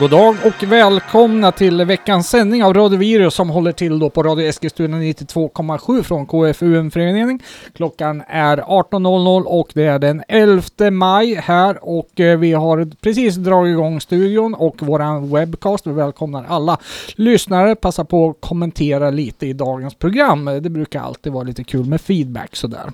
God 0.00 0.10
dag 0.10 0.36
och 0.44 0.62
välkomna 0.62 1.52
till 1.52 1.84
veckans 1.84 2.28
sändning 2.28 2.64
av 2.64 2.74
Radio 2.74 2.98
Virus 2.98 3.34
som 3.34 3.50
håller 3.50 3.72
till 3.72 3.98
då 3.98 4.10
på 4.10 4.22
Radio 4.22 4.46
Eskilstuna 4.46 4.96
92,7 4.96 6.02
från 6.02 6.26
KFUM-förening. 6.26 7.42
Klockan 7.74 8.22
är 8.28 8.56
18.00 8.56 9.42
och 9.42 9.70
det 9.74 9.84
är 9.84 9.98
den 9.98 10.22
11 10.28 10.90
maj 10.90 11.34
här 11.34 11.78
och 11.82 12.20
eh, 12.20 12.38
vi 12.38 12.52
har 12.52 12.90
precis 13.00 13.34
dragit 13.34 13.72
igång 13.72 14.00
studion 14.00 14.54
och 14.54 14.82
våran 14.82 15.30
webcast. 15.34 15.86
Vi 15.86 15.92
välkomnar 15.92 16.44
alla 16.48 16.78
lyssnare. 17.14 17.74
Passa 17.74 18.04
på 18.04 18.30
att 18.30 18.36
kommentera 18.40 19.10
lite 19.10 19.46
i 19.46 19.52
dagens 19.52 19.94
program. 19.94 20.44
Det 20.44 20.70
brukar 20.70 21.00
alltid 21.00 21.32
vara 21.32 21.44
lite 21.44 21.64
kul 21.64 21.84
med 21.84 22.00
feedback 22.00 22.56
sådär. 22.56 22.92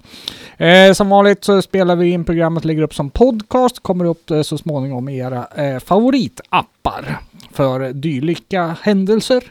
Eh, 0.56 0.92
som 0.92 1.08
vanligt 1.08 1.44
så 1.44 1.62
spelar 1.62 1.96
vi 1.96 2.10
in 2.10 2.24
programmet, 2.24 2.64
lägger 2.64 2.82
upp 2.82 2.94
som 2.94 3.10
podcast, 3.10 3.82
kommer 3.82 4.04
upp 4.04 4.30
eh, 4.30 4.42
så 4.42 4.58
småningom 4.58 5.08
i 5.08 5.18
era 5.18 5.46
eh, 5.56 5.78
favoritappar 6.90 7.18
för 7.52 7.92
dylika 7.92 8.76
händelser. 8.82 9.44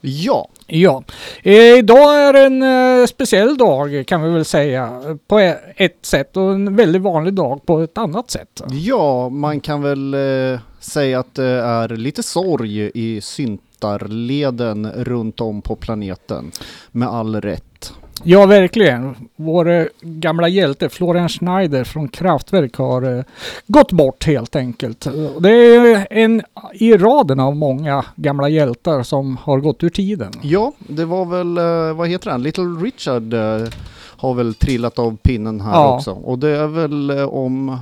Ja, 0.00 0.48
Ja, 0.70 1.02
eh, 1.42 1.78
idag 1.78 2.20
är 2.20 2.34
en 2.34 2.62
eh, 2.62 3.06
speciell 3.06 3.56
dag 3.56 4.04
kan 4.06 4.22
vi 4.22 4.30
väl 4.30 4.44
säga 4.44 5.02
på 5.28 5.40
e- 5.40 5.56
ett 5.76 5.98
sätt 6.02 6.36
och 6.36 6.52
en 6.52 6.76
väldigt 6.76 7.02
vanlig 7.02 7.34
dag 7.34 7.66
på 7.66 7.80
ett 7.80 7.98
annat 7.98 8.30
sätt. 8.30 8.62
ja, 8.70 9.28
man 9.28 9.60
kan 9.60 9.82
väl 9.82 10.14
eh, 10.14 10.60
säga 10.80 11.18
att 11.20 11.34
det 11.34 11.44
är 11.44 11.88
lite 11.88 12.22
sorg 12.22 12.90
i 12.94 13.20
syntarleden 13.20 14.92
runt 14.92 15.40
om 15.40 15.62
på 15.62 15.76
planeten. 15.76 16.50
Med 16.90 17.08
all 17.08 17.40
rätt. 17.40 17.92
Ja, 18.24 18.46
verkligen. 18.46 19.14
Vår 19.36 19.88
gamla 20.02 20.48
hjälte 20.48 20.88
Florian 20.88 21.28
Schneider 21.28 21.84
från 21.84 22.08
Kraftwerk 22.08 22.76
har 22.76 23.18
eh, 23.18 23.24
gått 23.66 23.92
bort 23.92 24.24
helt 24.26 24.56
enkelt. 24.56 25.06
Det 25.40 25.50
är 25.50 26.06
en 26.10 26.42
i 26.72 26.96
raden 26.96 27.40
av 27.40 27.56
många 27.56 28.04
gamla 28.16 28.48
hjältar 28.48 29.02
som 29.02 29.36
har 29.36 29.58
gått 29.58 29.82
ur 29.84 29.88
tiden. 29.90 30.32
Ja, 30.42 30.72
det 30.78 31.04
var 31.04 31.24
väl, 31.24 31.58
eh, 31.58 31.96
vad 31.96 32.08
heter 32.08 32.30
han, 32.30 32.42
Little 32.42 32.64
Richard 32.64 33.34
eh, 33.34 33.68
har 34.16 34.34
väl 34.34 34.54
trillat 34.54 34.98
av 34.98 35.16
pinnen 35.16 35.60
här 35.60 35.72
Ja. 35.72 35.96
också. 35.96 36.10
Och 36.12 36.38
det 36.38 36.48
är 36.56 36.66
väl 36.66 37.10
om 37.24 37.78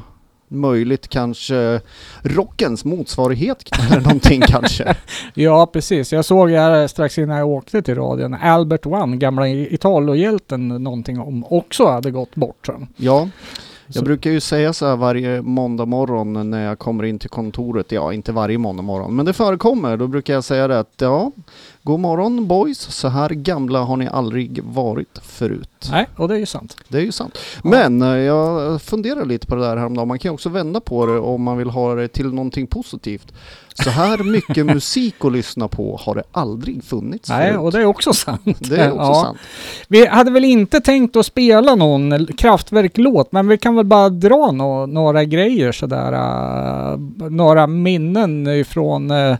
möjligt 0.49 1.09
kanske 1.09 1.81
rockens 2.23 2.85
motsvarighet 2.85 3.69
eller 3.91 4.01
någonting 4.01 4.41
kanske. 4.41 4.97
Ja, 5.35 5.67
precis. 5.67 6.13
Jag 6.13 6.25
såg 6.25 6.51
här 6.51 6.87
strax 6.87 7.19
innan 7.19 7.37
jag 7.37 7.49
åkte 7.49 7.83
till 7.83 7.95
radion, 7.95 8.35
Albert 8.35 8.87
One, 8.87 9.17
gamla 9.17 9.49
Italo-hjälten, 9.49 10.69
någonting 10.69 11.21
om, 11.21 11.45
också 11.45 11.87
hade 11.87 12.11
gått 12.11 12.35
bort. 12.35 12.69
Ja, 12.97 13.29
jag 13.89 14.05
brukar 14.05 14.31
ju 14.31 14.41
säga 14.41 14.73
så 14.73 14.87
här 14.87 14.97
varje 14.97 15.43
måndag 15.43 15.87
morgon 15.87 16.51
när 16.51 16.65
jag 16.65 16.79
kommer 16.79 17.05
in 17.05 17.19
till 17.19 17.31
kontoret. 17.31 17.93
Ja, 17.93 18.13
inte 18.13 18.33
varje 18.33 18.59
måndag 18.59 18.83
morgon, 18.83 19.17
men 19.17 19.27
det 19.27 19.33
förekommer. 19.33 19.97
Då 19.97 20.07
brukar 20.07 20.35
jag 20.35 20.45
säga 20.45 20.69
det 20.69 20.79
att 20.79 20.93
ja, 20.99 21.33
god 21.83 22.01
morgon 22.01 22.47
boys. 22.47 22.79
Så 22.79 23.09
här 23.09 23.29
gamla 23.29 23.79
har 23.79 23.97
ni 23.97 24.09
aldrig 24.09 24.65
varit 24.65 25.19
förut. 25.23 25.89
Nej, 25.91 26.09
och 26.17 26.29
det 26.29 26.35
är 26.35 26.39
ju 26.39 26.47
sant. 26.47 26.77
Det 26.89 26.99
är 26.99 27.03
ju 27.03 27.13
sant. 27.13 27.39
Ja. 27.63 27.71
Men 27.71 28.03
eh, 28.03 28.09
jag 28.09 28.83
funderar 28.83 29.25
lite 29.25 29.47
på 29.47 29.55
det 29.55 29.63
där 29.63 29.77
häromdagen. 29.77 30.09
Man 30.09 30.19
kan 30.19 30.29
ju 30.29 30.35
också 30.35 30.49
vända 30.49 30.81
på 30.81 31.07
det 31.07 31.19
om 31.19 31.43
man 31.43 31.59
vill 31.59 31.71
ha 31.71 31.95
det 31.95 32.09
till 32.09 32.27
någonting 32.27 32.67
positivt. 32.67 33.33
Så 33.85 33.91
här 33.91 34.19
mycket 34.19 34.67
musik 34.75 35.15
att 35.21 35.33
lyssna 35.33 35.69
på 35.69 36.01
har 36.03 36.15
det 36.15 36.23
aldrig 36.33 36.85
funnits 36.85 37.29
Nej, 37.29 37.47
förut. 37.53 37.61
och 37.61 37.73
det 37.73 37.79
är 37.81 37.85
också 37.85 38.13
sant. 38.13 38.59
Det 38.71 38.77
är 38.77 38.91
också 38.93 39.03
Ja. 39.03 39.23
sant. 39.25 39.39
Vi 39.89 40.07
hade 40.07 40.31
väl 40.31 40.45
inte 40.45 40.81
tänkt 40.81 41.17
att 41.17 41.27
spela 41.27 41.75
någon 41.75 42.27
Kraftwerk-låt, 42.27 43.33
men 43.33 43.49
vi 43.49 43.59
kan 43.59 43.77
väl 43.77 43.85
bara 43.87 44.09
dra 44.09 44.51
nå- 44.53 44.87
några 44.87 45.25
grejer 45.25 45.73
sådär. 45.73 46.13
Uh, 46.13 46.99
några 47.31 47.67
minnen 47.67 48.47
ifrån 48.47 49.11
uh, 49.11 49.37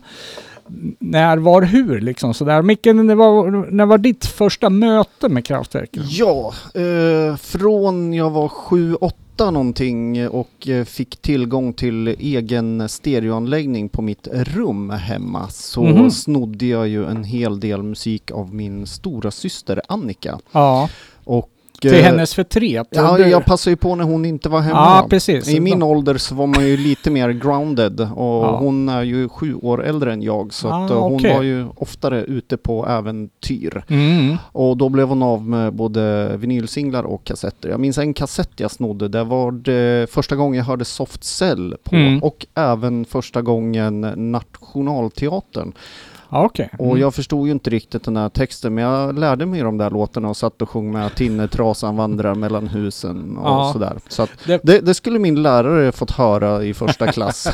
när, 0.99 1.37
var, 1.37 1.61
hur 1.61 1.99
liksom 2.01 2.33
sådär. 2.33 2.61
Micke, 2.61 2.85
när 2.85 3.15
var, 3.15 3.71
när 3.71 3.85
var 3.85 3.97
ditt 3.97 4.25
första 4.25 4.69
möte 4.69 5.29
med 5.29 5.45
Kraftwerk? 5.45 5.89
Ja, 5.93 6.53
eh, 6.73 7.35
från 7.35 8.13
jag 8.13 8.29
var 8.29 8.47
7-8 9.37 9.51
någonting 9.51 10.27
och 10.29 10.67
eh, 10.67 10.85
fick 10.85 11.17
tillgång 11.17 11.73
till 11.73 12.07
egen 12.07 12.89
stereoanläggning 12.89 13.89
på 13.89 14.01
mitt 14.01 14.27
rum 14.31 14.89
hemma 14.89 15.49
så 15.49 15.83
Mhm. 15.83 16.11
snodde 16.11 16.65
jag 16.65 16.87
ju 16.87 17.05
en 17.05 17.23
hel 17.23 17.59
del 17.59 17.83
musik 17.83 18.31
av 18.31 18.53
min 18.55 18.87
stora 18.87 19.31
syster 19.31 19.81
Annika. 19.87 20.39
Ja, 20.51 20.89
Och, 21.23 21.49
till 21.81 21.93
eh, 21.93 21.99
hennes 22.01 22.33
förtret. 22.35 22.87
Ja, 22.91 23.17
Du- 23.17 23.27
jag 23.27 23.45
passade 23.45 23.71
ju 23.71 23.75
på 23.77 23.95
när 23.95 24.03
hon 24.03 24.25
inte 24.25 24.49
var 24.49 24.59
hemma. 24.61 24.77
Ja, 25.01 25.07
precis. 25.09 25.49
I 25.49 25.59
min 25.59 25.83
ålder 25.83 26.17
så 26.17 26.35
var 26.35 26.47
man 26.47 26.67
ju 26.67 26.77
lite 26.77 27.11
mer 27.11 27.29
grounded 27.29 28.01
och 28.01 28.07
Ja. 28.45 28.57
hon 28.57 28.89
är 28.89 29.03
ju 29.03 29.29
sju 29.29 29.55
år 29.55 29.83
äldre 29.85 30.13
än 30.13 30.21
jag 30.21 30.53
så 30.53 30.67
att 30.67 30.91
Ah, 30.91 30.93
eh, 30.95 31.01
hon 31.01 31.15
okej. 31.15 31.35
var 31.35 31.43
ju 31.43 31.65
oftare 31.75 32.23
ute 32.23 32.57
på 32.57 32.87
äventyr. 32.87 33.83
Mm. 33.87 34.37
Och 34.51 34.77
då 34.77 34.89
blev 34.89 35.07
hon 35.07 35.23
av 35.23 35.45
med 35.47 35.73
både 35.73 36.31
vinylsinglar 36.37 37.03
och 37.03 37.23
kassetter. 37.23 37.69
Jag 37.69 37.79
minns 37.79 37.97
en 37.97 38.13
kassett 38.13 38.51
jag 38.57 38.71
snodde, 38.71 39.07
det 39.07 39.23
var 39.23 39.51
det 39.51 40.09
första 40.11 40.35
gången 40.35 40.57
jag 40.57 40.65
hörde 40.65 40.85
Soft 40.85 41.23
Cell 41.23 41.75
på 41.83 41.95
Mm. 41.95 42.23
och 42.23 42.45
även 42.55 43.05
första 43.05 43.41
gången 43.41 44.01
Nationalteatern. 44.31 45.73
Ja, 46.29 46.45
okej. 46.45 46.69
Och 46.79 46.85
Mm. 46.85 46.99
jag 47.01 47.13
förstod 47.13 47.45
ju 47.47 47.51
inte 47.51 47.69
riktigt 47.69 48.03
den 48.03 48.17
här 48.17 48.29
texten 48.29 48.73
men 48.75 48.83
jag 48.83 49.19
lärde 49.19 49.45
mig 49.45 49.61
de 49.61 49.77
där 49.77 49.89
låtarna 49.89 50.29
och 50.29 50.37
satt 50.37 50.61
och 50.61 50.69
sjöng 50.69 50.91
med 50.91 51.15
Tinnetrasan 51.15 51.95
vandrar 51.97 52.35
mellan 52.35 52.67
husen 52.67 53.37
och 53.37 53.47
Ja. 53.49 53.69
sådär. 53.73 53.97
Så 54.07 54.21
att 54.23 54.29
Det- 54.47 54.59
det, 54.63 54.79
det 54.79 54.93
skulle 54.93 55.19
min 55.19 55.41
lärare 55.41 55.91
fått 55.91 56.11
höra 56.11 56.63
i 56.63 56.73
första 56.73 57.07
klass. 57.11 57.47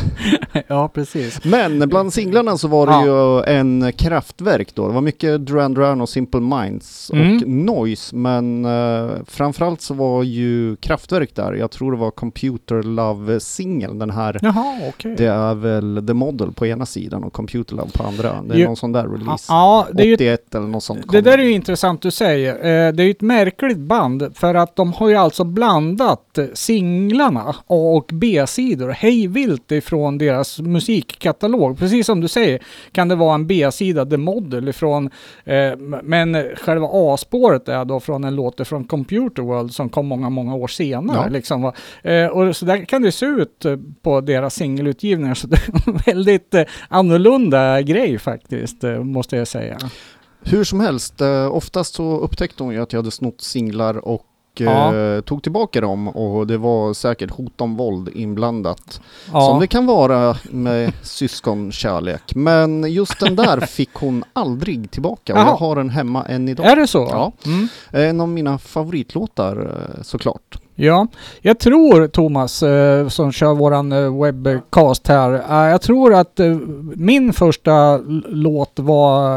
ja, 0.67 0.87
precis. 0.87 1.43
Men 1.45 1.89
bland 1.89 2.13
singlarna 2.13 2.57
så 2.57 2.67
var 2.67 2.87
det 2.87 3.05
ju 3.07 3.55
en 3.57 3.91
kraftverk 3.93 4.75
då. 4.75 4.87
Det 4.87 4.93
var 4.93 5.01
mycket 5.01 5.45
Duran 5.45 5.73
Duran 5.73 6.01
och 6.01 6.09
Simple 6.09 6.41
Minds 6.41 7.09
och 7.09 7.15
Mm. 7.17 7.65
Noise. 7.65 8.15
Men 8.15 8.65
uh, 8.65 9.11
framförallt 9.27 9.81
så 9.81 9.93
var 9.93 10.23
ju 10.23 10.75
kraftverk 10.75 11.35
där. 11.35 11.53
Jag 11.53 11.71
tror 11.71 11.91
det 11.91 11.97
var 11.97 12.11
Computer 12.11 12.83
Love-singeln. 12.83 13.99
Den 13.99 14.09
här. 14.09 14.39
Jaha, 14.41 14.79
okej. 14.89 15.15
Det 15.17 15.25
är 15.25 15.53
väl 15.55 16.03
The 16.07 16.13
Model 16.13 16.51
på 16.51 16.65
ena 16.67 16.85
sidan 16.85 17.23
och 17.23 17.33
Computer 17.33 17.75
Love 17.75 17.91
på 17.93 18.03
andra. 18.03 18.41
Det 18.63 18.67
är 18.67 18.67
Ju- 18.67 18.67
någon 18.67 18.75
sån 18.75 18.91
där 18.91 19.07
release. 19.07 19.45
Ja, 19.53 19.87
det 19.93 20.03
är 20.03 20.07
ju 20.07 20.13
81 20.15 20.55
eller 20.55 20.67
något 20.67 20.83
sånt. 20.83 21.11
Det 21.11 21.21
där 21.21 21.37
är 21.37 21.43
ju 21.43 21.51
intressant 21.51 22.01
du 22.01 22.11
säger. 22.11 22.53
Eh, 22.55 22.93
Det 22.93 23.03
är 23.03 23.05
ju 23.05 23.11
ett 23.11 23.21
märkligt 23.21 23.77
band 23.77 24.31
för 24.35 24.55
att 24.55 24.75
de 24.75 24.93
har 24.93 25.09
ju 25.09 25.15
alltså 25.15 25.43
blandat 25.43 26.39
singlarna 26.53 27.41
A 27.67 27.75
och 27.97 28.09
B-sidor 28.13 28.89
hejvilt 28.89 29.71
ifrån 29.71 30.17
deras 30.17 30.59
musikkatalog. 30.59 31.77
Precis 31.79 32.05
som 32.05 32.21
du 32.21 32.27
säger 32.27 32.59
kan 32.91 33.07
det 33.07 33.15
vara 33.15 33.35
en 33.35 33.47
B-sida, 33.47 34.05
The 34.05 34.17
Model 34.17 34.69
ifrån, 34.69 35.09
eh, 35.45 35.77
men 36.03 36.43
själva 36.55 36.87
A-spåret 36.91 37.69
är 37.69 37.85
då 37.85 37.99
från 37.99 38.23
en 38.23 38.35
låt 38.35 38.67
från 38.67 38.83
Computer 38.83 39.41
World 39.43 39.73
som 39.73 39.89
kom 39.89 40.07
många, 40.07 40.29
många 40.29 40.55
år 40.55 40.67
senare. 40.67 41.17
Ja. 41.23 41.29
Liksom. 41.29 41.71
Eh, 42.03 42.25
och 42.27 42.55
så 42.55 42.65
där 42.65 42.85
kan 42.85 43.01
det 43.01 43.11
se 43.11 43.25
ut 43.25 43.65
eh, 43.65 43.75
på 44.01 44.21
deras 44.21 44.55
singelutgivningar. 44.55 45.33
Så 45.33 45.47
det 45.47 45.55
är 45.55 45.89
en 45.89 45.97
väldigt 46.05 46.53
eh, 46.53 46.63
annorlunda 46.89 47.81
grej 47.81 48.17
faktiskt, 48.19 48.52
eh, 48.83 48.99
måste 49.03 49.35
jag 49.37 49.47
säga. 49.47 49.77
Hur 50.45 50.63
som 50.63 50.79
helst, 50.79 51.21
eh, 51.21 51.51
oftast 51.55 51.93
så 51.95 52.17
upptäckte 52.17 52.63
hon 52.63 52.73
ju 52.73 52.81
att 52.81 52.93
jag 52.93 52.99
hade 52.99 53.11
snott 53.11 53.41
singlar 53.41 53.97
och 54.07 54.25
Ja. 54.57 54.95
eh, 54.95 55.21
tog 55.21 55.43
tillbaka 55.43 55.81
dem 55.81 56.07
och 56.07 56.47
det 56.47 56.57
var 56.57 56.93
säkert 56.93 57.31
hot 57.31 57.61
om 57.61 57.75
våld 57.75 58.09
inblandat. 58.13 59.01
Ja. 59.33 59.41
Som 59.47 59.59
det 59.59 59.67
kan 59.67 59.85
vara 59.85 60.37
med 60.51 60.93
syskonkärlek. 61.01 62.35
Men 62.35 62.91
just 62.91 63.19
den 63.19 63.35
där 63.35 63.59
fick 63.65 63.93
hon 63.93 64.23
aldrig 64.33 64.91
tillbaka 64.91 65.33
och 65.33 65.39
Jaha. 65.39 65.47
jag 65.47 65.55
har 65.55 65.75
den 65.75 65.89
hemma 65.89 66.25
än 66.25 66.49
idag. 66.49 66.65
Är 66.65 66.75
det 66.75 66.87
så? 66.87 67.07
Ja. 67.11 67.31
Mm. 67.45 67.67
En 67.91 68.21
av 68.21 68.29
mina 68.29 68.57
favoritlåtar 68.57 69.77
såklart. 70.01 70.57
Ja, 70.75 71.07
jag 71.41 71.59
tror 71.59 72.07
Thomas 72.07 72.63
eh, 72.63 73.07
som 73.07 73.31
kör 73.31 73.53
våran 73.53 73.91
eh, 73.91 74.21
webcast 74.23 75.07
här. 75.07 75.33
eh, 75.33 75.71
jag 75.71 75.81
tror 75.81 76.13
att 76.13 76.39
min 76.95 77.33
första 77.33 77.97
låt 78.27 78.79
var 78.79 79.29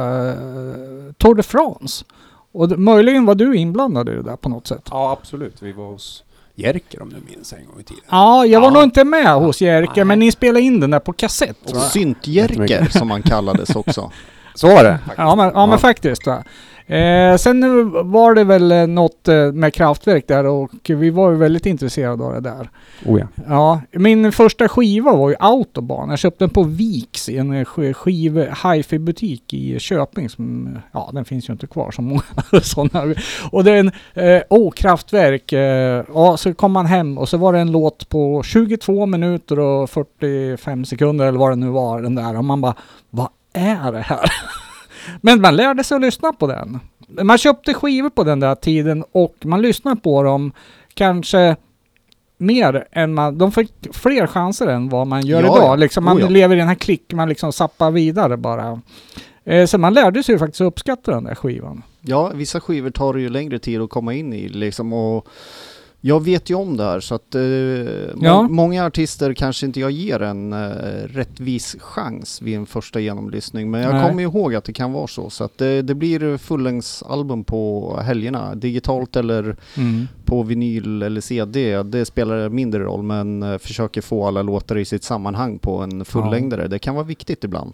Tour 1.12 1.34
de 1.34 1.42
France. 1.42 2.04
Och 2.52 2.78
möjligen 2.78 3.24
var 3.26 3.34
du 3.34 3.56
inblandad 3.56 4.08
i 4.08 4.12
det 4.12 4.22
där 4.22 4.36
på 4.36 4.48
något 4.48 4.66
sätt. 4.66 4.82
Ja, 4.90 5.12
absolut. 5.20 5.56
Vi 5.62 5.72
var 5.72 5.86
hos 5.86 6.24
Jerker 6.54 7.02
om 7.02 7.08
du 7.08 7.16
minns 7.34 7.52
en 7.52 7.66
gång 7.66 7.80
i 7.80 7.82
tiden. 7.84 8.02
Ja, 8.10 8.46
jag 8.46 8.60
var 8.60 8.68
Ja. 8.68 8.74
nog 8.74 8.82
inte 8.82 9.04
med 9.04 9.34
hos 9.34 9.60
Jerker, 9.60 10.04
men 10.04 10.18
ni 10.18 10.32
spelade 10.32 10.60
in 10.60 10.80
den 10.80 10.90
där 10.90 10.98
på 11.00 11.12
kassett. 11.12 11.70
Och? 11.70 11.76
Syntjerker 11.76 12.84
som 12.90 13.10
han 13.10 13.22
kallades 13.22 13.76
också. 13.76 14.10
Så 14.54 14.66
var 14.66 14.84
det. 14.84 14.98
Ja, 15.16 15.34
men, 15.36 15.50
ja, 15.54 15.66
men 15.66 15.78
faktiskt. 15.78 16.26
Va? 16.26 16.42
Eh, 16.88 17.36
sen 17.36 17.90
var 18.10 18.34
det 18.34 18.44
väl 18.44 18.72
eh, 18.72 18.86
något 18.86 19.28
eh, 19.28 19.52
med 19.52 19.74
kraftverk 19.74 20.28
där 20.28 20.46
och 20.46 20.70
vi 20.88 21.10
var 21.10 21.30
ju 21.30 21.36
väldigt 21.36 21.66
intresserade 21.66 22.24
av 22.24 22.32
det 22.32 22.40
där. 22.40 22.70
Oh 23.06 23.20
ja. 23.20 23.26
Ja, 23.48 23.80
min 23.92 24.32
första 24.32 24.68
skiva 24.68 25.12
var 25.16 25.30
ju 25.30 25.36
Autobahn. 25.40 26.10
Jag 26.10 26.18
köpte 26.18 26.44
den 26.44 26.50
på 26.50 26.62
Viks 26.62 27.28
i 27.28 27.38
en 27.38 27.52
eh, 27.52 27.64
sk- 27.64 27.92
skiv 27.92 28.38
hi-fi 28.64 28.98
butik 28.98 29.54
i 29.54 29.78
Köping. 29.78 30.28
Som, 30.28 30.78
ja, 30.92 31.10
den 31.12 31.24
finns 31.24 31.48
ju 31.48 31.52
inte 31.52 31.66
kvar 31.66 31.90
som 31.90 32.04
många 32.04 32.22
sådana. 32.62 33.14
Och 33.50 33.64
den, 33.64 33.90
eh, 34.14 34.42
oh, 34.50 34.70
kraftverk. 34.72 35.52
Eh, 35.52 36.04
ja, 36.14 36.36
så 36.36 36.54
kom 36.54 36.72
man 36.72 36.86
hem 36.86 37.18
och 37.18 37.28
så 37.28 37.36
var 37.36 37.52
det 37.52 37.58
en 37.58 37.72
låt 37.72 38.08
på 38.08 38.42
22 38.42 39.06
minuter 39.06 39.58
och 39.58 39.90
45 39.90 40.84
sekunder 40.84 41.26
eller 41.26 41.38
vad 41.38 41.50
det 41.52 41.56
nu 41.56 41.68
var 41.68 42.02
den 42.02 42.14
där. 42.14 42.36
Och 42.38 42.44
man 42.44 42.60
bara, 42.60 42.74
vad 43.10 43.28
är 43.52 43.92
det 43.92 44.00
här? 44.00 44.20
Men 45.20 45.40
man 45.40 45.56
lärde 45.56 45.84
sig 45.84 45.94
att 45.94 46.00
lyssna 46.00 46.32
på 46.32 46.46
den. 46.46 46.78
Man 47.08 47.38
köpte 47.38 47.74
skivor 47.74 48.10
på 48.10 48.24
den 48.24 48.40
där 48.40 48.54
tiden 48.54 49.04
och 49.12 49.34
man 49.44 49.62
lyssnade 49.62 50.00
på 50.00 50.22
dem 50.22 50.52
kanske 50.94 51.56
mer 52.38 52.86
än 52.92 53.14
man, 53.14 53.38
de 53.38 53.52
fick 53.52 53.72
fler 53.92 54.26
chanser 54.26 54.66
än 54.66 54.88
vad 54.88 55.06
man 55.06 55.26
gör 55.26 55.40
Ja, 55.42 55.46
idag. 55.46 55.58
ja. 55.58 55.76
Liksom 55.76 56.04
man 56.04 56.16
Oh, 56.16 56.20
ja. 56.20 56.28
lever 56.28 56.56
i 56.56 56.58
den 56.58 56.68
här 56.68 56.74
klick, 56.74 57.12
man 57.12 57.28
liksom 57.28 57.52
zappar 57.52 57.90
vidare 57.90 58.36
bara. 58.36 58.80
Eh, 59.44 59.66
så 59.66 59.78
man 59.78 59.94
lärde 59.94 60.22
sig 60.22 60.34
ju 60.34 60.38
faktiskt 60.38 60.60
att 60.60 60.66
uppskatta 60.66 61.10
den 61.10 61.24
där 61.24 61.34
skivan. 61.34 61.82
Ja, 62.00 62.30
vissa 62.34 62.60
skivor 62.60 62.90
tar 62.90 63.14
det 63.14 63.20
ju 63.20 63.28
längre 63.28 63.58
tid 63.58 63.80
att 63.80 63.90
komma 63.90 64.14
in 64.14 64.32
i 64.32 64.48
liksom 64.48 64.92
och 64.92 65.26
jag 66.06 66.24
vet 66.24 66.50
ju 66.50 66.54
om 66.54 66.76
det 66.76 66.84
här 66.84 67.00
så 67.00 67.14
att 67.14 67.34
eh, 67.34 67.40
må- 68.14 68.26
Ja. 68.26 68.42
många 68.42 68.86
artister 68.86 69.34
kanske 69.34 69.66
inte 69.66 69.80
jag 69.80 69.90
ger 69.90 70.22
en 70.22 70.52
eh, 70.52 70.58
rättvis 71.08 71.76
chans 71.80 72.42
vid 72.42 72.56
en 72.56 72.66
första 72.66 73.00
genomlyssning 73.00 73.70
men 73.70 73.80
jag 73.80 73.94
Nej. 73.94 74.08
kommer 74.10 74.22
ihåg 74.22 74.54
att 74.54 74.64
det 74.64 74.72
kan 74.72 74.92
vara 74.92 75.06
så 75.06 75.30
så 75.30 75.44
att 75.44 75.58
det, 75.58 75.82
det 75.82 75.94
blir 75.94 76.36
fullängdsalbum 76.36 77.44
på 77.44 77.96
helgerna 78.02 78.54
digitalt 78.54 79.16
eller 79.16 79.56
på 80.24 80.42
vinyl 80.42 81.02
eller 81.02 81.20
CD 81.20 81.82
det 81.82 82.04
spelar 82.04 82.48
mindre 82.48 82.82
roll 82.82 83.02
men 83.02 83.42
eh, 83.42 83.58
försöker 83.58 84.00
få 84.00 84.26
alla 84.26 84.42
låtar 84.42 84.78
i 84.78 84.84
sitt 84.84 85.04
sammanhang 85.04 85.58
på 85.58 85.78
en 85.78 86.04
fullängdare 86.04 86.68
det 86.68 86.78
kan 86.78 86.94
vara 86.94 87.04
viktigt 87.04 87.44
ibland. 87.44 87.72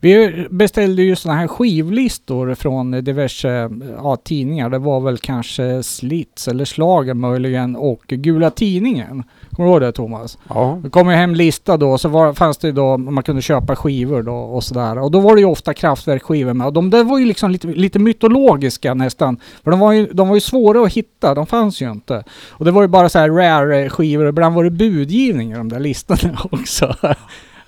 Vi 0.00 0.46
beställde 0.50 1.02
ju 1.02 1.16
sådana 1.16 1.40
här 1.40 1.48
skivlistor 1.48 2.54
från 2.54 2.90
diverse 2.90 3.70
ja, 3.96 4.16
tidningar. 4.16 4.70
Det 4.70 4.78
var 4.78 5.00
väl 5.00 5.18
kanske 5.18 5.82
Slits 5.82 6.48
eller 6.48 6.64
Schlager 6.64 7.14
möjligen 7.14 7.76
och 7.76 8.02
Gula 8.06 8.50
Tidningen. 8.50 9.22
Kommer 9.50 9.68
du 9.68 9.72
ihåg 9.72 9.80
det 9.80 9.92
Thomas? 9.92 10.38
Ja. 10.48 10.80
Det 10.82 10.90
kom 10.90 11.10
ju 11.10 11.14
hem 11.14 11.34
lista 11.34 11.76
då, 11.76 11.98
så 11.98 12.08
var, 12.08 12.32
fanns 12.32 12.58
det 12.58 12.72
då, 12.72 12.96
man 12.96 13.24
kunde 13.24 13.42
köpa 13.42 13.76
skivor 13.76 14.22
då 14.22 14.34
och 14.34 14.64
sådär. 14.64 14.98
Och 14.98 15.10
då 15.10 15.20
var 15.20 15.34
det 15.34 15.40
ju 15.40 15.46
ofta 15.46 15.74
kraftverkskivor 15.74 16.52
med. 16.52 16.66
Och 16.66 16.72
de 16.72 16.90
där 16.90 17.04
var 17.04 17.18
ju 17.18 17.24
liksom 17.24 17.50
lite, 17.50 17.66
lite 17.66 17.98
mytologiska 17.98 18.94
nästan. 18.94 19.36
För 19.64 19.70
de 19.70 19.80
var, 19.80 19.92
ju, 19.92 20.06
de 20.06 20.28
var 20.28 20.34
ju 20.34 20.40
svåra 20.40 20.86
att 20.86 20.92
hitta, 20.92 21.34
de 21.34 21.46
fanns 21.46 21.82
ju 21.82 21.90
inte. 21.90 22.24
Och 22.50 22.64
det 22.64 22.70
var 22.70 22.82
ju 22.82 22.88
bara 22.88 23.08
så 23.08 23.18
här 23.18 23.30
rare 23.30 23.90
skivor, 23.90 24.28
ibland 24.28 24.54
var 24.54 24.64
det 24.64 24.70
budgivning 24.70 25.52
i 25.52 25.54
de 25.54 25.68
där 25.68 25.80
listorna 25.80 26.38
också. 26.50 26.94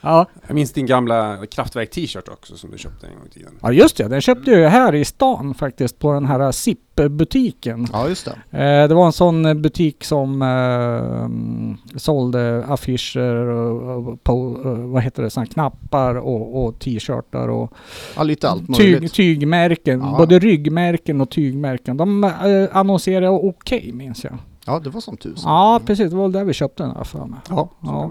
Ja. 0.01 0.27
Jag 0.47 0.55
minns 0.55 0.73
din 0.73 0.87
gamla 0.87 1.47
Kraftwerk-t-shirt 1.47 2.29
också 2.29 2.57
som 2.57 2.71
du 2.71 2.79
köpte 2.79 3.07
en 3.07 3.15
gång 3.15 3.27
i 3.27 3.31
tiden. 3.31 3.53
ja, 3.63 3.73
just 3.73 3.97
det. 3.97 4.09
Den 4.09 4.21
köpte 4.21 4.51
jag 4.51 4.61
ju 4.61 4.67
här 4.67 4.95
i 4.95 5.05
stan 5.05 5.55
faktiskt, 5.55 5.99
på 5.99 6.13
den 6.13 6.27
här 6.27 6.53
SIP-butiken. 6.53 7.87
Ja 7.93 8.09
just 8.09 8.29
det. 8.51 8.59
Eh, 8.59 8.89
det 8.89 8.95
var 8.95 9.07
en 9.07 9.13
sån 9.13 9.47
eh, 9.47 9.55
butik 9.55 10.05
som 10.05 10.43
eh, 10.43 10.49
mm, 10.49 11.77
sålde 11.97 12.65
affischer 12.69 13.47
och, 13.47 14.25
på, 14.25 14.57
vad 14.65 15.03
heter 15.03 15.23
det, 15.23 15.47
knappar 15.47 16.15
och, 16.15 16.65
och 16.65 16.79
t-shirtar 16.79 17.49
och 17.49 17.73
Ja 18.17 18.23
lite 18.23 18.49
allt 18.49 18.77
tyg, 18.77 19.13
tygmärken. 19.13 20.01
Ja. 20.01 20.15
Både 20.19 20.39
ryggmärken 20.39 21.21
och 21.21 21.31
tygmärken. 21.31 21.97
De 21.97 22.33
annonserade 22.73 23.29
okej 23.29 23.93
minns 23.93 24.25
jag. 24.25 24.39
Ja 24.71 24.79
det 24.79 24.91
var 24.91 25.01
som 25.01 25.17
tusan. 25.17 25.53
Ja 25.53 25.81
precis, 25.87 26.11
det 26.11 26.17
var 26.17 26.29
där 26.29 26.45
vi 26.45 26.53
köpte 26.53 26.83
den 26.83 26.97
här 26.97 27.05
för 27.05 27.27
mig. 27.27 27.39
Ja. 27.49 27.71
Ja. 27.81 28.11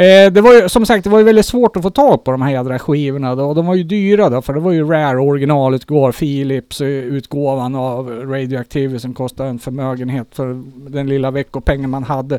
Eh, 0.00 0.32
det 0.32 0.40
var 0.40 0.54
ju 0.54 0.68
som 0.68 0.86
sagt, 0.86 1.04
det 1.04 1.10
var 1.10 1.18
ju 1.18 1.24
väldigt 1.24 1.46
svårt 1.46 1.76
att 1.76 1.82
få 1.82 1.90
tag 1.90 2.24
på 2.24 2.30
de 2.30 2.42
här 2.42 2.50
jädra 2.50 2.78
skivorna 2.78 3.34
då, 3.34 3.44
och 3.44 3.54
de 3.54 3.66
var 3.66 3.74
ju 3.74 3.84
dyra 3.84 4.30
då, 4.30 4.42
för 4.42 4.54
det 4.54 4.60
var 4.60 4.72
ju 4.72 4.84
Rare 4.84 5.18
originalutgåvor, 5.18 6.12
Philips 6.12 6.80
eh, 6.80 6.88
utgåvan 6.88 7.74
av 7.74 8.10
Radioactive 8.10 8.98
som 8.98 9.14
kostade 9.14 9.48
en 9.48 9.58
förmögenhet 9.58 10.28
för 10.30 10.62
den 10.90 11.08
lilla 11.08 11.30
veckopengen 11.30 11.90
man 11.90 12.04
hade. 12.04 12.38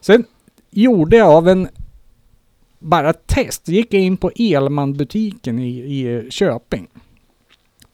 Sen 0.00 0.24
gjorde 0.70 1.16
jag 1.16 1.28
av 1.28 1.48
en 1.48 1.68
bara 2.78 3.12
test, 3.12 3.68
gick 3.68 3.94
jag 3.94 4.02
in 4.02 4.16
på 4.16 4.30
Elman-butiken 4.36 5.58
i, 5.58 5.70
i 5.78 6.30
Köping. 6.30 6.86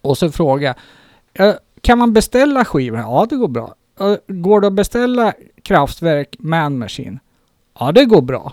Och 0.03 0.19
så 0.19 0.31
frågade 0.31 0.75
jag, 1.33 1.49
eh, 1.49 1.55
kan 1.81 1.99
man 1.99 2.13
beställa 2.13 2.65
skivor? 2.65 2.99
Ja, 2.99 3.27
det 3.31 3.37
går 3.37 3.49
bra. 3.49 3.75
Eh, 4.01 4.17
Går 4.27 4.61
det 4.61 4.67
att 4.67 4.73
beställa 4.73 5.33
Kraftwerk 5.63 6.37
Man 6.39 6.79
Machine? 6.79 7.19
Ja, 7.79 7.93
det 7.93 8.05
går 8.05 8.23
bra. 8.23 8.53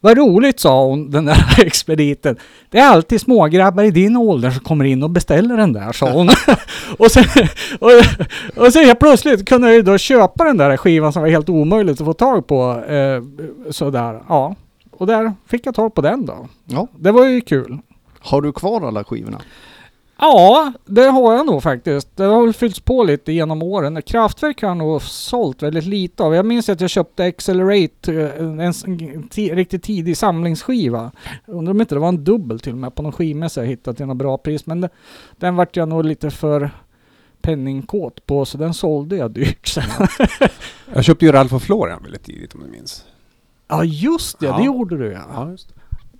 Vad 0.00 0.16
roligt, 0.18 0.60
sa 0.60 0.84
hon, 0.84 1.10
den 1.10 1.24
där 1.24 1.54
expediten. 1.66 2.36
Det 2.70 2.78
är 2.78 2.88
alltid 2.88 3.20
smågrabbar 3.20 3.82
i 3.84 3.90
din 3.90 4.16
ålder 4.16 4.50
som 4.50 4.60
kommer 4.60 4.84
in 4.84 5.02
och 5.02 5.10
beställer 5.10 5.56
den 5.56 5.72
där, 5.72 5.92
sa 5.92 6.10
hon. 6.10 6.28
och, 6.98 7.10
sen, 7.10 7.24
och, 7.80 7.90
och 8.64 8.72
sen 8.72 8.84
helt 8.84 8.98
plötsligt 8.98 9.48
kunde 9.48 9.66
jag 9.68 9.74
ju 9.76 9.82
då 9.82 9.98
köpa 9.98 10.44
den 10.44 10.56
där 10.56 10.76
skivan 10.76 11.12
som 11.12 11.22
var 11.22 11.28
helt 11.28 11.48
omöjligt 11.48 12.00
att 12.00 12.06
få 12.06 12.12
tag 12.12 12.46
på. 12.46 12.84
Eh, 12.84 13.22
sådär, 13.70 14.22
ja. 14.28 14.54
Och 14.90 15.06
där 15.06 15.32
fick 15.46 15.66
jag 15.66 15.74
tag 15.74 15.94
på 15.94 16.00
den 16.00 16.26
då. 16.26 16.48
Ja. 16.64 16.86
Det 16.96 17.12
var 17.12 17.26
ju 17.26 17.40
kul. 17.40 17.78
Har 18.20 18.42
du 18.42 18.52
kvar 18.52 18.86
alla 18.88 19.04
skivorna? 19.04 19.38
Ja, 20.20 20.72
det 20.86 21.02
har 21.04 21.34
jag 21.34 21.46
nog 21.46 21.62
faktiskt. 21.62 22.16
Det 22.16 22.24
har 22.24 22.42
väl 22.44 22.52
fyllts 22.52 22.80
på 22.80 23.04
lite 23.04 23.32
genom 23.32 23.62
åren. 23.62 24.02
Kraftwerk 24.02 24.62
har 24.62 24.68
jag 24.68 24.76
nog 24.76 25.02
sålt 25.02 25.62
väldigt 25.62 25.84
lite 25.84 26.22
av. 26.22 26.34
Jag 26.34 26.46
minns 26.46 26.68
att 26.68 26.80
jag 26.80 26.90
köpte 26.90 27.24
Accelerate, 27.24 28.12
eh, 28.12 28.38
en, 28.44 28.60
en, 28.60 28.66
en 28.86 29.28
ti- 29.28 29.54
riktigt 29.54 29.82
tidig 29.82 30.16
samlingsskiva. 30.16 31.10
Undrar 31.46 31.70
om 31.70 31.80
inte 31.80 31.94
det 31.94 31.98
var 31.98 32.08
en 32.08 32.24
dubbel 32.24 32.60
till 32.60 32.72
och 32.72 32.78
med 32.78 32.94
på 32.94 33.02
någon 33.02 33.12
skivmässa 33.12 33.60
jag 33.60 33.68
hittat 33.68 33.96
till 33.96 34.06
något 34.06 34.16
bra 34.16 34.38
pris. 34.38 34.66
Men 34.66 34.80
det, 34.80 34.88
den 35.36 35.56
vart 35.56 35.76
jag 35.76 35.88
nog 35.88 36.04
lite 36.04 36.30
för 36.30 36.70
penningkåt 37.42 38.26
på 38.26 38.44
så 38.44 38.58
den 38.58 38.74
sålde 38.74 39.16
jag 39.16 39.30
dyrt 39.30 39.66
sen. 39.66 39.84
Jag 40.94 41.04
köpte 41.04 41.24
ju 41.24 41.32
Ralph 41.32 41.54
och 41.54 41.62
Florian 41.62 42.02
väldigt 42.02 42.24
tidigt 42.24 42.54
om 42.54 42.60
du 42.60 42.66
minns. 42.70 43.04
Ja 43.68 43.84
just 43.84 44.38
det, 44.40 44.46
Ja. 44.46 44.56
det 44.58 44.64
gjorde 44.64 44.96
du 44.98 45.12
ja. 45.12 45.20
Ja. 45.34 45.56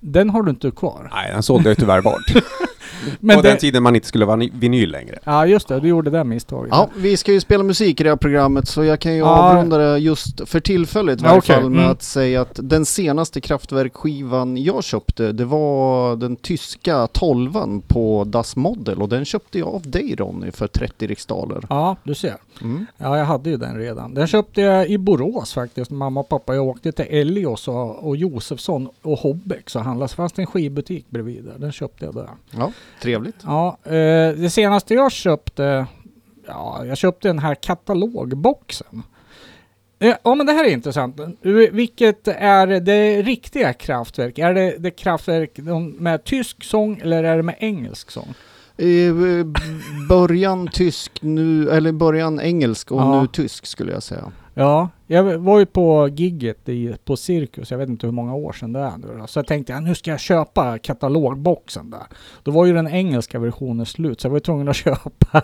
Den 0.01 0.29
har 0.29 0.43
du 0.43 0.49
inte 0.49 0.71
kvar. 0.71 1.09
Nej, 1.13 1.31
den 1.33 1.43
sålde 1.43 1.69
jag 1.69 1.77
tyvärr 1.77 2.01
bort. 2.01 2.43
Men 3.19 3.35
På 3.35 3.41
den 3.41 3.53
det, 3.53 3.59
tiden 3.59 3.83
man 3.83 3.95
inte 3.95 4.07
skulle 4.07 4.25
vara 4.25 4.37
vinyl 4.53 4.91
längre. 4.91 5.19
ja 5.23 5.45
just 5.45 5.67
det, 5.67 5.79
du 5.79 5.87
gjorde 5.87 6.09
det 6.09 6.23
misstaget. 6.23 6.69
Ja, 6.71 6.89
vi 6.97 7.17
ska 7.17 7.31
ju 7.33 7.39
spela 7.39 7.63
musik 7.63 8.01
i 8.01 8.03
det 8.03 8.09
här 8.09 8.17
programmet 8.17 8.67
så 8.67 8.83
jag 8.83 8.99
kan 8.99 9.13
ju 9.13 9.19
Ja. 9.19 9.25
avrunda 9.51 9.77
det 9.77 9.97
just 9.97 10.49
för 10.49 10.59
tillfället 10.59 11.19
i 11.19 11.23
varje 11.23 11.37
okej. 11.37 11.55
fall 11.55 11.69
med 11.69 11.79
Mm. 11.79 11.91
att 11.91 12.03
säga 12.03 12.41
att 12.41 12.59
den 12.63 12.85
senaste 12.85 13.41
Kraftwerk-skivan 13.41 14.57
jag 14.57 14.83
köpte 14.83 15.31
det 15.31 15.45
var 15.45 16.15
den 16.15 16.35
tyska 16.35 17.07
tolvan 17.07 17.81
på 17.87 18.23
Das 18.27 18.55
Model 18.55 19.01
och 19.01 19.09
den 19.09 19.25
köpte 19.25 19.59
jag 19.59 19.67
av 19.67 19.81
dig 19.89 20.15
Ronny 20.15 20.51
för 20.51 20.67
30 20.67 21.07
riksdaler. 21.07 21.63
Ja, 21.69 21.95
du 22.03 22.15
ser. 22.15 22.35
Mm. 22.61 22.85
Ja, 22.97 23.17
jag 23.17 23.25
hade 23.25 23.49
ju 23.49 23.57
den 23.57 23.77
redan. 23.77 24.13
Den 24.13 24.27
köpte 24.27 24.61
jag 24.61 24.89
i 24.89 24.97
Borås 24.97 25.53
faktiskt. 25.53 25.91
Mamma 25.91 26.19
och 26.19 26.29
pappa. 26.29 26.55
Jag 26.55 26.67
åkte 26.67 26.91
till 26.91 27.05
Ellios 27.09 27.67
och, 27.67 28.07
och 28.07 28.17
Josefsson 28.17 28.89
och 29.01 29.19
Hobbex 29.19 29.75
och 29.75 29.81
handlade. 29.83 30.09
Så 30.09 30.15
fanns 30.15 30.33
det 30.33 30.41
en 30.41 30.45
skivbutik 30.47 31.05
bredvid 31.09 31.43
där. 31.43 31.55
Den 31.57 31.71
köpte 31.71 32.05
jag 32.05 32.13
där. 32.15 32.29
Ja, 32.51 32.71
trevligt. 33.01 33.35
Ja, 33.43 33.77
eh, 33.83 33.91
det 34.35 34.49
senaste 34.53 34.93
jag 34.93 35.11
köpte, 35.11 35.85
ja, 36.47 36.85
jag 36.85 36.97
köpte 36.97 37.27
den 37.27 37.39
här 37.39 37.55
katalogboxen. 37.55 39.03
Eh, 39.99 40.15
Ja 40.23 40.35
men 40.35 40.45
det 40.45 40.53
här 40.53 40.65
är 40.65 40.69
intressant. 40.69 41.19
Eh, 41.19 41.27
Vilket 41.71 42.27
är 42.27 42.67
det 42.67 43.21
riktiga 43.21 43.73
kraftverk? 43.73 44.37
Är 44.39 44.53
det, 44.53 44.75
det 44.79 44.91
kraftverk 44.91 45.57
med 45.99 46.23
tysk 46.23 46.63
sång 46.63 46.99
eller 47.03 47.23
är 47.23 47.37
det 47.37 47.43
med 47.43 47.55
engelsk 47.59 48.11
sång? 48.11 48.33
B- 48.77 49.59
början 50.09 50.67
tysk 50.73 51.11
nu, 51.21 51.69
eller 51.69 51.91
början 51.91 52.39
engelsk 52.39 52.91
och 52.91 53.01
Ja. 53.01 53.21
nu 53.21 53.27
tysk 53.27 53.65
skulle 53.65 53.91
jag 53.91 54.03
säga. 54.03 54.31
Ja, 54.53 54.89
jag 55.11 55.37
var 55.37 55.59
ju 55.59 55.65
på 55.65 56.07
gigget 56.15 56.69
i, 56.69 56.95
på 57.05 57.17
Cirkus, 57.17 57.71
jag 57.71 57.77
vet 57.77 57.89
inte 57.89 58.05
hur 58.07 58.11
många 58.13 58.35
år 58.35 58.51
sedan 58.53 58.73
det 58.73 58.79
är 58.79 58.97
nu 58.97 59.07
då. 59.19 59.27
Så 59.27 59.39
jag 59.39 59.47
tänkte, 59.47 59.73
ja, 59.73 59.79
nu 59.79 59.95
ska 59.95 60.11
jag 60.11 60.19
köpa 60.19 60.77
katalogboxen 60.77 61.89
där. 61.89 62.03
Då 62.43 62.51
var 62.51 62.65
ju 62.65 62.73
den 62.73 62.87
engelska 62.87 63.39
versionen 63.39 63.85
slut, 63.85 64.21
så 64.21 64.25
jag 64.25 64.29
var 64.31 64.35
ju 64.37 64.41
tvungen 64.41 64.67
att 64.69 64.75
köpa 64.85 65.41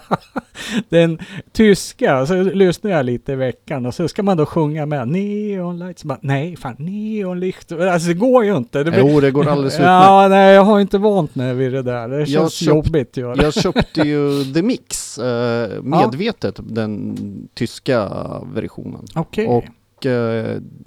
den 0.89 1.19
tyska. 1.51 2.25
Så 2.25 2.33
lyssnade 2.43 2.95
jag 2.95 3.05
lite 3.05 3.31
i 3.31 3.35
veckan 3.35 3.85
och 3.85 3.93
så 3.93 4.07
ska 4.07 4.23
man 4.23 4.37
då 4.37 4.45
sjunga 4.45 4.85
med 4.85 5.07
Neon 5.07 5.79
lights. 5.79 6.03
Bara, 6.03 6.19
nej, 6.21 6.55
fan 6.55 6.75
neonlicht. 6.79 7.71
Alltså 7.71 8.07
det 8.07 8.13
går 8.13 8.45
ju 8.45 8.57
inte. 8.57 8.83
Det 8.83 8.91
blir- 8.91 9.09
Jo, 9.13 9.19
det 9.19 9.31
går 9.31 9.47
alldeles 9.47 9.73
utmärkt. 9.73 9.89
Ja, 10.05 10.27
nej, 10.29 10.53
jag 10.55 10.63
har 10.63 10.79
inte 10.79 10.97
vant 10.97 11.35
mig 11.35 11.53
vid 11.53 11.73
det 11.73 11.81
där. 11.81 12.07
Det 12.07 12.25
känns 12.25 12.53
köpt- 12.53 12.67
jobbigt 12.75 13.17
göra. 13.17 13.43
Jag 13.43 13.53
köpte 13.53 14.01
ju 14.01 14.43
The 14.53 14.61
Mix 14.61 15.17
eh, 15.17 15.69
medvetet, 15.83 16.59
den 16.63 17.15
tyska 17.53 18.11
versionen. 18.53 19.05
Okej. 19.15 19.45
Eh, 19.45 19.54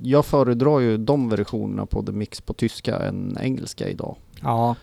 jag 0.03 0.27
föredrar 0.27 0.81
ju 0.81 0.97
de 0.97 1.29
versionerna 1.29 1.87
på 1.87 2.03
The 2.03 2.13
Mix 2.13 2.41
på 2.41 2.53
tyska 2.53 2.99
än 2.99 3.37
engelska 3.41 3.89
idag. 3.89 4.17
Ja. 4.43 4.77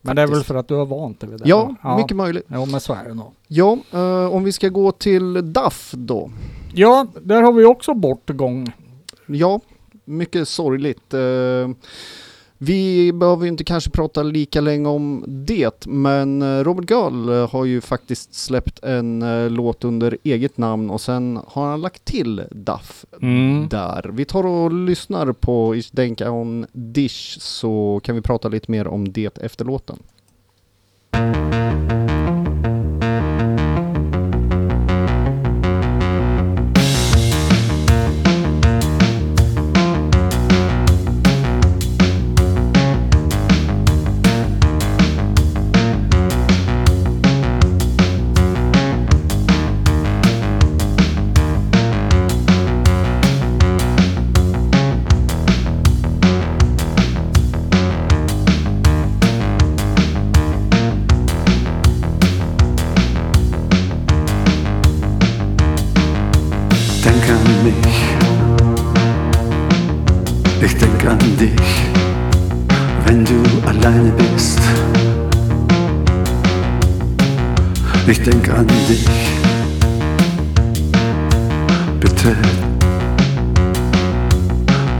Men 0.00 0.16
det 0.16 0.22
är 0.22 0.26
väl 0.26 0.44
för 0.44 0.54
att 0.54 0.68
du 0.68 0.74
har 0.74 0.86
vant 0.86 1.20
dig 1.20 1.30
vid 1.30 1.38
det? 1.38 1.48
Ja, 1.48 1.74
va? 1.82 1.96
mycket 1.96 2.16
möjligt. 2.16 2.44
Ja, 2.48 2.64
men 2.64 2.80
så 2.80 2.92
är 2.92 3.04
det 3.04 3.14
nog. 3.14 3.32
Ja, 3.48 3.78
eh, 3.92 4.34
om 4.34 4.44
vi 4.44 4.52
ska 4.52 4.68
gå 4.68 4.92
till 4.92 5.52
DAF 5.52 5.92
då. 5.96 6.30
Ja, 6.74 7.06
där 7.20 7.42
har 7.42 7.52
vi 7.52 7.64
också 7.64 7.94
bortgång. 7.94 8.72
Ja, 9.26 9.60
mycket 10.04 10.48
sorgligt. 10.48 11.14
Eh, 11.14 11.20
Vi 12.64 13.12
behöver 13.12 13.42
ju 13.44 13.48
inte 13.48 13.64
kanske 13.64 13.90
prata 13.90 14.22
lika 14.22 14.60
länge 14.60 14.88
om 14.88 15.24
det, 15.28 15.86
men 15.86 16.42
eh, 16.42 16.64
Robert 16.64 16.84
Gall 16.84 17.28
eh, 17.28 17.50
har 17.50 17.64
ju 17.64 17.80
faktiskt 17.80 18.34
släppt 18.34 18.84
en 18.84 19.22
eh, 19.22 19.50
låt 19.50 19.84
under 19.84 20.18
eget 20.24 20.58
namn 20.58 20.90
och 20.90 21.00
sen 21.00 21.38
har 21.46 21.66
han 21.70 21.80
lagt 21.80 22.04
till 22.04 22.42
DAF 22.50 23.04
Mm. 23.22 23.68
där. 23.68 24.10
Vi 24.12 24.24
tar 24.24 24.46
och 24.46 24.72
lyssnar 24.72 25.32
på 25.32 25.76
Ich 25.76 25.90
denke 25.90 26.28
on 26.28 26.66
Dish 26.72 27.40
så 27.40 28.00
kan 28.04 28.14
vi 28.14 28.20
prata 28.20 28.48
lite 28.48 28.70
mer 28.70 28.86
om 28.86 29.12
det 29.12 29.38
efter 29.38 29.64
låten. 29.64 29.98
Dich, 78.92 79.04
bitte, 81.98 82.36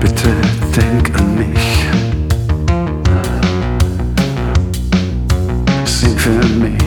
bitte 0.01 0.31
denk 0.75 1.19
an 1.19 1.37
mich. 1.37 1.87
Sing 5.85 6.17
für 6.17 6.31
mich. 6.31 6.83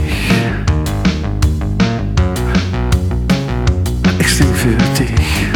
Ich 4.19 4.35
sing 4.35 4.53
für 4.55 4.75
dich. 4.97 5.47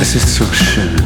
Es 0.00 0.14
ist 0.16 0.34
so 0.34 0.44
schön. 0.52 1.01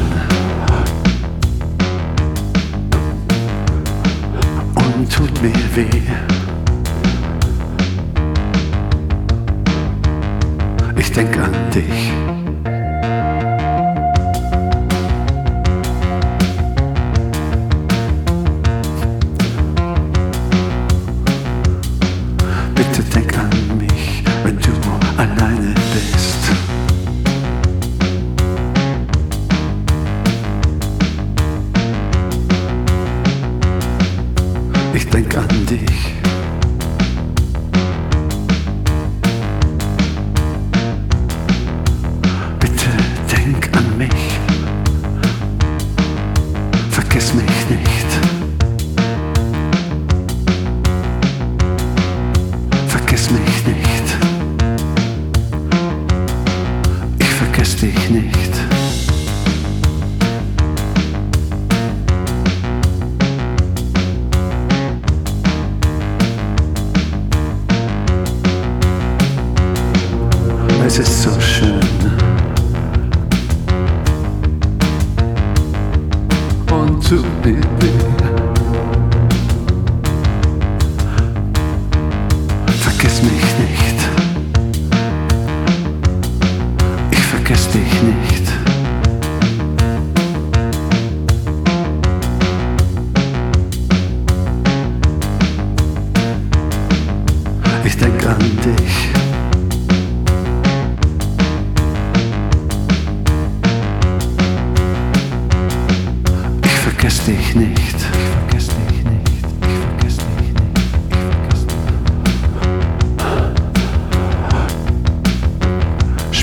Weh. 5.77 6.01
Ich 10.97 11.11
denk 11.11 11.37
an 11.37 11.53
dich. 11.73 12.36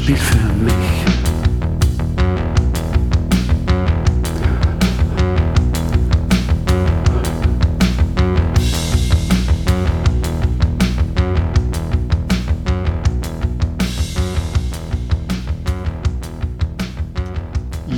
Ich 0.06 0.10
Spiel 0.10 0.16
für 0.16 0.52
mich. 0.64 0.74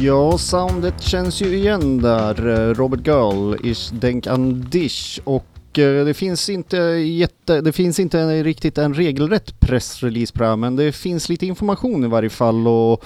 Ja, 0.00 0.38
soundet 0.38 1.00
känns 1.00 1.40
ju 1.40 1.46
igen 1.46 2.02
där. 2.02 2.46
Eh, 2.46 2.74
Robert 2.74 3.06
Girl, 3.06 3.56
Ish 3.62 3.90
denk 3.90 4.26
and 4.26 4.70
Dish. 4.70 5.20
Och 5.24 5.55
tycker. 5.76 6.04
det 6.04 6.14
finns 6.14 6.48
inte 6.48 6.76
jätte, 6.76 7.60
det 7.60 7.72
finns 7.72 8.00
inte 8.00 8.20
en, 8.20 8.44
riktigt 8.44 8.78
en 8.78 8.94
regelrätt 8.94 9.60
pressrelease 9.60 10.32
på 10.32 10.42
det 10.42 10.48
här, 10.48 10.56
men 10.56 10.76
det 10.76 10.92
finns 10.92 11.28
lite 11.28 11.46
information 11.46 12.04
i 12.04 12.08
varje 12.08 12.30
fall. 12.30 12.68
Och, 12.68 13.04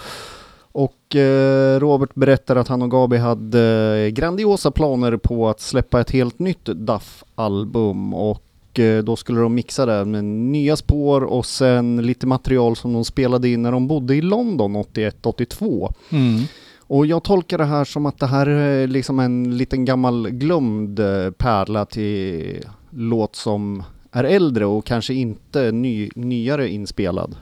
och 0.72 1.16
eh, 1.16 1.80
Robert 1.80 2.14
berättar 2.14 2.56
att 2.56 2.68
han 2.68 2.82
och 2.82 2.90
Gabi 2.90 3.16
hade 3.16 3.60
eh, 4.06 4.08
grandiosa 4.08 4.70
planer 4.70 5.16
på 5.16 5.48
att 5.48 5.60
släppa 5.60 6.00
ett 6.00 6.10
helt 6.10 6.38
nytt 6.38 6.64
DAF-album. 6.64 8.14
Och 8.14 8.78
eh, 8.78 9.02
då 9.02 9.16
skulle 9.16 9.40
de 9.40 9.54
mixa 9.54 9.86
det 9.86 10.04
med 10.04 10.24
nya 10.24 10.76
spår 10.76 11.24
och 11.24 11.46
sen 11.46 12.06
lite 12.06 12.26
material 12.26 12.76
som 12.76 12.92
de 12.92 13.04
spelade 13.04 13.48
in 13.48 13.62
när 13.62 13.72
de 13.72 13.86
bodde 13.86 14.14
i 14.14 14.22
London 14.22 14.76
81-82. 14.76 15.92
Mm. 16.10 16.42
Och 16.90 17.06
jag 17.06 17.24
tolkar 17.24 17.58
det 17.58 17.64
här 17.64 17.84
som 17.84 18.06
att 18.06 18.18
det 18.18 18.26
här 18.26 18.46
är 18.46 18.86
liksom 18.86 19.18
en 19.18 19.56
liten 19.56 19.84
gammal 19.84 20.30
glömd 20.30 20.98
eh, 20.98 21.30
pärla 21.30 21.84
till 21.84 22.64
låt 22.90 23.36
som 23.36 23.82
är 24.12 24.24
äldre 24.24 24.66
och 24.66 24.84
kanske 24.84 25.14
inte 25.14 25.72
ny, 25.72 26.08
nyare 26.14 26.68
inspelad. 26.68 27.36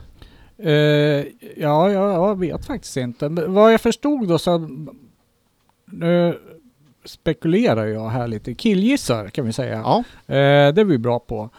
Eh, 0.57 0.71
ja, 0.71 1.25
ja, 1.91 1.91
jag 1.91 2.39
vet 2.39 2.65
faktiskt 2.65 2.97
inte. 2.97 3.29
Men 3.29 3.53
vad 3.53 3.73
jag 3.73 3.81
förstod 3.81 4.27
då 4.27 4.37
så... 4.37 4.69
Nu 5.85 6.39
spekulerar 7.05 7.85
jag 7.85 8.09
här 8.09 8.27
lite. 8.27 8.53
Killgissar 8.53 9.27
kan 9.27 9.45
vi 9.45 9.53
säga. 9.53 9.77
Ja, 9.77 10.03
Eh, 10.35 10.73
det 10.73 10.81
är 10.81 10.85
vi 10.85 10.97
bra 10.97 11.19
på. 11.19 11.49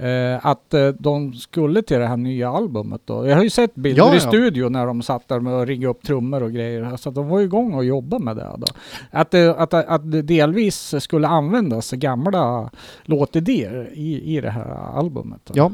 Eh, 0.00 0.46
att 0.46 0.74
eh, 0.74 0.88
de 0.88 1.32
skulle 1.34 1.82
till 1.82 1.98
det 1.98 2.06
här 2.06 2.16
nya 2.16 2.50
albumet 2.50 3.00
då. 3.04 3.26
Jag 3.26 3.36
har 3.36 3.42
ju 3.42 3.50
sett 3.50 3.74
bilder 3.74 4.02
Ja, 4.02 4.12
i 4.12 4.16
ja. 4.16 4.20
studion 4.20 4.72
när 4.72 4.86
de 4.86 5.02
satt 5.02 5.28
där 5.28 5.40
med 5.40 5.54
att 5.54 5.68
rigga 5.68 5.88
upp 5.88 6.02
trummor 6.02 6.42
och 6.42 6.52
grejer. 6.52 6.82
Alltså 6.84 7.10
de 7.10 7.28
var 7.28 7.40
igång 7.40 7.74
och 7.74 7.84
jobbade 7.84 8.24
med 8.24 8.36
det 8.36 8.50
då. 8.58 8.66
Att 9.10 9.30
det, 9.30 9.54
att, 9.58 9.74
att 9.74 10.12
det 10.12 10.22
delvis 10.22 10.94
skulle 11.00 11.28
användas 11.28 11.90
gamla 11.90 12.70
låtidéer 13.04 13.90
i, 13.94 14.36
i 14.36 14.40
det 14.40 14.50
här 14.50 14.96
albumet. 14.98 15.40
Då. 15.44 15.52
Ja, 15.56 15.70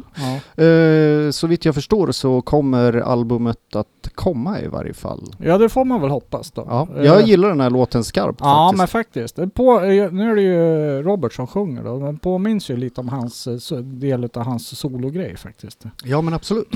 Ja. 0.57 0.65
eh, 0.65 1.31
så 1.31 1.47
vitt 1.47 1.65
jag 1.65 1.75
förstår 1.75 2.13
så 2.13 2.43
kommer 2.43 2.93
albumet 3.01 3.77
att 3.77 3.87
komma 4.15 4.61
i 4.61 4.67
varje 4.69 4.95
fall. 4.95 5.23
ja, 5.39 5.59
det 5.59 5.69
får 5.69 5.85
man 5.85 6.01
väl 6.01 6.11
hoppas 6.11 6.51
då. 6.51 6.65
Ja, 6.69 6.89
Eh, 6.97 7.05
jag 7.05 7.23
gillar 7.23 7.49
den 7.49 7.61
här 7.61 7.71
låten 7.71 8.05
skarpt 8.05 8.39
Ja, 8.43 8.73
faktiskt. 8.73 8.79
men 8.79 8.89
faktiskt. 8.89 9.55
På, 9.55 9.81
eh, 9.81 10.13
nu 10.13 10.31
är 10.31 10.35
det 10.37 10.43
ju 10.43 11.03
Robert 11.03 11.33
som 11.33 11.47
sjunger 11.47 11.85
då. 11.85 11.99
Den 11.99 12.19
påminns 12.19 12.71
ju 12.71 12.77
lite 12.77 13.01
om 13.01 13.09
hans 13.09 13.47
eh, 13.47 13.51
so- 13.51 13.83
del 14.21 14.31
av 14.35 14.43
hans 14.45 14.79
sologrej 14.79 15.37
faktiskt. 15.37 15.85
Ja 16.05 16.21
men 16.21 16.35
absolut. 16.35 16.69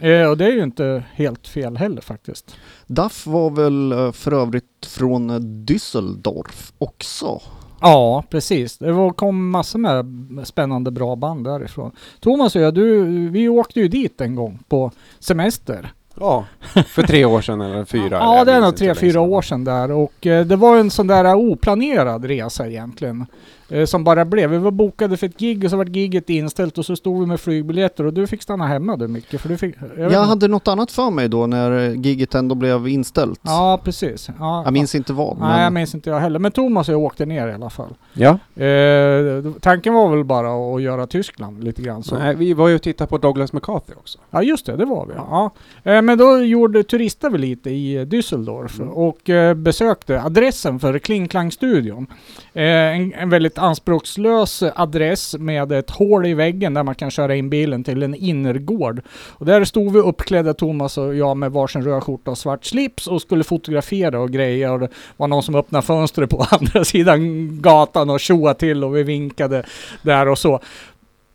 Eh, 0.00 0.30
och 0.30 0.36
det 0.36 0.44
är 0.44 0.52
ju 0.52 0.62
inte 0.62 1.04
helt 1.12 1.48
fel 1.48 1.76
heller 1.76 2.00
faktiskt. 2.00 2.56
Duff 2.86 3.26
var 3.26 3.50
väl 3.50 3.92
eh, 3.92 4.12
för 4.12 4.32
övrigt 4.32 4.86
från 4.86 5.30
Düsseldorf 5.66 6.72
också. 6.78 7.40
Ja, 7.80 8.24
precis. 8.30 8.78
Det 8.78 8.92
var, 8.92 9.10
kom 9.10 9.50
massor 9.50 9.78
med 9.78 10.06
spännande 10.46 10.90
bra 10.90 11.16
band 11.16 11.44
därifrån. 11.44 11.92
Thomas 12.20 12.56
och 12.56 12.62
jag, 12.62 12.74
du, 12.74 13.04
vi 13.28 13.48
åkte 13.48 13.80
ju 13.80 13.88
dit 13.88 14.20
en 14.20 14.34
gång 14.34 14.58
på 14.68 14.90
semester. 15.18 15.92
Ja, 16.20 16.44
för 16.86 17.02
tre 17.02 17.24
år 17.24 17.40
sedan 17.40 17.60
eller 17.60 17.84
fyra. 17.84 18.08
Ja, 18.10 18.44
det 18.44 18.52
är 18.52 18.60
nog 18.60 18.76
tre, 18.76 18.94
fyra 18.94 19.12
sedan. 19.12 19.22
år 19.22 19.42
sedan 19.42 19.64
där 19.64 19.90
och 19.90 20.26
eh, 20.26 20.46
det 20.46 20.56
var 20.56 20.76
en 20.76 20.90
sån 20.90 21.06
där 21.06 21.34
oplanerad 21.34 22.24
resa 22.24 22.68
egentligen. 22.68 23.26
Eh, 23.70 23.84
som 23.84 24.04
bara 24.04 24.24
blev. 24.24 24.50
Vi 24.50 24.58
var 24.58 24.70
bokade 24.70 25.16
för 25.16 25.26
ett 25.26 25.38
gig 25.38 25.64
och 25.64 25.70
så 25.70 25.76
var 25.76 25.84
giget 25.84 26.30
inställt 26.30 26.78
och 26.78 26.86
så 26.86 26.96
stod 26.96 27.20
vi 27.20 27.26
med 27.26 27.40
flygbiljetter 27.40 28.06
och 28.06 28.12
du 28.14 28.26
fick 28.26 28.42
stanna 28.42 28.66
hemma 28.66 28.96
du 28.96 29.08
Micke. 29.08 29.40
För 29.40 29.48
du 29.48 29.56
fick, 29.56 29.74
jag 29.98 30.12
Jag, 30.12 30.20
hade 30.24 30.48
något 30.48 30.68
annat 30.68 30.90
för 30.90 31.10
mig 31.10 31.28
då 31.28 31.46
när 31.46 31.90
giget 31.90 32.34
ändå 32.34 32.54
blev 32.54 32.88
inställt. 32.88 33.40
Ja, 33.42 33.80
precis. 33.84 34.28
Ja, 34.38 34.62
Jag 34.64 34.72
minns 34.72 34.94
inte 34.94 35.12
vad. 35.12 35.38
Nej, 35.38 35.48
jag 35.50 35.58
Men 35.64 35.72
minns 35.74 35.94
inte 35.94 36.10
jag 36.10 36.20
heller. 36.20 36.38
Men 36.38 36.52
Thomas 36.52 36.88
och 36.88 36.94
jag 36.94 37.00
åkte 37.02 37.26
ner 37.26 37.48
i 37.48 37.52
alla 37.52 37.70
fall. 37.70 37.94
Ja, 38.12 38.38
Eh, 38.64 39.52
tanken 39.60 39.94
var 39.94 40.08
väl 40.16 40.24
bara 40.24 40.74
att 40.76 40.82
göra 40.82 41.06
Tyskland 41.06 41.64
lite 41.64 41.82
grann 41.82 42.02
så. 42.02 42.18
Nej, 42.18 42.34
vi 42.36 42.52
var 42.54 42.68
ju 42.68 42.74
och 42.74 42.82
tittade 42.82 43.08
på 43.08 43.18
Douglas 43.18 43.52
McCarthy 43.52 43.92
också. 43.98 44.18
Ja 44.30 44.42
just 44.42 44.66
det, 44.66 44.76
det 44.76 44.84
var 44.84 45.06
vi. 45.06 45.12
Ja. 45.16 45.50
Eh, 45.92 46.02
Men 46.02 46.18
då 46.18 46.38
gjorde, 46.42 46.82
turistade 46.82 47.32
vi 47.32 47.38
lite 47.38 47.70
i 47.70 48.04
Düsseldorf 48.04 48.78
Mm. 48.80 48.88
och 48.94 49.30
eh, 49.30 49.54
besökte 49.54 50.22
adressen 50.22 50.80
för 50.80 50.98
Kling 50.98 51.28
Klang-studion. 51.28 52.06
Eh, 52.52 52.62
En, 52.64 53.12
en 53.14 53.30
väldigt 53.30 53.57
anspråkslös 53.58 54.62
adress 54.74 55.34
med 55.38 55.72
ett 55.72 55.90
hål 55.90 56.26
i 56.26 56.34
väggen 56.34 56.74
där 56.74 56.82
man 56.82 56.94
kan 56.94 57.10
köra 57.10 57.36
in 57.36 57.50
bilen 57.50 57.84
till 57.84 58.02
en 58.02 58.14
innergård. 58.14 59.02
Och 59.28 59.46
där 59.46 59.64
stod 59.64 59.92
vi 59.92 59.98
uppklädda 59.98 60.54
Thomas 60.54 60.98
och 60.98 61.14
jag 61.14 61.36
med 61.36 61.52
varsin 61.52 61.82
röd 61.82 62.02
skjorta 62.02 62.30
och 62.30 62.38
svart 62.38 62.64
slips 62.64 63.06
och 63.06 63.22
skulle 63.22 63.44
fotografera 63.44 64.20
och 64.20 64.30
grejer. 64.30 64.72
Och 64.72 64.80
det 64.80 64.88
var 65.16 65.28
någon 65.28 65.42
som 65.42 65.54
öppnade 65.54 65.86
fönstret 65.86 66.30
på 66.30 66.46
andra 66.50 66.84
sidan 66.84 67.48
gatan 67.62 68.10
och 68.10 68.20
tjoade 68.20 68.58
till 68.58 68.84
och 68.84 68.96
vi 68.96 69.02
vinkade 69.02 69.66
där 70.02 70.28
och 70.28 70.38
så. 70.38 70.60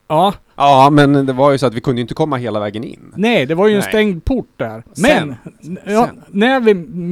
Ja, 0.08 0.34
Ja, 0.64 0.90
men 0.90 1.26
det 1.26 1.34
var 1.34 1.52
ju 1.52 1.58
så 1.58 1.66
att 1.66 1.74
vi 1.74 1.82
kunde 1.82 2.02
inte 2.02 2.14
komma 2.14 2.36
hela 2.38 2.60
vägen 2.60 2.84
in. 2.84 3.14
Nej, 3.16 3.46
det 3.46 3.56
var 3.56 3.68
ju 3.68 3.74
en 3.74 3.80
Nej. 3.80 3.90
stängd 3.90 4.26
port 4.26 4.48
där. 4.58 4.84
Sen. 4.94 5.36
Men 5.62 5.76
ja, 5.96 6.06
Sen. 6.06 6.22
när 6.28 6.60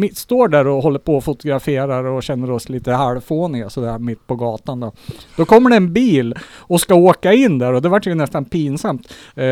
vi 0.02 0.10
står 0.16 0.48
där 0.48 0.68
och 0.68 0.84
håller 0.84 1.00
på 1.00 1.16
och 1.16 1.24
fotograferar 1.24 2.04
och 2.04 2.24
känner 2.24 2.52
oss 2.52 2.70
lite 2.70 2.92
halvfåniga 2.92 3.70
sådär 3.70 4.00
mitt 4.00 4.28
på 4.28 4.36
gatan 4.36 4.80
då. 4.80 4.92
Då 5.38 5.46
kommer 5.46 5.70
det 5.70 5.76
en 5.76 5.94
bil 5.94 6.36
och 6.58 6.82
ska 6.82 6.96
åka 6.96 7.34
in 7.34 7.60
där 7.60 7.74
och 7.74 7.82
det 7.82 7.90
var 7.90 8.02
ju 8.04 8.16
nästan 8.16 8.46
pinsamt. 8.46 9.14
Eh, 9.36 9.46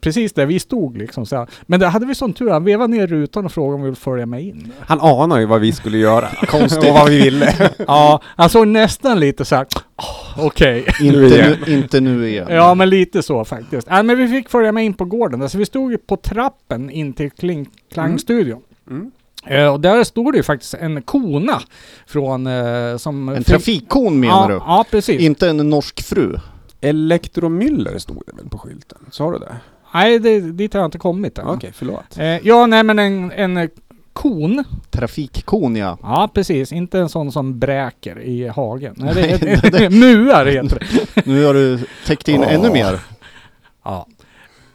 precis 0.00 0.32
där 0.32 0.46
vi 0.46 0.58
stod 0.60 0.98
liksom 0.98 1.26
så 1.26 1.36
här. 1.36 1.46
Men 1.66 1.80
där 1.80 1.88
hade 1.88 2.06
vi 2.06 2.14
sån 2.14 2.32
tur, 2.32 2.50
han 2.50 2.64
vevade 2.64 2.92
ner 2.96 3.06
rutan 3.06 3.44
och 3.44 3.52
frågade 3.52 3.74
om 3.74 3.80
vi 3.80 3.84
ville 3.84 3.96
följa 3.96 4.26
med 4.26 4.42
in. 4.42 4.72
Han 4.80 5.00
anar 5.00 5.38
ju 5.38 5.46
vad 5.46 5.60
vi 5.60 5.72
skulle 5.72 5.98
göra. 5.98 6.28
Konstigt. 6.46 6.88
och 6.88 6.94
vad 6.94 7.08
vi 7.10 7.22
ville. 7.22 7.70
Ja, 7.86 8.20
han 8.24 8.48
såg 8.50 8.68
nästan 8.68 9.20
lite 9.20 9.44
så 9.44 9.56
här. 9.56 9.66
"Åh, 9.96 10.46
okej. 10.46 10.84
inte, 11.00 11.18
igen. 11.18 11.56
nu, 11.66 11.72
inte 11.74 12.00
nu 12.00 12.28
igen. 12.28 12.46
Ja 12.50 12.74
men 12.74 12.90
lite 12.90 13.22
så 13.22 13.41
faktiskt. 13.44 13.86
Ja, 13.90 14.02
men 14.02 14.18
vi 14.18 14.28
fick 14.28 14.48
följa 14.48 14.72
med 14.72 14.84
in 14.84 14.94
på 14.94 15.04
gården. 15.04 15.42
Alltså 15.42 15.58
vi 15.58 15.66
stod 15.66 15.92
ju 15.92 15.98
på 15.98 16.16
trappen 16.16 16.90
in 16.90 17.12
till 17.12 17.30
Kling 17.30 17.70
Klang-studion. 17.92 18.62
Mm. 18.90 19.10
Eh, 19.46 19.72
och 19.72 19.80
där 19.80 20.04
stod 20.04 20.32
det 20.32 20.36
ju 20.36 20.42
faktiskt 20.42 20.74
en 20.74 21.02
kona 21.02 21.60
från... 22.06 22.46
Eh, 22.46 22.96
som 22.96 23.28
En 23.28 23.44
trafikkon 23.44 24.20
menar 24.20 24.42
ja, 24.42 24.48
du? 24.48 24.54
Ja, 24.54 24.84
precis. 24.90 25.20
Inte 25.20 25.48
en 25.48 25.56
norsk 25.56 26.02
fru? 26.02 26.38
Elektromüller 26.80 27.98
stod 27.98 28.22
det 28.26 28.36
väl 28.36 28.48
på 28.48 28.58
skylten? 28.58 28.98
Sa 29.10 29.32
du 29.32 29.38
det? 29.38 29.56
Nej, 29.94 30.18
det, 30.18 30.40
dit 30.40 30.74
har 30.74 30.80
jag 30.80 30.86
inte 30.86 30.98
kommit 30.98 31.38
än. 31.38 31.46
Okej, 31.46 31.72
förlåt. 31.74 32.18
Eh, 32.18 32.26
ja, 32.26 32.66
nej 32.66 32.82
men 32.82 32.98
en, 32.98 33.32
en 33.32 33.70
kon. 34.12 34.64
Trafikkon 34.90 35.76
ja. 35.76 35.98
Ja, 36.02 36.30
precis. 36.34 36.72
Inte 36.72 36.98
en 36.98 37.08
sån 37.08 37.32
som 37.32 37.58
bräker 37.58 38.20
i 38.20 38.48
hagen. 38.48 38.94
Nej, 38.96 39.38
det, 39.40 39.70
det, 39.72 39.90
muar 39.90 40.46
heter 40.46 40.78
det. 40.78 41.26
Nu 41.26 41.44
har 41.44 41.54
du 41.54 41.78
täckt 42.06 42.28
in 42.28 42.40
Åh. 42.40 42.54
ännu 42.54 42.70
mer. 42.70 43.00
Ja. 43.84 44.06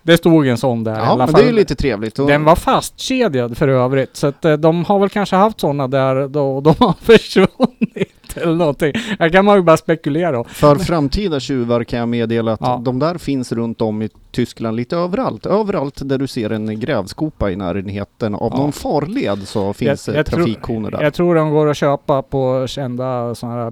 Det 0.04 0.18
stod 0.18 0.48
en 0.48 0.58
sån 0.58 0.84
där 0.84 0.92
i 0.94 0.98
Ja, 0.98 1.02
alla 1.02 1.18
men 1.18 1.28
fall. 1.28 1.42
det 1.42 1.48
är 1.48 1.50
ju 1.52 1.56
lite 1.56 1.76
trevligt. 1.76 2.20
Och 2.20 2.28
Den 2.28 2.44
var 2.44 2.56
fastkedjad 2.56 3.58
för 3.58 3.68
övrigt, 3.68 4.16
så 4.16 4.28
att 4.28 4.46
eh, 4.46 4.54
de 4.54 4.86
har 4.86 5.00
väl 5.00 5.10
kanske 5.10 5.36
haft 5.36 5.60
sådana 5.60 5.88
där 5.88 6.28
då 6.28 6.62
de 6.62 6.76
har 6.80 6.94
försvunnit 7.02 8.14
eller 8.36 8.56
någonting. 8.56 8.94
Här 9.20 9.30
kan 9.30 9.46
man 9.46 9.56
ju 9.56 9.62
bara 9.62 9.78
spekulera. 9.78 10.44
För 10.44 10.76
framtida 10.76 11.40
tjuvar 11.40 11.84
kan 11.84 12.00
jag 12.00 12.10
meddela 12.10 12.54
att 12.54 12.60
Ja. 12.62 12.82
de 12.86 13.00
där 13.00 13.18
finns 13.18 13.52
runt 13.52 13.82
om 13.82 14.02
i 14.02 14.10
Tyskland 14.38 14.78
lite 14.78 14.96
överallt. 14.98 15.46
Överallt 15.46 16.02
där 16.06 16.18
du 16.18 16.28
ser 16.28 16.50
en 16.50 16.80
grävskopa 16.80 17.52
i 17.52 17.56
närheten 17.56 18.36
av 18.36 18.52
Ja. 18.56 18.58
någon 18.58 18.72
farled 18.72 19.48
så 19.48 19.74
finns 19.74 20.08
Jag- 20.08 20.16
det 20.16 20.20
jag 20.20 20.26
trafikkoner 20.26 20.92
där. 20.92 21.02
Jag 21.04 21.14
tror 21.14 21.36
de 21.36 21.50
går 21.50 21.68
att 21.70 21.78
köpa 21.78 22.22
på 22.22 22.68
kända 22.68 23.36
sådana 23.36 23.64
här 23.64 23.72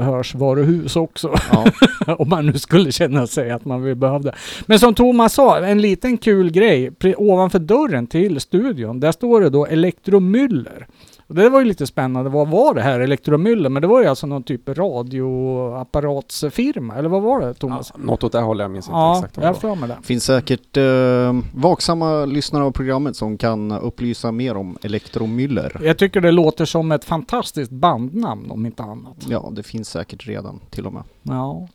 biltillbehörsvaruhus 0.00 0.96
också. 0.96 1.34
Ja. 1.52 1.64
Om 2.18 2.28
man 2.28 2.46
nu 2.46 2.52
skulle 2.52 2.92
känna 2.92 3.26
sig 3.26 3.50
att 3.50 3.64
man 3.64 3.82
vill 3.82 3.94
behöva 3.96 4.18
det. 4.18 4.34
Men 4.66 4.78
som 4.78 4.94
Thomas 4.94 5.34
sa, 5.34 5.58
en 5.58 5.80
liten 5.80 6.18
kul 6.18 6.50
grej. 6.50 6.90
Ovanför 7.16 7.58
dörren 7.58 8.06
till 8.06 8.40
studion, 8.40 9.00
där 9.00 9.12
står 9.12 9.40
det 9.40 9.50
då 9.50 9.66
Elektromüller. 9.66 10.86
Och 11.30 11.36
det 11.36 11.48
var 11.48 11.58
ju 11.60 11.64
lite 11.66 11.86
spännande. 11.86 12.30
Vad 12.30 12.48
var 12.48 12.74
det 12.74 12.82
här 12.82 13.00
Elektromüller? 13.00 13.68
Men 13.68 13.82
det 13.82 13.88
var 13.88 14.00
ju 14.02 14.06
alltså 14.06 14.26
någon 14.26 14.42
typ 14.42 14.68
radioapparatsfirma. 14.68 16.96
Eller 16.96 17.08
vad 17.08 17.22
var 17.22 17.40
det 17.40 17.54
Thomas? 17.54 17.92
Ja, 17.94 18.00
något 18.04 18.24
åt 18.24 18.32
det 18.32 18.40
hållet, 18.40 18.64
jag 18.64 18.70
minns 18.70 18.86
inte 18.88 18.96
Ja, 18.96 19.16
exakt 19.16 19.36
vad 19.36 19.46
jag 19.46 19.54
det 19.60 19.66
var. 19.66 19.76
mig 19.76 19.88
det. 19.88 19.96
finns 20.02 20.24
säkert 20.24 20.76
eh, 20.76 20.82
vaksamma 21.54 22.24
lyssnare 22.24 22.64
av 22.64 22.70
programmet 22.70 23.16
som 23.16 23.38
kan 23.38 23.72
upplysa 23.72 24.32
mer 24.32 24.56
om 24.56 24.78
Elektromüller. 24.82 25.80
Jag 25.84 25.98
tycker 25.98 26.20
det 26.20 26.30
låter 26.30 26.64
som 26.64 26.92
ett 26.92 27.04
fantastiskt 27.04 27.70
bandnamn 27.70 28.50
om 28.50 28.66
inte 28.66 28.82
annat. 28.82 29.16
Ja, 29.28 29.48
det 29.52 29.62
finns 29.62 29.88
säkert 29.90 30.26
redan 30.26 30.60
till 30.70 30.86
och 30.86 30.92
med. 30.92 31.02
Ja. 31.22 31.68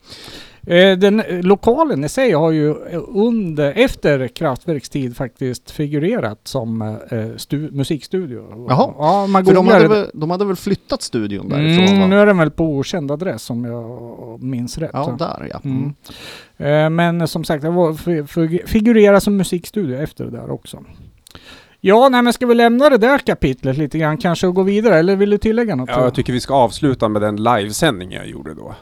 Eh, 0.67 0.97
Den 0.97 1.19
eh, 1.19 1.41
lokalen 1.43 2.03
i 2.03 2.09
sig 2.09 2.31
har 2.31 2.51
ju 2.51 2.69
eh, 2.69 3.01
under, 3.07 3.73
efter 3.75 4.27
Kraftwerks 4.27 5.15
faktiskt 5.17 5.71
figurerat 5.71 6.39
som 6.43 6.97
stu, 7.37 7.69
musikstudio. 7.71 8.65
Jaha. 8.69 8.93
Ja, 8.97 9.27
man 9.27 9.45
För 9.45 9.53
de 9.53 9.67
hade, 9.67 9.87
väl, 9.87 10.09
de 10.13 10.31
hade 10.31 10.45
väl 10.45 10.55
flyttat 10.55 11.01
studion 11.01 11.49
därifrån 11.49 11.95
Mm, 11.95 12.09
nu 12.09 12.19
är 12.19 12.25
den 12.25 12.37
väl 12.37 12.51
på 12.51 12.65
okänd 12.65 13.11
adress 13.11 13.49
om 13.49 13.65
jag 13.65 14.43
minns 14.43 14.77
rätt. 14.77 14.89
Ja, 14.93 15.15
där 15.19 15.47
ja. 15.51 15.61
Mm. 15.63 15.93
Eh, 16.57 16.89
Men 16.89 17.27
som 17.27 17.43
sagt, 17.43 17.63
det 17.63 17.69
var 17.69 17.93
fi- 17.93 18.23
fi- 18.27 18.63
figurera 18.67 19.19
som 19.19 19.37
musikstudio 19.37 19.97
efter 19.97 20.25
det 20.25 20.31
där 20.31 20.51
också. 20.51 20.83
Ja, 21.81 22.09
nej 22.09 22.21
men 22.21 22.33
ska 22.33 22.45
vi 22.45 22.55
lämna 22.55 22.89
det 22.89 22.97
där 22.97 23.17
kapitlet 23.17 23.77
lite 23.77 23.97
grann 23.97 24.17
kanske 24.17 24.47
och 24.47 24.55
gå 24.55 24.63
vidare? 24.63 24.97
Eller 24.99 25.15
vill 25.15 25.29
du 25.29 25.37
tillägga 25.37 25.75
något? 25.75 25.89
Ja, 25.89 26.03
jag 26.03 26.13
tycker 26.13 26.33
vi 26.33 26.39
ska 26.39 26.53
avsluta 26.53 27.09
med 27.09 27.21
den 27.21 27.35
livesändningen 27.43 28.21
jag 28.21 28.27
gjorde 28.29 28.53
då. 28.53 28.75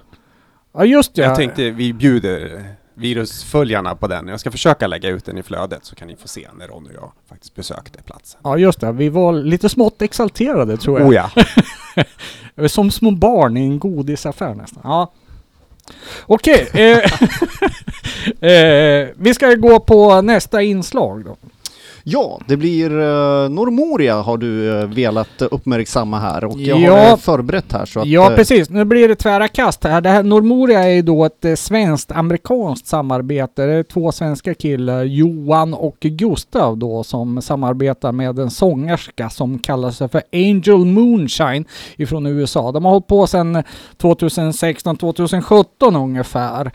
Ja 0.74 0.86
just 0.86 1.18
ja. 1.18 1.24
Jag 1.24 1.36
tänkte 1.36 1.70
vi 1.70 1.94
bjuder 1.94 2.64
virusföljarna 2.94 3.96
på 3.96 4.08
den. 4.08 4.28
Jag 4.28 4.40
ska 4.40 4.52
försöka 4.52 4.88
lägga 4.88 5.10
ut 5.10 5.26
den 5.26 5.38
i 5.38 5.44
flödet 5.44 5.86
så 5.86 5.96
kan 5.96 6.08
ni 6.08 6.16
få 6.16 6.28
se 6.28 6.48
när 6.54 6.68
Ronny 6.68 6.90
och 6.90 6.96
jag 6.96 7.12
faktiskt 7.30 7.56
besökte 7.56 8.04
platsen. 8.04 8.40
Ja 8.44 8.58
just 8.58 8.80
det, 8.80 8.92
vi 8.92 9.10
var 9.10 9.34
lite 9.34 9.70
smått 9.70 10.02
exalterade 10.02 10.78
tror 10.78 11.00
jag. 11.00 11.10
Oh 11.10 11.16
ja. 11.16 12.68
Som 12.68 12.92
små 12.92 13.12
barn 13.12 13.58
i 13.58 13.62
en 13.62 13.80
godisaffär 13.80 14.56
nästan. 14.56 14.82
Ja. 14.84 15.12
Okej, 16.26 16.70
eh, 16.74 16.98
eh, 18.52 19.08
vi 19.16 19.34
ska 19.34 19.54
gå 19.54 19.80
på 19.80 20.22
nästa 20.22 20.62
inslag 20.62 21.26
då. 21.26 21.38
Ja, 22.06 22.40
det 22.48 22.58
blir 22.58 22.92
uh, 22.92 23.50
Normoria 23.50 24.22
har 24.22 24.38
du 24.38 24.48
uh, 24.48 24.86
velat 24.86 25.42
uppmärksamma 25.42 26.20
här 26.20 26.44
och 26.44 26.60
jag 26.60 26.80
Ja. 26.80 27.10
har 27.10 27.18
förberett 27.18 27.72
här 27.74 27.86
så 27.86 28.00
att... 28.00 28.08
Ja, 28.08 28.30
eh, 28.32 28.36
precis. 28.36 28.70
Nu 28.70 28.86
blir 28.86 29.08
det 29.08 29.16
tvära 29.16 29.48
kast 29.48 29.84
här. 29.84 30.02
Det 30.02 30.10
här 30.10 30.24
Normoria 30.24 30.84
är 30.84 30.90
ju 30.90 31.02
då 31.02 31.26
ett 31.26 31.46
eh, 31.46 31.56
svenskt-amerikanskt 31.56 32.88
samarbete. 32.88 33.66
Det 33.66 33.74
är 33.74 33.84
två 33.84 34.12
svenska 34.12 34.54
killar, 34.54 35.04
Johan 35.04 35.74
och 35.74 35.98
Gustav 36.00 36.78
då, 36.78 37.04
som 37.04 37.42
samarbetar 37.42 38.12
med 38.12 38.40
en 38.40 38.52
sångerska 38.52 39.30
som 39.30 39.60
kallar 39.60 39.92
sig 39.92 40.10
för 40.10 40.22
Angel 40.34 40.86
Moonshine 40.86 41.66
ifrån 41.96 42.26
USA. 42.26 42.72
De 42.72 42.86
har 42.86 42.92
hållit 42.92 43.08
på 43.08 43.28
sedan 43.28 43.64
2016-2017 43.98 46.04
ungefär. 46.04 46.66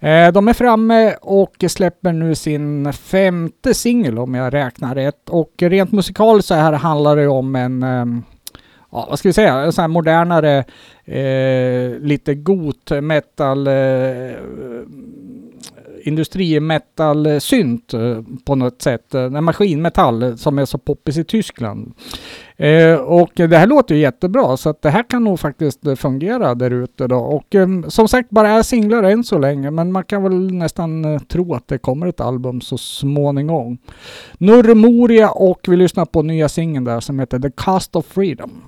Eh, 0.00 0.32
de 0.32 0.48
är 0.48 0.52
framme 0.52 1.14
och 1.22 1.64
släpper 1.68 2.12
nu 2.12 2.34
sin 2.34 2.92
femte 2.92 3.74
singel 3.74 4.18
om 4.18 4.34
jag 4.34 4.54
räknar 4.54 4.75
rätt. 4.82 5.30
Och 5.30 5.52
rent 5.56 5.92
musikaliskt 5.92 6.48
så 6.48 6.54
här 6.54 6.72
handlar 6.72 7.16
det 7.16 7.28
om 7.28 7.56
en 7.56 7.82
ja, 8.96 9.06
vad 9.10 9.18
ska 9.18 9.28
vi 9.28 9.32
säga, 9.32 9.54
en 9.54 9.72
sån 9.72 9.82
här 9.82 9.88
modernare, 9.88 10.64
eh, 11.04 11.98
lite 12.00 12.34
got 12.34 12.90
metal, 13.02 13.66
eh, 13.66 13.72
industrimetal-synt 16.06 17.94
eh, 17.94 18.20
på 18.44 18.54
något 18.54 18.82
sätt. 18.82 19.14
Eh, 19.14 19.22
en 19.22 19.44
maskinmetall 19.44 20.38
som 20.38 20.58
är 20.58 20.64
så 20.64 20.78
poppis 20.78 21.18
i 21.18 21.24
Tyskland. 21.24 21.92
Eh, 22.56 22.94
och 22.94 23.30
det 23.34 23.56
här 23.56 23.66
låter 23.66 23.94
ju 23.94 24.00
jättebra 24.00 24.56
så 24.56 24.70
att 24.70 24.82
det 24.82 24.90
här 24.90 25.02
kan 25.10 25.24
nog 25.24 25.40
faktiskt 25.40 25.80
fungera 25.96 26.54
där 26.54 26.70
ute 26.70 27.06
då. 27.06 27.16
Och 27.16 27.54
som 27.88 28.08
sagt 28.08 28.30
bara 28.30 28.48
är 28.48 28.62
singlar 28.62 29.02
än 29.02 29.24
så 29.24 29.38
länge 29.38 29.70
men 29.70 29.92
man 29.92 30.04
kan 30.04 30.22
väl 30.22 30.52
nästan 30.52 31.20
tro 31.28 31.54
att 31.54 31.68
det 31.68 31.78
kommer 31.78 32.06
ett 32.06 32.20
album 32.20 32.60
så 32.60 32.78
småningom. 32.78 33.78
Nurmoria 34.38 35.30
och 35.30 35.60
vi 35.68 35.76
lyssnar 35.76 36.04
på 36.04 36.22
nya 36.22 36.48
singeln 36.48 36.84
där 36.84 37.00
som 37.00 37.18
heter 37.18 37.38
The 37.38 37.50
cast 37.50 37.96
of 37.96 38.06
Freedom. 38.06 38.62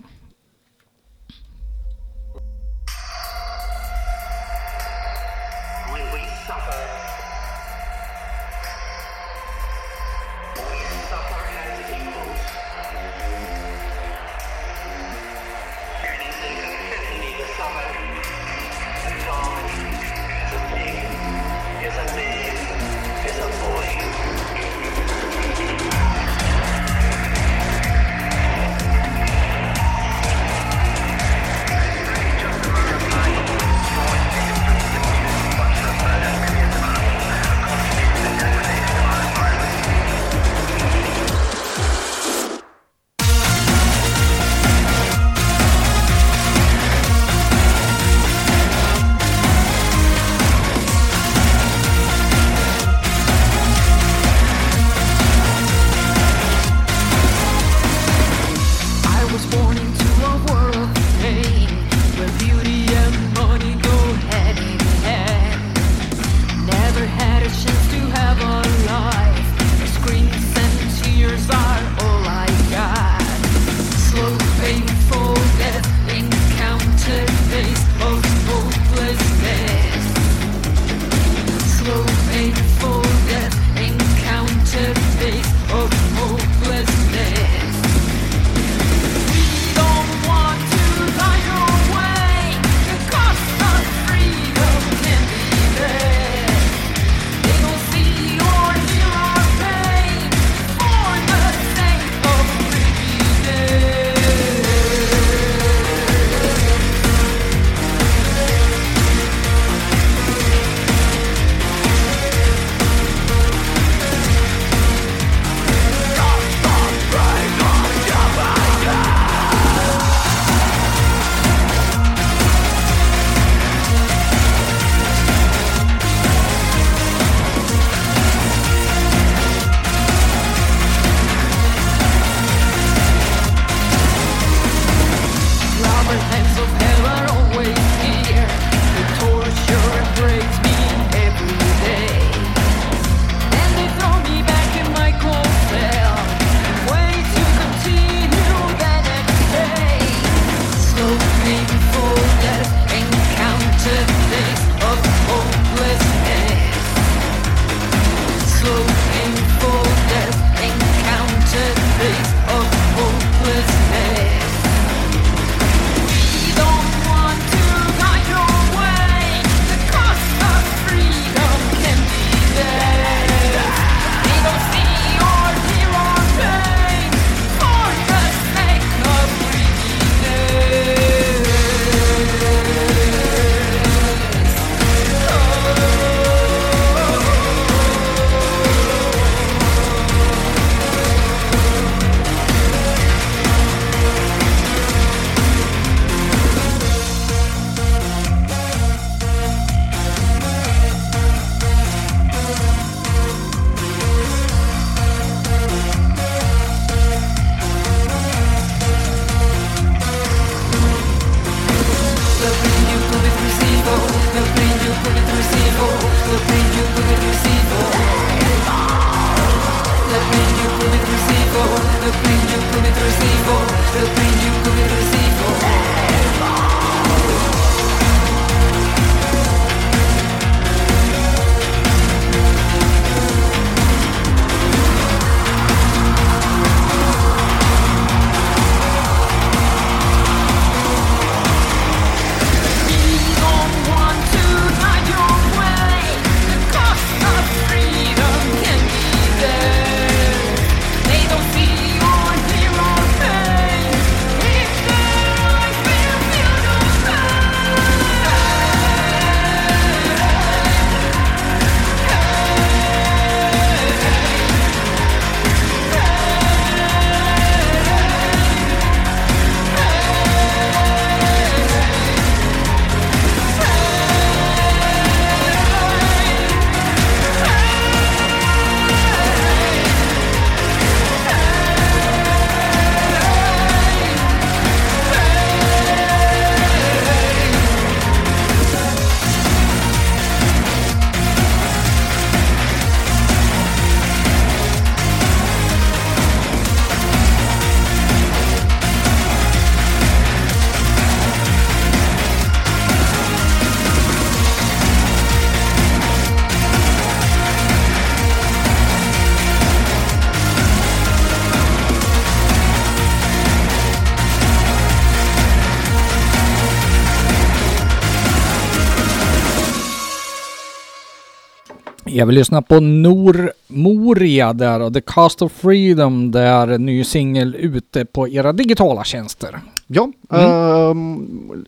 Jag 322.18 322.26
vill 322.26 322.35
lyssna 322.35 322.62
på 322.62 322.81
Nor 322.81 323.52
Moria 323.66 324.52
där 324.52 324.81
och 324.81 324.94
The 324.94 325.00
Cast 325.00 325.42
of 325.42 325.52
Freedom 325.52 326.31
där 326.31 326.78
ny 326.78 327.04
singel 327.04 327.54
ute 327.54 328.04
på 328.04 328.28
era 328.28 328.52
digitala 328.52 329.04
tjänster. 329.04 329.61
Ja, 329.87 330.12
Mm. 330.31 330.50
ehm, 330.50 331.64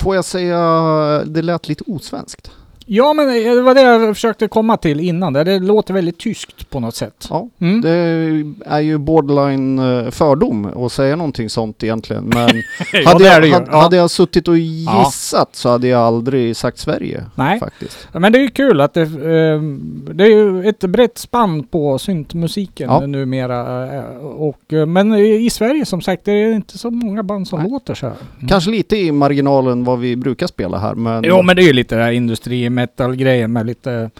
får 0.00 0.14
jag 0.14 0.24
säga, 0.24 0.58
det 1.26 1.42
lät 1.42 1.68
lite 1.68 1.84
osvenskt. 1.86 2.50
Ja 2.86 3.12
men 3.12 3.26
det 3.26 3.62
var 3.62 3.74
det 3.74 3.80
jag 3.82 4.14
försökte 4.16 4.48
komma 4.48 4.76
till 4.76 5.00
innan. 5.00 5.32
Det 5.32 5.58
låter 5.58 5.94
väldigt 5.94 6.18
tyskt 6.18 6.70
på 6.70 6.80
något 6.80 6.94
sätt. 6.94 7.26
Ja, 7.30 7.48
Mm. 7.60 7.80
det 7.80 7.90
är 8.66 8.80
ju 8.80 8.98
borderline 8.98 9.78
eh, 9.78 10.10
fördom 10.10 10.84
att 10.86 10.92
säga 10.92 11.16
någonting 11.16 11.50
sånt 11.50 11.82
egentligen. 11.84 12.24
Men 12.24 12.48
Ja, 12.92 13.08
hade, 13.10 13.24
jag, 13.24 13.32
hade, 13.32 13.46
Ja. 13.48 13.80
hade 13.80 13.96
jag 13.96 14.10
suttit 14.10 14.48
och 14.48 14.58
gissat 14.58 15.48
så 15.52 15.68
hade 15.68 15.88
jag 15.88 16.00
aldrig 16.00 16.56
sagt 16.56 16.78
Sverige. 16.78 17.24
Nej. 17.34 17.60
Faktiskt. 17.60 18.08
Men 18.12 18.32
det 18.32 18.38
är 18.38 18.42
ju 18.42 18.50
kul 18.50 18.80
att 18.80 18.94
det, 18.94 19.02
eh, 19.02 19.62
det 20.14 20.24
är 20.24 20.28
ju 20.28 20.68
ett 20.68 20.80
brett 20.80 21.18
spann 21.18 21.64
på 21.64 21.98
syntmusiken 21.98 22.88
Ja. 22.90 23.06
numera. 23.06 23.86
eh, 23.96 24.04
Och, 24.22 24.72
eh, 24.72 24.86
men 24.86 25.14
i 25.14 25.50
Sverige 25.50 25.86
som 25.86 26.00
sagt, 26.00 26.24
det 26.24 26.32
är 26.32 26.52
inte 26.52 26.78
så 26.78 26.90
många 26.90 27.22
band 27.22 27.48
som 27.48 27.60
Nej. 27.60 27.70
låter 27.70 27.94
så 27.94 28.06
här. 28.06 28.14
Mm. 28.38 28.48
Kanske 28.48 28.70
lite 28.70 28.96
i 28.96 29.12
marginalen 29.12 29.84
vad 29.84 29.98
vi 29.98 30.16
brukar 30.16 30.46
spela 30.46 30.78
här 30.78 30.94
men... 30.94 31.24
Jo 31.26 31.42
men 31.42 31.56
det 31.56 31.62
är 31.62 31.66
ju 31.66 31.72
lite 31.72 31.96
det 31.96 32.02
här 32.02 32.12
industri-metal-grejen 32.78 33.52
med 33.52 33.66
lite 33.66 34.10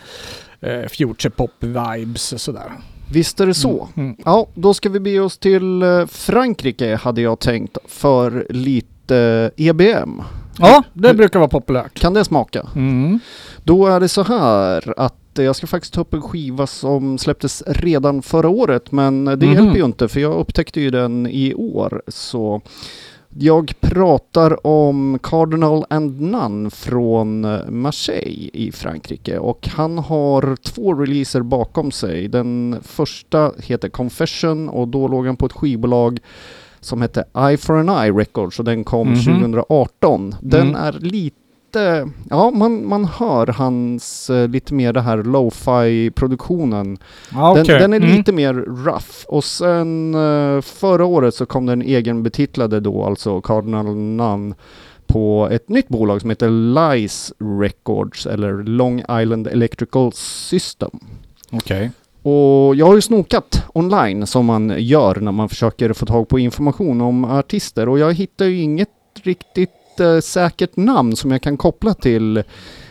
eh, 0.61 0.89
future 0.89 1.31
pop-vibes 1.31 2.33
och 2.33 2.41
sådär. 2.41 2.73
Visst 3.13 3.41
är 3.41 3.47
det 3.47 3.55
så. 3.55 3.89
Mm. 3.97 4.17
Ja, 4.25 4.47
då 4.55 4.75
ska 4.75 4.89
vi 4.89 5.01
bege 5.01 5.21
oss 5.21 5.39
till 5.39 5.83
eh, 5.83 6.07
Frankrike 6.07 6.97
hade 6.97 7.21
jag 7.21 7.39
tänkt 7.39 7.79
för 7.89 8.47
lite 8.51 9.51
EBM. 9.57 10.23
Ja, 10.59 10.83
det 10.93 11.15
brukar 11.15 11.39
vara 11.39 11.49
populärt. 11.49 11.99
Kan 12.01 12.15
det 12.15 12.25
smaka? 12.25 12.67
Mm. 12.77 13.19
Då 13.65 13.87
är 13.87 14.01
det 14.01 14.09
så 14.09 14.23
här 14.23 14.95
att 14.97 15.39
eh, 15.39 15.45
jag 15.45 15.57
ska 15.57 15.67
faktiskt 15.67 15.95
ta 15.95 16.01
upp 16.01 16.15
en 16.15 16.23
skiva 16.23 16.67
som 16.67 17.19
släpptes 17.19 17.63
redan 17.67 18.23
förra 18.23 18.49
året 18.49 18.93
men 18.93 19.25
det 19.25 19.37
Mhm. 19.47 19.53
hjälper 19.55 19.79
ju 19.79 19.85
inte 19.85 20.09
för 20.09 20.21
jag 20.21 20.35
upptäckte 20.35 20.81
ju 20.81 20.91
den 20.91 21.27
i 21.27 21.55
år. 21.55 22.03
Så 22.09 22.61
jag 23.39 23.73
pratar 23.81 24.67
om 24.67 25.19
Cardinal 25.23 25.85
and 25.91 26.21
None 26.21 26.71
från 26.71 27.45
eh, 27.45 27.69
Marseille 27.71 28.51
i 28.53 28.73
Frankrike 28.73 29.39
och 29.39 29.69
han 29.69 29.99
har 29.99 30.57
två 30.57 30.95
releaser 30.95 31.43
bakom 31.43 31.91
sig. 31.91 32.29
Den 32.29 32.77
första 32.83 33.53
heter 33.63 33.89
Confession 33.89 34.69
och 34.69 34.89
då 34.89 35.09
låg 35.09 35.27
han 35.27 35.37
på 35.37 35.47
ett 35.47 35.53
skivbolag 35.53 36.19
som 36.81 37.03
hette 37.03 37.25
Eye 37.39 37.57
for 37.57 37.79
an 37.79 37.89
Eye 37.89 38.13
Records 38.13 38.59
och 38.59 38.65
den 38.65 38.85
kom 38.85 39.09
Mhm. 39.09 39.17
2018. 39.17 40.35
Den 40.41 40.69
Mm. 40.69 40.75
är 40.83 40.93
lite 40.93 41.37
Ja, 42.31 42.51
man, 42.51 42.89
man 42.89 43.05
hör 43.05 43.47
hans 43.47 44.31
eh, 44.31 44.49
lite 44.49 44.75
mer 44.75 44.93
det 44.93 45.01
här 45.01 45.23
lo-fi 45.23 46.11
produktionen. 46.11 46.99
Ja, 47.33 47.55
Den, 47.55 47.65
den 47.67 47.93
är 47.93 47.97
Mm. 47.97 48.17
lite 48.17 48.33
mer 48.33 48.55
rough. 48.85 49.27
Och 49.29 49.45
sen 49.45 50.15
eh, 50.15 50.61
förra 50.61 51.05
året 51.05 51.35
så 51.35 51.47
kom 51.47 51.67
den 51.67 51.83
egen 51.83 52.23
betitlade 52.23 52.81
då, 52.81 53.05
alltså 53.05 53.41
Cardinal 53.41 53.97
None, 53.97 54.55
på 55.07 55.49
ett 55.53 55.69
nytt 55.69 55.89
bolag 55.89 56.21
som 56.21 56.31
heter 56.31 56.51
Lice 56.51 57.35
Records 57.61 58.27
eller 58.27 58.53
Long 58.63 59.03
Island 59.23 59.47
Electrical 59.47 60.13
System. 60.13 60.91
Okej. 61.53 61.91
Och 62.23 62.75
jag 62.77 62.87
har 62.87 62.95
ju 62.95 63.01
snokat 63.01 63.63
online 63.75 64.27
som 64.27 64.47
man 64.47 64.75
gör 64.79 65.21
när 65.21 65.33
man 65.33 65.49
försöker 65.49 65.93
få 65.93 66.07
tag 66.07 66.29
på 66.29 66.39
information 66.39 67.01
om 67.01 67.25
artister 67.25 67.89
och 67.89 67.99
jag 67.99 68.13
hittar 68.15 68.45
ju 68.45 68.61
inget 68.61 68.89
riktigt 69.23 69.71
eh, 70.01 70.19
säkert 70.21 70.77
namn 70.77 71.17
som 71.17 71.31
jag 71.31 71.43
kan 71.43 71.57
koppla 71.57 71.95
till 71.95 72.43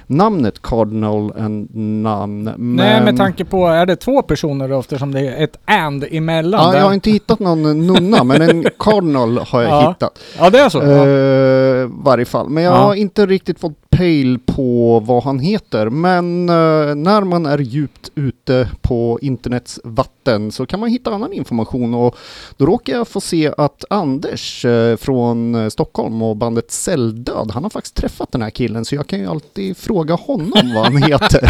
namnet 0.07 0.61
Cardinal 0.61 1.33
and. 1.39 1.67
Men... 1.73 2.43
Nej, 2.75 3.01
med 3.03 3.17
tanke 3.17 3.45
på, 3.45 3.67
är 3.67 3.85
det 3.85 3.95
två 3.95 4.21
personer 4.21 4.67
då 4.67 4.79
eftersom 4.79 5.13
det 5.13 5.19
är 5.19 5.43
ett 5.43 5.57
and 5.65 6.05
emellan? 6.11 6.65
Ja, 6.65 6.71
där? 6.71 6.77
jag 6.79 6.85
har 6.85 6.93
inte 6.93 7.11
hittat 7.11 7.39
någon 7.39 7.87
nunna, 7.87 8.23
men 8.23 8.41
en 8.41 8.65
cardinal 8.79 9.37
har 9.37 9.61
jag 9.61 9.71
Ja. 9.71 9.89
hittat. 9.89 10.19
ja, 10.39 10.49
det 10.49 10.59
är 10.59 10.69
så? 10.69 10.77
ja. 10.77 11.07
Eh, 11.07 11.89
varje 12.03 12.25
fall. 12.25 12.49
Men 12.49 12.63
jag 12.63 12.73
Ja. 12.73 12.77
har 12.77 12.95
inte 12.95 13.25
riktigt 13.25 13.59
fått 13.59 13.73
pejl 14.01 14.39
på 14.39 14.99
vad 14.99 15.23
han 15.23 15.39
heter. 15.39 15.89
Men 15.89 16.49
eh, 16.49 16.95
när 16.95 17.21
man 17.23 17.45
är 17.45 17.57
djupt 17.57 18.11
ute 18.15 18.69
på 18.81 19.19
internets 19.21 19.79
vatten 19.83 20.51
så 20.51 20.65
kan 20.65 20.79
man 20.79 20.89
hitta 20.89 21.13
annan 21.13 21.33
information. 21.33 21.93
Och 21.93 22.15
då 22.57 22.65
råkar 22.65 22.93
jag 22.93 23.07
få 23.07 23.21
se 23.21 23.53
att 23.57 23.85
Anders 23.89 24.65
eh, 24.65 24.97
från 24.97 25.71
Stockholm 25.71 26.21
och 26.21 26.37
bandet 26.37 26.71
Celldöd, 26.71 27.51
han 27.53 27.63
har 27.63 27.69
faktiskt 27.69 27.95
träffat 27.95 28.31
den 28.31 28.41
här 28.41 28.49
killen. 28.49 28.85
Så 28.85 28.95
jag 28.95 29.07
kan 29.07 29.19
ju 29.19 29.27
alltid 29.27 29.77
fråga 29.77 30.15
honom 30.15 30.73
vad 30.75 30.83
han 30.85 31.03
heter. 31.03 31.49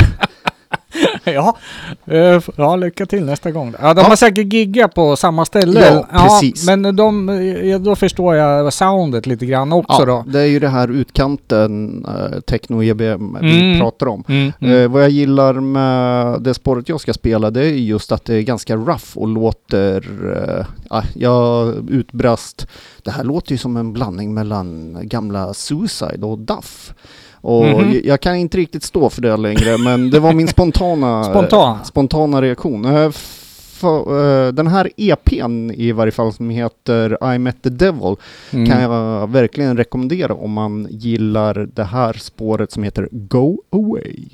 ja. 1.24 1.58
Eh, 2.06 2.42
ja, 2.56 2.76
lycka 2.76 3.06
till 3.06 3.26
nästa 3.26 3.52
gång. 3.52 3.74
Ja, 3.82 3.94
de 3.94 4.02
Ja. 4.02 4.08
har 4.08 4.16
säkert 4.16 4.54
giggat 4.54 4.94
på 4.94 5.16
samma 5.16 5.46
ställe. 5.46 6.06
Ja, 6.14 6.20
precis. 6.24 6.66
Men 6.66 6.96
de, 6.96 7.80
då 7.84 7.96
förstår 7.96 8.36
jag 8.36 8.74
soundet 8.74 9.26
lite 9.28 9.46
grann 9.46 9.74
också 9.74 10.06
då. 10.06 10.24
det 10.28 10.40
är 10.40 10.46
ju 10.46 10.60
det 10.60 10.70
här 10.70 10.88
utkanten, 10.92 12.06
eh, 12.06 12.40
techno-EBM 12.40 13.38
vi 13.42 13.62
Mm. 13.62 13.80
pratar 13.80 14.08
om. 14.08 14.24
Mm, 14.28 14.52
mm. 14.60 14.76
Eh, 14.84 14.88
vad 14.92 15.04
jag 15.04 15.10
gillar 15.10 15.54
med 15.54 16.42
det 16.42 16.54
spåret 16.54 16.90
jag 16.90 17.00
ska 17.02 17.14
spela 17.14 17.52
det 17.52 17.66
är 17.66 17.70
just 17.74 18.12
att 18.12 18.26
det 18.26 18.36
är 18.36 18.42
ganska 18.42 18.76
rough 18.76 19.06
och 19.18 19.28
låter, 19.28 20.06
eh, 20.60 20.66
ah, 20.90 21.04
jag 21.16 21.74
utbrast, 21.90 22.68
det 23.04 23.12
här 23.12 23.24
låter 23.24 23.52
ju 23.52 23.58
som 23.58 23.78
en 23.78 23.94
blandning 23.94 24.34
mellan 24.34 24.98
gamla 25.02 25.54
Suicide 25.54 26.26
och 26.26 26.38
Duff. 26.40 26.94
Och 27.42 27.66
Mhm. 27.66 28.02
jag, 28.04 28.22
kan 28.22 28.36
inte 28.36 28.58
riktigt 28.58 28.84
stå 28.84 29.10
för 29.10 29.22
det 29.22 29.38
längre 29.38 29.78
men 29.78 30.10
det 30.10 30.20
var 30.20 30.34
min 30.34 30.48
spontana, 30.48 31.24
Spontan. 31.32 31.76
eh, 31.78 31.84
spontana 31.84 32.42
reaktion. 32.42 32.86
Eh, 32.86 33.12
eh, 33.84 34.48
den 34.54 34.68
här 34.68 34.90
EPn 34.98 35.72
i 35.72 35.92
varje 35.92 36.12
fall 36.12 36.34
som 36.34 36.50
heter 36.50 37.34
I 37.36 37.38
Met 37.40 37.62
the 37.64 37.70
Devil 37.70 38.16
Mm. 38.54 38.70
kan 38.70 38.82
jag 38.82 39.30
verkligen 39.32 39.78
rekommendera 39.78 40.34
om 40.34 40.52
man 40.52 40.88
gillar 40.90 41.70
det 41.74 41.84
här 41.84 42.14
spåret 42.14 42.72
som 42.72 42.84
heter 42.84 43.08
Go 43.12 43.62
Away. 43.70 44.26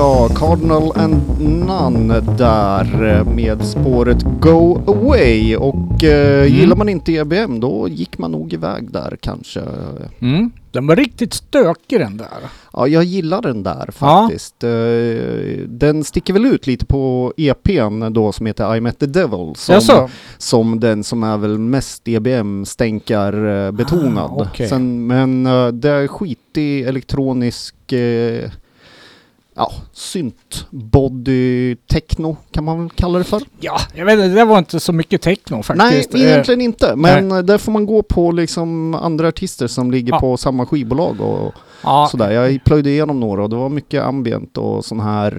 Ja, 0.00 0.28
Cardinal 0.28 0.92
and 0.94 1.40
None 1.40 2.20
där 2.20 3.16
eh, 3.18 3.24
med 3.34 3.64
spåret 3.64 4.22
Go 4.40 4.78
Away 4.86 5.56
och 5.56 6.04
eh, 6.04 6.46
gillar 6.46 6.76
man 6.76 6.88
inte 6.88 7.12
EBM 7.12 7.60
då 7.60 7.88
gick 7.88 8.18
man 8.18 8.32
nog 8.32 8.52
iväg 8.52 8.92
där 8.92 9.16
kanske. 9.20 9.60
Mm. 10.20 10.50
Den 10.72 10.86
var 10.86 10.96
riktigt 10.96 11.34
stökig 11.34 12.00
den 12.00 12.16
där. 12.16 12.26
Ja, 12.72 12.88
jag 12.88 13.04
gillar 13.04 13.42
den 13.42 13.62
där 13.62 13.90
Ja. 14.00 14.22
faktiskt. 14.26 14.64
Eh, 14.64 14.70
Den 15.68 16.04
sticker 16.04 16.32
väl 16.32 16.46
ut 16.46 16.66
lite 16.66 16.86
på 16.86 17.32
EPn 17.36 18.12
då 18.12 18.32
som 18.32 18.46
heter 18.46 18.76
I 18.76 18.80
Met 18.80 18.98
The 18.98 19.06
Devil 19.06 19.52
som, 19.56 19.74
Jaså? 19.74 20.08
som 20.38 20.80
den 20.80 21.04
som 21.04 21.22
är 21.22 21.36
väl 21.36 21.58
mest 21.58 22.08
EBM-stänkar 22.08 23.66
eh, 23.66 23.72
betonad. 23.72 24.30
Ah. 24.60 24.66
Sen, 24.68 25.06
men 25.06 25.44
det 25.80 25.90
är 25.90 26.06
skitig 26.06 26.82
elektronisk 26.82 27.92
eh, 27.92 28.50
ja, 29.54 29.72
synt 29.92 30.66
body 30.70 31.76
techno 31.76 32.36
kan 32.50 32.64
man 32.64 32.80
väl 32.80 32.90
kalla 32.90 33.18
det 33.18 33.24
för. 33.24 33.42
Ja, 33.60 33.76
jag 33.94 34.04
vet 34.04 34.14
inte, 34.14 34.28
det 34.28 34.44
var 34.44 34.58
inte 34.58 34.80
så 34.80 34.92
mycket 34.92 35.22
techno 35.22 35.62
faktiskt. 35.62 36.12
Nej, 36.12 36.24
Eh, 36.24 36.30
egentligen 36.30 36.60
inte. 36.60 36.96
Men 36.96 37.32
eh, 37.32 37.38
där 37.38 37.58
får 37.58 37.72
man 37.72 37.86
gå 37.86 38.02
på 38.02 38.30
liksom 38.32 38.94
andra 38.94 39.28
artister 39.28 39.66
som 39.66 39.90
ligger 39.90 40.12
Ja. 40.12 40.20
på 40.20 40.36
samma 40.36 40.66
skivbolag 40.66 41.20
och 41.20 41.54
ja, 41.82 42.08
sådär. 42.10 42.30
Jag 42.30 42.64
plöjde 42.64 42.90
igenom 42.90 43.20
några 43.20 43.42
och 43.42 43.50
det 43.50 43.56
var 43.56 43.68
mycket 43.68 44.02
ambient 44.02 44.56
och 44.58 44.84
sån 44.84 45.00
här 45.00 45.32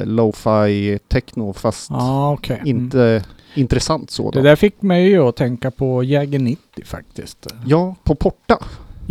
eh, 0.00 0.06
lo-fi 0.06 0.98
techno 1.08 1.52
fast 1.52 1.90
Ja, 1.90 2.32
okej. 2.32 2.56
Mm. 2.56 2.68
inte 2.68 3.24
intressant 3.54 4.10
så. 4.10 4.30
Det 4.30 4.42
där 4.42 4.56
fick 4.56 4.82
mig 4.82 5.08
ju 5.08 5.28
att 5.28 5.36
tänka 5.36 5.70
på 5.70 6.02
Jäger 6.02 6.38
90 6.38 6.84
faktiskt. 6.84 7.46
Ja, 7.66 7.94
på 8.04 8.14
Porta. 8.14 8.58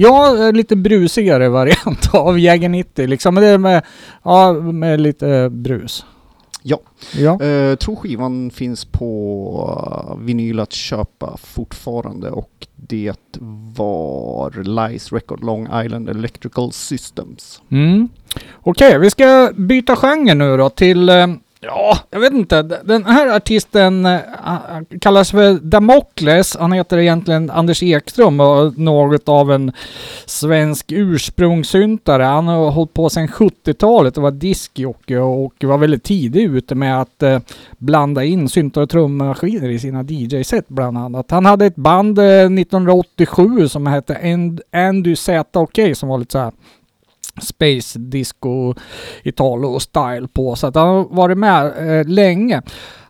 Ja, 0.01 0.47
en 0.47 0.57
lite 0.57 0.75
brusigare 0.75 1.49
variant 1.49 2.09
av 2.13 2.39
Jäger 2.39 2.69
90 2.69 3.07
liksom. 3.07 3.33
Men 3.33 3.43
Det 3.43 3.49
är 3.49 3.57
med, 3.57 3.85
ja, 4.23 4.53
med 4.53 5.01
lite 5.01 5.29
eh, 5.29 5.49
brus. 5.49 6.05
Ja. 6.63 6.79
Ja. 7.17 7.43
Eh, 7.43 7.75
tror 7.75 7.95
skivan 7.95 8.51
finns 8.51 8.85
på 8.85 10.11
uh, 10.11 10.25
vinyl 10.25 10.59
att 10.59 10.73
köpa 10.73 11.37
fortfarande 11.37 12.29
och 12.29 12.67
det 12.75 13.29
var 13.75 14.63
Lies 14.63 15.13
Record 15.13 15.43
Long 15.43 15.67
Island 15.85 16.09
Electrical 16.09 16.71
Systems. 16.71 17.61
Mm. 17.69 18.09
Okej, 18.61 18.99
vi 18.99 19.09
ska 19.09 19.51
byta 19.55 19.95
genre 19.95 20.33
nu 20.33 20.57
då 20.57 20.69
till 20.69 21.09
eh, 21.09 21.27
Ja, 21.61 21.97
jag 22.09 22.19
vet 22.19 22.33
inte. 22.33 22.61
Den 22.61 23.05
här 23.05 23.35
artisten 23.35 24.05
eh, 24.05 24.19
kallas 25.01 25.31
för 25.31 25.53
Damokles. 25.53 26.57
Han 26.59 26.71
heter 26.71 26.97
egentligen 26.97 27.49
Anders 27.49 27.83
Ekström 27.83 28.39
och 28.39 28.77
något 28.77 29.29
av 29.29 29.51
en 29.51 29.71
svensk 30.25 30.91
ursprungssyntare. 30.91 32.23
Han 32.23 32.47
har 32.47 32.71
hållit 32.71 32.93
på 32.93 33.09
sedan 33.09 33.27
70-talet 33.27 34.17
och 34.17 34.23
var 34.23 34.31
diskjockey 34.31 35.15
och 35.15 35.53
var 35.63 35.77
väldigt 35.77 36.03
tidig 36.03 36.43
ute 36.43 36.75
med 36.75 37.01
att 37.01 37.23
eh, 37.23 37.39
blanda 37.77 38.23
in 38.23 38.49
syntar 38.49 38.81
och 38.81 38.89
trummaskiner 38.89 39.69
i 39.69 39.79
sina 39.79 40.03
DJ-set 40.03 40.67
bland 40.67 40.97
annat. 40.97 41.31
Han 41.31 41.45
hade 41.45 41.65
ett 41.65 41.75
band 41.75 42.19
eh, 42.19 42.25
1987 42.25 43.67
som 43.69 43.87
hette 43.87 44.13
And- 44.13 44.61
Andy 44.71 45.15
Z-OK 45.15 45.79
som 45.93 46.09
var 46.09 46.17
lite 46.17 46.31
så 46.31 46.39
här 46.39 46.51
space 47.41 47.99
disco 47.99 48.73
Italo 49.23 49.79
style 49.79 50.27
på 50.33 50.55
så 50.55 50.67
att 50.67 50.75
han 50.75 50.87
har 50.87 51.07
varit 51.09 51.37
med 51.37 51.65
eh, 51.99 52.07
länge. 52.07 52.61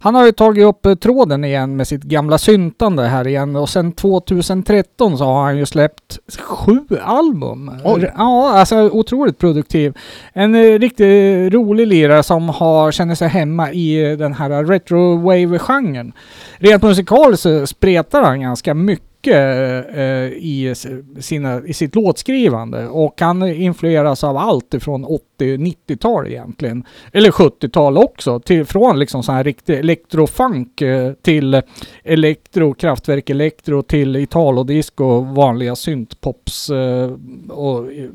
Han 0.01 0.15
har 0.15 0.25
ju 0.25 0.31
tagit 0.31 0.65
upp 0.65 0.85
eh, 0.85 0.95
tråden 0.95 1.43
igen 1.43 1.75
med 1.75 1.87
sitt 1.87 2.03
gamla 2.03 2.37
syntande 2.37 3.03
här 3.03 3.27
igen 3.27 3.55
och 3.55 3.69
sen 3.69 3.91
2013 3.91 5.17
så 5.17 5.23
har 5.23 5.43
han 5.43 5.57
ju 5.57 5.65
släppt 5.65 6.19
sju 6.39 6.79
album. 7.01 7.71
Oj. 7.83 8.11
Ja, 8.17 8.51
alltså 8.53 8.89
otroligt 8.89 9.37
produktiv. 9.37 9.97
En 10.33 10.55
eh, 10.55 10.79
riktigt 10.79 11.53
rolig 11.53 11.87
lirare 11.87 12.23
som 12.23 12.49
har, 12.49 12.91
känner 12.91 13.15
sig 13.15 13.27
hemma 13.27 13.71
i 13.71 14.11
eh, 14.11 14.17
den 14.17 14.33
här 14.33 14.63
retro-wave-genren. 14.63 16.13
Rent 16.57 16.83
musikaliskt 16.83 17.43
så 17.43 17.67
spretar 17.67 18.23
han 18.23 18.41
ganska 18.41 18.73
mycket 18.73 19.08
eh, 19.27 20.25
i, 20.27 20.73
sina, 21.19 21.61
i 21.65 21.73
sitt 21.73 21.95
låtskrivande 21.95 22.87
och 22.87 23.21
han 23.21 23.47
influeras 23.47 24.23
av 24.23 24.37
allt 24.37 24.73
ifrån 24.73 25.05
80-90-tal 25.39 26.27
egentligen. 26.27 26.83
Eller 27.13 27.31
70-tal 27.31 27.97
också. 27.97 28.39
Till, 28.39 28.65
från 28.65 28.99
liksom 28.99 29.23
sån 29.23 29.35
här 29.35 29.43
riktig 29.43 29.79
elektrofunk 29.79 30.81
eh, 30.81 31.13
till 31.13 31.61
elektro, 32.03 32.73
kraftverk 32.73 33.29
elektro 33.29 33.81
till 33.81 34.15
italodisco, 34.15 35.19
vanliga 35.21 35.75
syntpops 35.75 36.69
eh, 36.69 37.11
och 37.49 37.91
eh, 37.91 38.09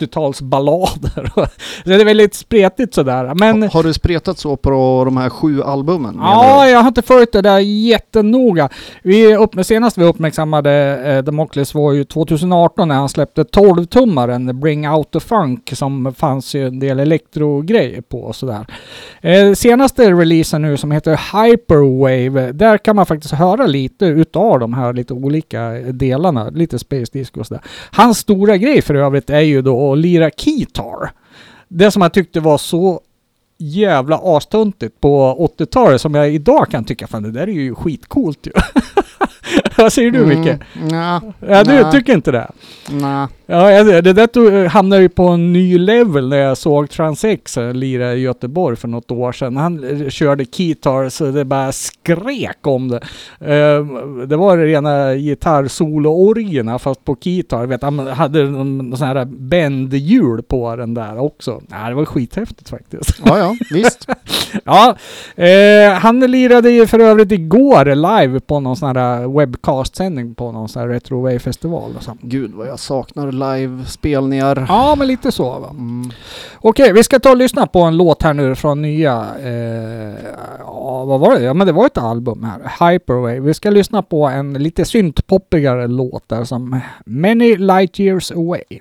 80-talsballader. 0.00 1.30
Så 1.84 1.88
det 1.88 1.94
är 1.94 2.04
väldigt 2.04 2.34
spretigt 2.34 2.94
sådär. 2.94 3.34
Men 3.34 3.62
Har 3.62 3.82
du 3.82 3.92
spretat 3.92 4.38
så 4.38 4.56
på 4.56 5.02
de 5.04 5.16
här 5.16 5.30
sju 5.30 5.62
albumen? 5.62 6.16
Ja, 6.20 6.68
jag 6.68 6.78
har 6.78 6.88
inte 6.88 7.02
följt 7.02 7.32
det 7.32 7.42
där 7.42 7.58
jättenoga. 7.58 8.68
Vi 9.02 9.36
upp, 9.36 9.66
senast 9.66 9.98
vi 9.98 10.04
uppmärksammade 10.04 10.27
eh, 10.36 11.24
Democles 11.24 11.74
var 11.74 11.92
ju 11.92 12.04
2018 12.04 12.88
när 12.88 12.94
han 12.94 13.08
släppte 13.08 13.42
12-tummaren 13.42 14.52
Bring 14.52 14.88
Out 14.88 15.10
The 15.10 15.20
Funk 15.20 15.70
som 15.74 16.14
fanns 16.14 16.54
ju 16.54 16.66
en 16.66 16.78
del 16.78 17.00
elektrogrejer 17.00 18.00
på 18.00 18.20
och 18.20 18.36
sådär. 18.36 18.66
Eh, 19.20 19.52
senaste 19.52 20.12
releasen 20.12 20.62
nu 20.62 20.76
som 20.76 20.90
heter 20.90 21.20
Hyperwave, 21.32 22.52
där 22.52 22.78
kan 22.78 22.96
man 22.96 23.06
faktiskt 23.06 23.34
höra 23.34 23.66
lite 23.66 24.06
utav 24.06 24.60
de 24.60 24.74
här 24.74 24.92
lite 24.92 25.14
olika 25.14 25.70
delarna, 25.92 26.50
lite 26.50 26.78
Space 26.78 27.12
Disco 27.12 27.40
och 27.40 27.46
sådär. 27.46 27.62
Hans 27.90 28.18
stora 28.18 28.56
grej 28.56 28.82
för 28.82 28.94
övrigt 28.94 29.30
är 29.30 29.40
ju 29.40 29.62
då 29.62 29.92
att 29.92 29.98
lira 29.98 30.30
keytar. 30.30 31.10
Det 31.68 31.90
som 31.90 32.02
jag 32.02 32.12
tyckte 32.12 32.40
var 32.40 32.58
så 32.58 33.00
jävla 33.58 34.20
astöntigt 34.22 35.00
på 35.00 35.36
80-talet 35.58 36.00
som 36.00 36.14
jag 36.14 36.30
idag 36.30 36.70
kan 36.70 36.84
tycka, 36.84 37.06
fan 37.06 37.22
det 37.22 37.30
där 37.30 37.48
är 37.48 37.52
ju 37.52 37.74
skitcoolt 37.74 38.46
ju. 38.46 38.52
Vad 39.82 39.92
säger 39.92 40.10
du 40.10 40.26
Micke? 40.26 40.46
Mm, 40.46 40.88
nja, 40.88 41.22
Ja, 41.48 41.64
du 41.64 41.72
nej, 41.72 41.92
tycker 41.92 42.12
inte 42.12 42.30
det? 42.30 42.48
nja. 42.90 43.28
Ja, 43.50 43.82
det 43.84 44.12
där 44.12 44.26
tog, 44.26 44.52
hamnade 44.52 45.02
ju 45.02 45.08
på 45.08 45.22
en 45.28 45.52
ny 45.52 45.78
level 45.78 46.28
när 46.28 46.36
jag 46.36 46.58
såg 46.58 46.90
Transex 46.90 47.56
eh, 47.56 47.74
lira 47.74 48.14
i 48.14 48.20
Göteborg 48.20 48.76
för 48.76 48.88
något 48.88 49.10
år 49.10 49.32
sedan. 49.32 49.56
Han 49.56 50.02
eh, 50.02 50.08
körde 50.08 50.44
keytar 50.44 51.08
så 51.08 51.24
det 51.24 51.44
bara 51.44 51.72
skrek 51.72 52.66
om 52.66 52.88
det. 52.88 52.96
Eh, 53.40 53.84
det 54.26 54.36
var 54.36 54.58
rena 54.58 55.14
gitarrsolo-orgierna 55.14 56.78
fast 56.78 57.04
på 57.04 57.16
keytar. 57.20 57.66
Vet, 57.66 57.82
han 57.82 57.98
hade 57.98 58.44
någon 58.44 58.96
sån 58.96 59.06
här 59.06 59.24
bändhjul 59.24 60.42
på 60.42 60.76
den 60.76 60.94
där 60.94 61.18
också. 61.18 61.60
Ja, 61.70 61.88
det 61.88 61.94
var 61.94 62.04
skithäftigt 62.04 62.68
faktiskt. 62.70 63.20
Ja, 63.24 63.38
ja, 63.38 63.54
visst. 63.70 64.08
Ja, 64.64 64.96
eh, 65.36 65.92
han 65.92 66.20
lirade 66.20 66.70
ju 66.70 66.86
för 66.86 66.98
övrigt 66.98 67.32
igår 67.32 67.84
live 67.84 68.40
på 68.40 68.60
någon 68.60 68.76
sån 68.76 68.96
här 68.96 69.26
webcast-sändning 69.68 70.34
på 70.34 70.52
någon 70.52 70.68
sån 70.68 70.82
här 70.82 70.88
Retro 70.88 71.20
Wave 71.20 71.38
festival 71.38 71.96
och 71.96 72.02
så. 72.02 72.16
Gud 72.20 72.54
vad 72.54 72.68
jag 72.68 72.78
saknar 72.78 73.32
live-spelningar. 73.32 74.66
Ja, 74.68 74.94
men 74.98 75.06
lite 75.06 75.32
så 75.32 75.44
va. 75.44 75.70
Mm. 75.70 76.10
Okej, 76.56 76.92
vi 76.92 77.04
ska 77.04 77.18
ta 77.18 77.30
och 77.30 77.36
lyssna 77.36 77.66
på 77.66 77.80
en 77.80 77.96
låt 77.96 78.22
här 78.22 78.34
nu 78.34 78.54
från 78.54 78.82
nya... 78.82 79.26
Eh, 79.42 80.14
ja, 80.58 81.04
vad 81.04 81.20
var 81.20 81.34
det? 81.34 81.42
Ja, 81.42 81.54
men 81.54 81.66
det 81.66 81.72
var 81.72 81.86
ett 81.86 81.98
album 81.98 82.44
här. 82.44 82.90
Hyperwave. 82.90 83.40
Vi 83.40 83.54
ska 83.54 83.70
lyssna 83.70 84.02
på 84.02 84.26
en 84.26 84.52
lite 84.52 84.84
syntpoppigare 84.84 85.86
låt 85.86 86.28
där 86.28 86.44
som 86.44 86.80
Many 87.06 87.56
Light 87.56 88.00
Years 88.00 88.32
Away. 88.32 88.80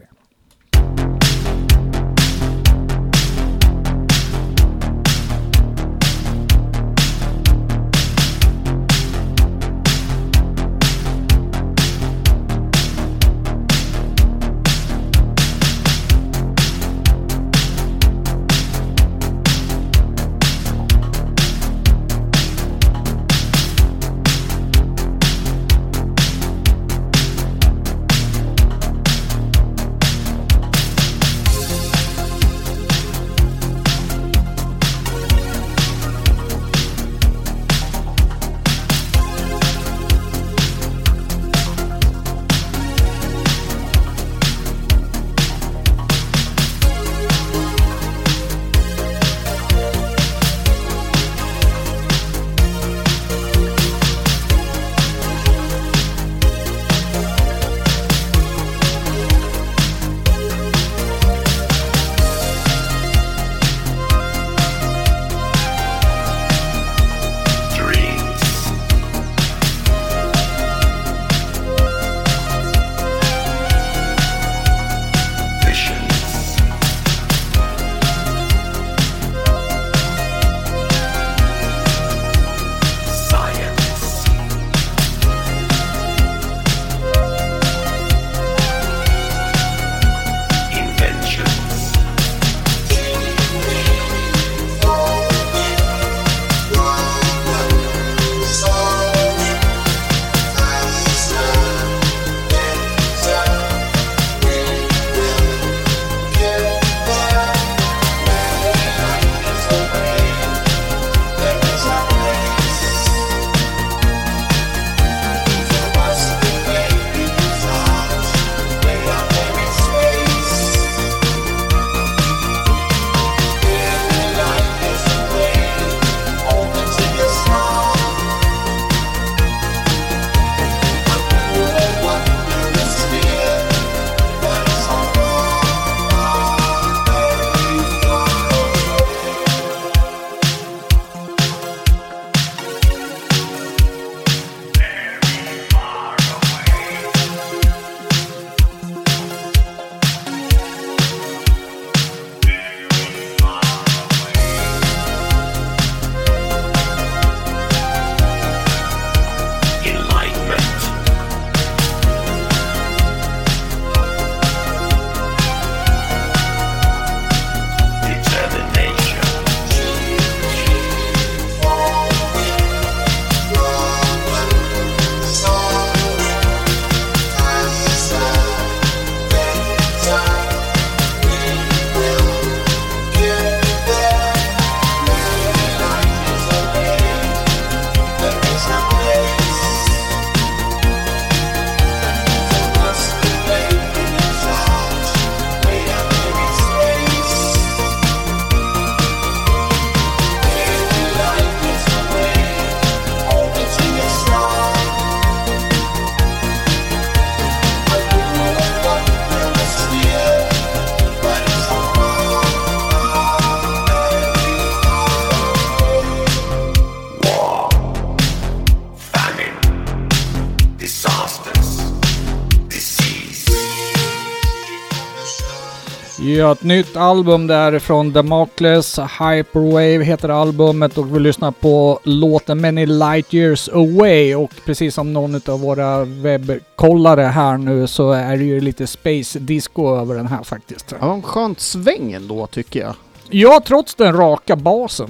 Ja, 226.38 226.52
ett 226.52 226.64
nytt 226.64 226.96
album 226.96 227.48
därifrån 227.48 228.14
Damocles, 228.14 229.00
Hyperwave 229.00 230.04
heter 230.04 230.30
albumet 230.30 230.98
och 230.98 231.16
vi 231.16 231.20
lyssnar 231.20 231.52
på 231.52 232.00
låten 232.04 232.62
Many 232.62 232.86
Light 232.86 233.34
Years 233.34 233.70
Away 233.70 234.36
och 234.36 234.52
precis 234.66 234.96
som 234.96 235.14
någon 235.14 235.36
av 235.36 235.60
våra 235.60 236.06
webbkollare 236.06 237.22
här 237.22 237.58
nu 237.58 237.88
så 237.88 238.12
är 238.12 238.38
det 238.38 238.44
ju 238.44 238.60
lite 238.60 238.88
space 238.88 239.40
disco 239.40 239.96
över 239.96 240.16
den 240.16 240.28
här 240.28 240.44
faktiskt. 240.44 240.96
Ja, 241.00 241.14
en 241.14 241.22
skönt 241.22 241.60
sväng 241.60 242.12
ändå 242.12 242.48
tycker 242.48 242.80
jag. 242.80 242.96
Ja, 243.30 243.62
trots 243.66 243.96
den 243.96 244.18
raka 244.18 244.56
basen. 244.56 245.10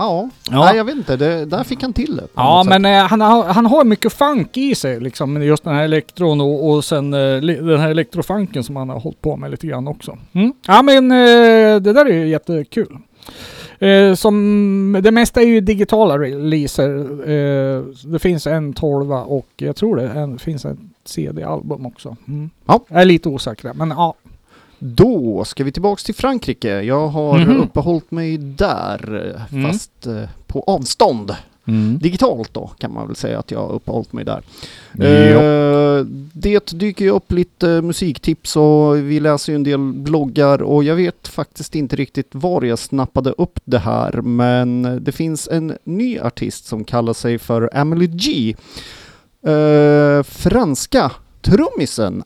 Ja, 0.00 0.28
Ja. 0.50 0.64
Nej, 0.64 0.76
jag 0.76 0.84
vet 0.84 0.96
inte. 0.96 1.16
Det, 1.16 1.44
där 1.44 1.64
fick 1.64 1.82
han 1.82 1.92
till 1.92 2.16
det. 2.16 2.26
Ja, 2.34 2.64
men 2.68 2.84
eh, 2.84 3.06
han, 3.06 3.20
han 3.20 3.66
har 3.66 3.84
mycket 3.84 4.12
funk 4.12 4.56
i 4.56 4.74
sig 4.74 5.00
liksom. 5.00 5.42
Just 5.42 5.64
den 5.64 5.74
här 5.74 5.84
elektron 5.84 6.40
och, 6.40 6.70
och 6.70 6.84
sen 6.84 7.14
eh, 7.14 7.40
den 7.40 7.80
här 7.80 7.90
elektrofunken 7.90 8.64
som 8.64 8.76
han 8.76 8.88
har 8.88 9.00
hållit 9.00 9.20
på 9.20 9.36
med 9.36 9.50
lite 9.50 9.66
grann 9.66 9.88
också. 9.88 10.18
Mm. 10.32 10.52
Ja, 10.66 10.82
men 10.82 11.10
eh, 11.10 11.80
det 11.80 11.92
där 11.92 12.06
är 12.06 12.14
ju 12.14 12.28
jättekul. 12.28 12.96
Eh, 13.78 14.14
som, 14.14 15.00
det 15.02 15.10
mesta 15.10 15.42
är 15.42 15.46
ju 15.46 15.60
digitala 15.60 16.18
releaser. 16.18 16.88
Eh, 17.30 17.82
det 18.04 18.18
finns 18.18 18.46
en 18.46 18.72
12 18.72 19.12
och 19.12 19.48
jag 19.56 19.76
tror 19.76 19.96
det 19.96 20.08
en, 20.08 20.38
finns 20.38 20.64
ett 20.64 20.78
CD-album 21.04 21.86
också. 21.86 22.16
Mm. 22.28 22.50
Ja. 22.66 22.84
Jag 22.88 23.00
är 23.00 23.04
lite 23.04 23.28
osäker, 23.28 23.72
men 23.74 23.90
ja. 23.90 24.14
Då 24.82 25.44
ska 25.44 25.64
vi 25.64 25.72
tillbaks 25.72 26.04
till 26.04 26.14
Frankrike. 26.14 26.68
Jag 26.82 27.08
har 27.08 27.38
Mhm. 27.38 27.60
uppehållit 27.60 28.10
mig 28.10 28.38
där, 28.38 29.36
Mm. 29.52 29.66
fast 29.72 30.06
eh, 30.06 30.22
på 30.46 30.64
avstånd. 30.66 31.36
Digitalt 32.00 32.54
då 32.54 32.70
kan 32.78 32.94
man 32.94 33.06
väl 33.06 33.16
säga 33.16 33.38
att 33.38 33.50
jag 33.50 33.58
har 33.60 33.72
uppehållit 33.72 34.12
mig 34.12 34.24
där. 34.24 34.42
Eh, 34.98 36.04
det 36.32 36.72
dyker 36.72 37.04
ju 37.04 37.10
upp 37.10 37.32
lite 37.32 37.82
musiktips 37.82 38.56
och 38.56 38.96
vi 38.98 39.20
läser 39.20 39.52
ju 39.52 39.56
en 39.56 39.62
del 39.64 39.78
bloggar 39.92 40.62
och 40.62 40.84
jag 40.84 40.96
vet 40.96 41.28
faktiskt 41.28 41.74
inte 41.74 41.96
riktigt 41.96 42.28
var 42.30 42.62
jag 42.62 42.78
snappade 42.78 43.30
upp 43.30 43.60
det 43.64 43.78
här 43.78 44.12
men 44.12 44.98
det 45.04 45.12
finns 45.12 45.48
en 45.48 45.76
ny 45.84 46.18
artist 46.18 46.66
som 46.66 46.84
kallar 46.84 47.12
sig 47.12 47.38
för 47.38 47.70
Emily 47.72 48.06
G. 48.06 48.54
Eh, 49.50 50.22
franska 50.22 51.12
trummisen 51.42 52.22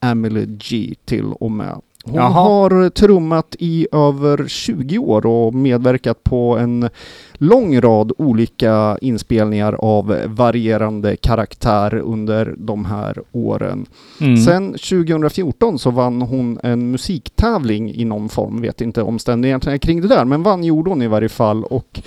Emily 0.00 0.46
G 0.46 0.94
till 1.04 1.32
och 1.32 1.50
med. 1.50 1.80
Hon 2.08 2.16
Jaha. 2.16 2.30
har 2.30 2.90
trummat 2.90 3.56
i 3.58 3.86
över 3.92 4.48
20 4.48 4.98
år 4.98 5.26
och 5.26 5.54
medverkat 5.54 6.24
på 6.24 6.58
en 6.58 6.88
lång 7.34 7.80
rad 7.80 8.12
olika 8.18 8.98
inspelningar 9.00 9.72
av 9.72 10.16
varierande 10.26 11.16
karaktär 11.16 11.94
under 11.94 12.54
de 12.58 12.84
här 12.84 13.18
åren. 13.32 13.86
Mm. 14.20 14.36
Sen 14.36 14.72
2014 14.72 15.78
så 15.78 15.90
vann 15.90 16.22
hon 16.22 16.58
en 16.62 16.90
musiktävling 16.90 17.94
i 17.94 18.04
någon 18.04 18.28
form, 18.28 18.60
vet 18.60 18.80
inte 18.80 19.02
omständigheterna 19.02 19.78
kring 19.78 20.00
det 20.00 20.08
där, 20.08 20.24
men 20.24 20.42
vann 20.42 20.64
gjorde 20.64 20.90
hon 20.90 21.02
i 21.02 21.08
varje 21.08 21.28
fall 21.28 21.64
och 21.64 22.00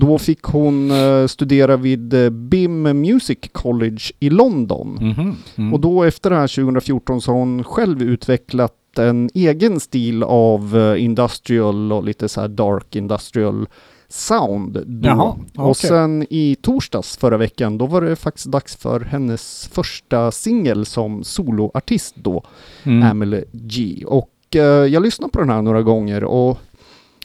då 0.00 0.18
fick 0.18 0.42
hon 0.42 0.90
eh, 0.90 1.26
studera 1.26 1.76
vid 1.76 2.14
eh, 2.14 2.30
BIM 2.30 2.82
Music 2.82 3.38
College 3.52 4.02
i 4.20 4.30
London. 4.30 4.98
Mhm. 5.00 5.36
Mm. 5.56 5.74
Och 5.74 5.80
då 5.80 6.02
efter 6.02 6.30
det 6.30 6.36
här 6.36 6.56
2014 6.64 7.20
så 7.20 7.32
har 7.32 7.38
hon 7.38 7.64
själv 7.64 8.02
utvecklat 8.02 8.72
en 8.98 9.30
egen 9.34 9.80
stil 9.80 10.22
av 10.22 10.76
eh, 10.78 11.04
industrial 11.04 11.92
och 11.92 12.04
lite 12.04 12.28
så 12.28 12.40
här 12.40 12.48
dark 12.48 12.96
industrial 12.96 13.66
sound. 14.08 14.82
Då. 14.86 15.08
Jaha, 15.08 15.36
okej. 15.54 15.64
Och 15.64 15.76
sen 15.76 16.26
i 16.30 16.56
torsdags 16.62 17.16
förra 17.16 17.36
veckan, 17.36 17.78
då 17.78 17.86
var 17.86 18.00
det 18.00 18.16
faktiskt 18.16 18.46
dags 18.46 18.76
för 18.76 19.00
hennes 19.00 19.68
första 19.72 20.30
singel 20.30 20.86
som 20.86 21.24
soloartist 21.24 22.14
då, 22.16 22.42
Mm. 22.84 23.02
Emily 23.10 23.44
G. 23.52 24.02
Och 24.06 24.30
eh, 24.54 24.60
jag 24.62 25.02
lyssnade 25.02 25.30
på 25.32 25.38
den 25.40 25.50
här 25.50 25.62
några 25.62 25.82
gånger 25.82 26.24
och 26.24 26.58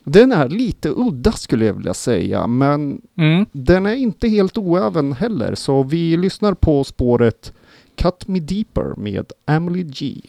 den 0.04 0.32
är 0.32 0.50
lite 0.50 0.90
udda 0.90 1.32
skulle 1.32 1.66
jag 1.66 1.74
vilja 1.74 1.94
säga, 1.94 2.48
men 2.48 3.02
Mm. 3.18 3.46
den 3.52 3.86
är 3.86 3.96
inte 3.96 4.28
helt 4.28 4.58
oäven 4.58 5.14
heller, 5.14 5.56
så 5.56 5.84
vi 5.84 6.18
lyssnar 6.18 6.54
på 6.54 6.84
spåret 6.84 7.54
Cut 7.96 8.28
Me 8.28 8.40
Deeper 8.40 8.94
med 8.98 9.32
Emily 9.46 9.84
G. 9.84 10.22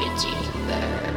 It's 0.00 0.24
in 0.24 0.66
there. 0.66 1.13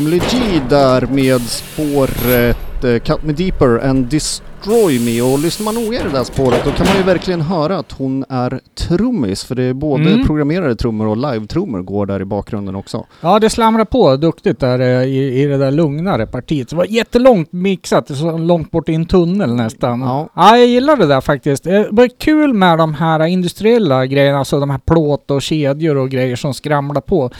Family 0.00 0.18
G 0.18 0.60
där 0.68 1.06
med 1.06 1.40
spåret 1.40 2.84
eh, 2.84 2.98
Cut 2.98 3.22
Me 3.22 3.32
Deeper 3.32 3.78
and 3.88 4.06
Dis... 4.06 4.42
Destroy 4.64 4.98
Me 5.00 5.22
och 5.22 5.38
lyssnar 5.38 5.64
man 5.64 5.74
noga 5.74 6.00
i 6.00 6.02
det 6.02 6.08
där 6.10 6.24
spåret 6.24 6.64
då 6.64 6.70
kan 6.70 6.86
man 6.86 6.96
ju 6.96 7.02
verkligen 7.02 7.40
höra 7.40 7.78
att 7.78 7.92
hon 7.92 8.24
är 8.28 8.60
trummis 8.74 9.44
för 9.44 9.54
det 9.54 9.62
är 9.62 9.72
både 9.74 10.10
Mm. 10.12 10.26
programmerade 10.26 10.76
trummor 10.76 11.06
och 11.06 11.16
live-trummor 11.16 11.82
går 11.82 12.06
där 12.06 12.22
i 12.22 12.24
bakgrunden 12.24 12.74
också. 12.76 13.06
Ja, 13.20 13.38
det 13.38 13.50
slamrar 13.50 13.84
på 13.84 14.16
duktigt 14.16 14.60
där 14.60 14.80
eh, 14.80 15.04
i, 15.04 15.42
i 15.42 15.46
det 15.46 15.56
där 15.58 15.70
lugnare 15.70 16.26
partiet. 16.26 16.68
Det 16.70 16.76
var 16.76 16.84
jättelångt 16.84 17.52
mixat, 17.52 18.16
så 18.16 18.38
långt 18.38 18.70
bort 18.70 18.88
i 18.88 18.94
en 18.94 19.06
tunnel 19.06 19.54
nästan. 19.54 20.00
Ja. 20.00 20.28
Ja, 20.34 20.56
jag 20.56 20.66
gillar 20.66 20.96
det 20.96 21.06
där 21.06 21.20
faktiskt. 21.20 21.64
Det 21.64 21.88
var 21.90 22.08
kul 22.18 22.52
med 22.54 22.78
de 22.78 22.94
här 22.94 23.26
industriella 23.26 24.06
grejerna, 24.06 24.38
alltså 24.38 24.60
de 24.60 24.70
här 24.70 24.78
plåt 24.84 25.30
och 25.30 25.42
kedjor 25.42 25.96
och 25.96 26.10
grejer 26.10 26.36
som 26.36 26.54
skramlar 26.54 27.00
på. 27.00 27.30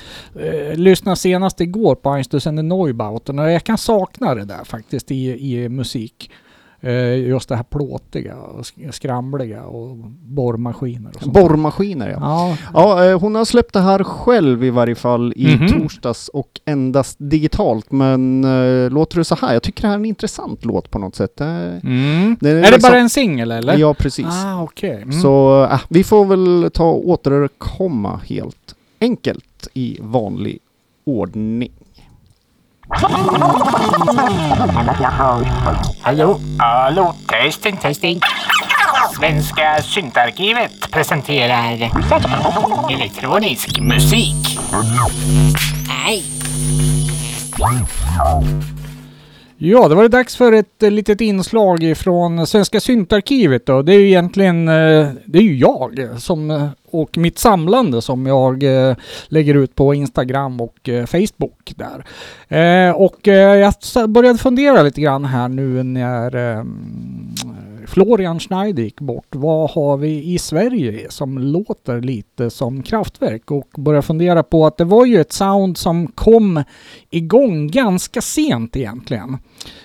Eh, 0.41 0.75
lyssnade 0.79 1.17
senast 1.17 1.61
igår 1.61 1.95
på 1.95 2.11
Einstein 2.11 2.59
and 2.59 2.69
Neubauten 2.69 3.39
och 3.39 3.51
jag 3.51 3.65
kan 3.65 3.79
sakna 3.79 4.35
det 4.35 4.45
där 4.45 4.65
faktiskt 4.65 5.11
i, 5.11 5.55
i 5.55 5.69
musik. 5.69 6.31
Eh, 6.83 7.15
just 7.29 7.49
det 7.49 7.57
här 7.57 7.63
plåtiga 7.63 8.37
och 8.37 8.61
sk- 8.63 8.91
skramliga 8.91 9.63
och 9.65 9.97
borrmaskiner 10.25 11.11
och 11.15 11.23
sånt. 11.23 11.35
Borrmaskiner 11.35 12.09
ja. 12.09 12.19
Ja, 12.21 12.57
Ja, 12.75 13.05
eh, 13.05 13.21
hon 13.21 13.35
har 13.35 13.45
släppt 13.45 13.73
det 13.73 13.81
här 13.81 14.05
själv 14.05 14.65
i 14.65 14.71
varje 14.71 14.95
fall 14.95 15.33
i 15.37 15.57
Mhm. 15.57 15.69
torsdags 15.69 16.29
och 16.29 16.61
endast 16.65 17.17
digitalt. 17.21 17.93
Men 17.93 18.45
eh, 18.45 18.91
låter 18.91 19.17
det 19.19 19.25
så 19.25 19.35
här? 19.35 19.53
Jag 19.53 19.63
tycker 19.63 19.83
det 19.83 19.89
här 19.89 19.95
är 19.95 19.99
en 19.99 20.05
intressant 20.05 20.65
låt 20.65 20.91
på 20.91 20.99
något 20.99 21.15
sätt. 21.17 21.41
Eh, 21.41 21.49
mm. 21.49 22.37
det 22.41 22.51
Är 22.51 22.55
det 22.55 22.61
liksom- 22.71 22.91
bara 22.91 22.99
en 23.01 23.11
singel 23.11 23.51
eller? 23.51 23.79
Ja, 23.79 23.95
precis. 23.95 24.27
Ah, 24.29 24.63
okej. 24.63 24.95
Mm. 25.03 25.13
Så 25.13 25.65
äh, 25.73 25.81
vi 25.89 26.05
får 26.05 26.25
väl 26.25 26.71
ta 26.75 26.91
och 26.91 27.09
återkomma 27.09 28.21
helt 28.29 28.75
enkelt 29.01 29.69
i 29.75 29.99
vanlig 30.01 30.59
ordning. 31.05 31.73
Hallå? 36.03 36.41
Hallå? 36.59 37.15
Testing, 37.29 37.77
testing. 37.77 38.21
Svenska 39.17 39.83
syntarkivet 39.83 40.91
presenterar 40.91 41.91
elektronisk 42.91 43.81
musik. 43.81 44.59
Nej. 45.89 46.25
Ja, 49.63 49.89
det 49.89 49.95
var 49.95 50.03
det 50.03 50.09
dags 50.09 50.37
för 50.37 50.53
ett 50.53 50.83
eh, 50.83 50.91
litet 50.91 51.21
inslag 51.21 51.97
från 51.97 52.47
Svenska 52.47 52.81
syntarkivet 52.81 53.67
då. 53.67 53.83
Det 53.83 53.95
är 53.95 53.99
ju 53.99 54.07
egentligen, 54.07 54.69
eh, 54.69 55.09
det 55.25 55.39
är 55.39 55.43
ju 55.43 55.57
jag 55.57 56.09
som, 56.19 56.51
eh, 56.51 56.69
och 56.91 57.19
mitt 57.19 57.39
samlande 57.39 58.03
som 58.03 58.27
jag 58.27 58.65
lägger 59.29 59.55
ut 59.55 59.75
på 59.75 59.95
Instagram 59.95 60.61
och 60.61 60.89
Facebook 61.07 61.73
där. 61.77 62.05
Och 62.95 63.27
jag 63.27 63.75
började 64.09 64.39
fundera 64.39 64.83
lite 64.83 65.01
grann 65.01 65.25
här 65.25 65.49
nu 65.49 65.83
när 65.83 66.31
Florian 67.91 68.41
Schneider 68.41 68.83
gick 68.83 69.01
bort. 69.01 69.27
Vad 69.31 69.71
har 69.71 69.97
vi 69.97 70.25
i 70.25 70.39
Sverige 70.39 71.11
som 71.11 71.39
låter 71.39 72.01
lite 72.01 72.51
som 72.51 72.83
kraftverk? 72.83 73.51
Och 73.51 73.69
började 73.77 74.07
fundera 74.07 74.43
på 74.43 74.67
att 74.67 74.77
det 74.77 74.85
var 74.85 75.07
ju 75.07 75.21
ett 75.21 75.33
sound 75.33 75.79
som 75.79 76.07
kom 76.07 76.65
igång 77.11 77.69
ganska 77.69 78.21
sent 78.21 78.77
egentligen. 78.77 79.39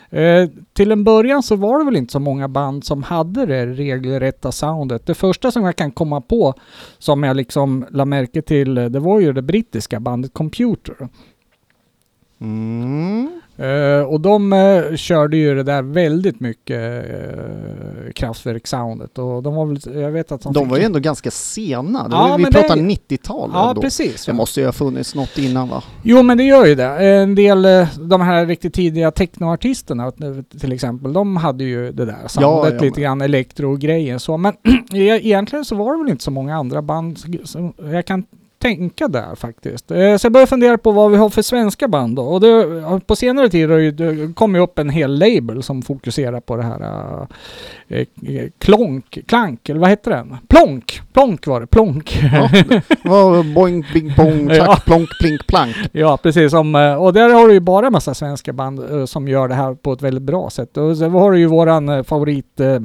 Eh, 0.09 0.49
till 0.73 0.91
en 0.91 1.03
början 1.03 1.43
så 1.43 1.55
var 1.55 1.79
det 1.79 1.85
väl 1.85 1.95
inte 1.95 2.11
så 2.11 2.19
många 2.19 2.47
band 2.47 2.85
som 2.85 3.03
hade 3.03 3.45
det 3.45 3.65
regelrätta 3.65 4.51
soundet. 4.51 5.05
Det 5.05 5.15
första 5.15 5.51
som 5.51 5.63
jag 5.63 5.75
kan 5.75 5.91
komma 5.91 6.21
på 6.21 6.53
som 6.97 7.23
jag 7.23 7.37
liksom 7.37 7.85
la 7.91 8.05
märke 8.05 8.41
till, 8.41 8.75
det 8.75 8.99
var 8.99 9.19
ju 9.19 9.33
det 9.33 9.41
brittiska 9.41 9.99
bandet 9.99 10.33
Computer. 10.33 11.09
Mm. 12.41 13.41
Eh, 13.57 14.01
och 14.07 14.21
de 14.21 14.53
eh, 14.53 14.95
körde 14.95 15.37
ju 15.37 15.55
det 15.55 15.63
där 15.63 15.81
väldigt 15.81 16.39
mycket 16.39 17.05
uh, 17.05 18.11
kraftverk-soundet. 18.15 19.17
Och 19.19 19.43
de 19.43 19.55
var 19.55 19.65
väl, 19.65 20.01
jag 20.01 20.11
vet 20.11 20.31
att 20.31 20.41
de, 20.41 20.53
De 20.53 20.69
var 20.69 20.77
ju 20.77 20.83
ändå 20.83 20.99
ganska 20.99 21.31
sena. 21.31 22.07
Ja, 22.11 22.27
var, 22.27 22.37
vi 22.37 22.45
pratar 22.45 22.75
det- 22.75 22.81
90-tal 22.81 23.49
Ja, 23.53 23.69
ändå. 23.69 23.81
precis. 23.81 24.25
Det 24.25 24.33
måste 24.33 24.59
ju 24.59 24.65
ha 24.65 24.73
funnits 24.73 25.15
något 25.15 25.37
innan 25.37 25.69
va? 25.69 25.83
Jo 26.03 26.23
men 26.23 26.37
det 26.37 26.43
gör 26.43 26.65
ju 26.65 26.75
det. 26.75 26.85
En 26.85 27.35
del, 27.35 27.65
eh, 27.65 27.87
de 27.99 28.21
här 28.21 28.45
riktigt 28.45 28.73
tidiga 28.73 29.11
technoartisterna 29.11 30.05
eh, 30.07 30.59
till 30.59 30.71
exempel, 30.71 31.13
de 31.13 31.37
hade 31.37 31.63
ju 31.63 31.91
det 31.91 32.05
där 32.05 32.27
soundet, 32.27 32.73
ja, 32.73 32.79
lite 32.81 32.85
men- 32.85 33.03
grann 33.03 33.21
elektro-grejen 33.21 34.19
så. 34.19 34.37
Men 34.37 34.53
e- 34.93 35.19
egentligen 35.27 35.65
så 35.65 35.75
var 35.75 35.91
det 35.97 36.03
väl 36.03 36.11
inte 36.11 36.23
så 36.23 36.31
många 36.31 36.55
andra 36.55 36.81
band 36.81 37.17
som 37.43 37.73
jag 37.91 38.05
kan 38.05 38.23
tänka 38.65 39.07
där 39.07 39.35
faktiskt. 39.35 39.91
Eh, 39.91 40.17
Så 40.17 40.25
jag 40.25 40.31
började 40.33 40.49
fundera 40.49 40.77
på 40.77 40.91
vad 40.91 41.11
vi 41.11 41.17
har 41.17 41.29
för 41.29 41.41
svenska 41.41 41.87
band 41.87 42.15
då. 42.15 42.21
Och 42.23 42.41
det, 42.41 42.81
på 43.07 43.15
senare 43.15 43.49
tid 43.49 43.69
har 43.69 43.91
det 43.91 44.33
kom 44.33 44.55
ju 44.55 44.61
upp 44.61 44.79
en 44.79 44.89
hel 44.89 45.19
label 45.19 45.63
som 45.63 45.81
fokuserar 45.81 46.39
på 46.39 46.55
det 46.57 46.63
här 46.63 47.27
eh, 47.87 48.05
klonk, 48.59 49.17
klank, 49.27 49.69
eller 49.69 49.79
vad 49.79 49.89
hette 49.89 50.09
den? 50.09 50.37
Plonk! 50.47 51.01
Plonk 51.13 51.47
var 51.47 51.61
det, 51.61 51.67
plonk. 51.67 52.19
Ja, 52.33 52.49
det 52.69 52.81
var 53.09 53.53
boing, 53.55 53.85
bing, 53.93 54.13
bong, 54.17 54.49
Ja. 54.51 54.65
tack, 54.65 54.85
plonk, 54.85 55.09
plink, 55.21 55.47
plank. 55.47 55.75
Ja, 55.91 56.17
precis. 56.17 56.51
Som, 56.51 56.75
och 56.99 57.13
där 57.13 57.29
har 57.29 57.47
du 57.47 57.53
ju 57.53 57.59
bara 57.59 57.87
en 57.87 57.93
massa 57.93 58.13
svenska 58.13 58.53
band 58.53 59.09
som 59.09 59.27
gör 59.27 59.47
det 59.47 59.55
här 59.55 59.73
på 59.73 59.93
ett 59.93 60.01
väldigt 60.01 60.23
bra 60.23 60.49
sätt. 60.49 60.77
Och 60.77 60.97
så 60.97 61.09
har 61.09 61.31
du 61.31 61.39
ju 61.39 61.45
våran 61.45 62.03
favorit 62.03 62.59
eh, 62.59 62.79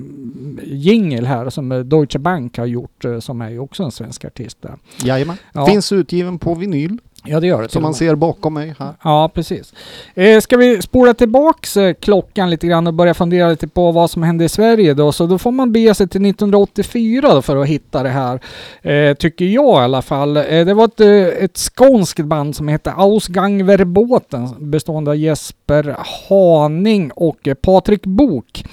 jingle 0.64 1.26
här 1.28 1.50
som 1.50 1.88
Deutsche 1.88 2.18
Bank 2.18 2.58
har 2.58 2.66
gjort 2.66 3.04
som 3.20 3.40
är 3.40 3.50
ju 3.50 3.58
också 3.58 3.82
en 3.82 3.90
svensk 3.90 4.24
artist 4.24 4.58
där. 4.62 4.74
Jajamän. 5.04 5.36
Ja. 5.52 5.66
Finns 5.70 5.92
utgiven 5.92 6.38
på 6.38 6.54
vinyl 6.54 6.98
Ja, 7.24 7.40
det 7.40 7.46
gör 7.46 7.62
det. 7.62 7.68
som 7.68 7.82
man 7.82 7.94
ser 7.94 8.14
bakom 8.14 8.54
mig 8.54 8.74
här. 8.78 8.94
Ja, 9.04 9.30
precis. 9.34 9.74
Eh, 10.14 10.40
ska 10.40 10.56
vi 10.56 10.82
spola 10.82 11.14
tillbaks 11.14 11.76
eh, 11.76 11.94
klockan 11.94 12.50
lite 12.50 12.66
grann 12.66 12.86
och 12.86 12.94
börja 12.94 13.14
fundera 13.14 13.50
lite 13.50 13.68
på 13.68 13.92
vad 13.92 14.10
som 14.10 14.22
hände 14.22 14.44
i 14.44 14.48
Sverige 14.48 14.94
då? 14.94 15.12
Så 15.12 15.26
då 15.26 15.38
får 15.38 15.50
man 15.52 15.72
bege 15.72 15.94
sig 15.94 16.08
till 16.08 16.26
1984 16.26 17.34
då 17.34 17.42
för 17.42 17.56
att 17.56 17.66
hitta 17.66 18.02
det 18.02 18.08
här. 18.08 18.40
Eh, 18.82 19.14
tycker 19.14 19.44
jag 19.44 19.74
i 19.82 19.84
alla 19.84 20.02
fall. 20.02 20.36
Eh, 20.36 20.42
det 20.42 20.74
var 20.74 20.84
ett, 20.84 21.00
eh, 21.00 21.44
ett 21.44 21.56
skånskt 21.56 22.20
band 22.24 22.56
som 22.56 22.68
hette 22.68 22.92
Ausgangverbåten 22.92 24.70
bestående 24.70 25.10
av 25.10 25.16
Jesper 25.16 25.96
Haning 26.28 27.10
och 27.10 27.48
Patrik 27.62 28.06
Bok. 28.06 28.64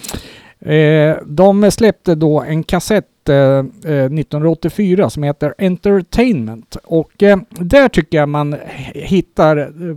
Eh, 0.59 1.17
de 1.25 1.71
släppte 1.71 2.15
då 2.15 2.41
en 2.41 2.63
kassett 2.63 3.05
släppte 3.27 3.89
eh, 3.89 3.93
eh 3.93 4.05
1984 4.05 5.09
som 5.09 5.23
heter 5.23 5.53
Entertainment. 5.57 6.77
Och 6.83 7.23
eh, 7.23 7.37
där 7.49 7.89
tycker 7.89 8.17
jag 8.17 8.29
man 8.29 8.55
hittar 8.93 9.57
eh, 9.57 9.95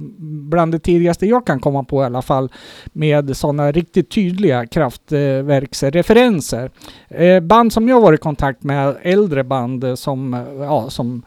bland 0.50 0.72
det 0.72 0.78
tidigaste 0.78 1.26
jag 1.26 1.46
kan 1.46 1.60
komma 1.60 1.84
på 1.84 2.02
i 2.02 2.04
alla 2.04 2.22
fall 2.22 2.52
med 2.92 3.36
sådana 3.36 3.72
riktigt 3.72 4.10
tydliga 4.10 4.66
kraftverksreferenser. 4.66 6.70
Eh, 7.08 7.40
band 7.40 7.72
som 7.72 7.88
jag 7.88 8.00
varit 8.00 8.20
i 8.20 8.22
kontakt 8.22 8.62
med, 8.62 8.96
äldre 9.02 9.44
band 9.44 9.98
som, 9.98 10.34
eh, 10.34 10.40
ja, 10.58 10.90
som 10.90 11.22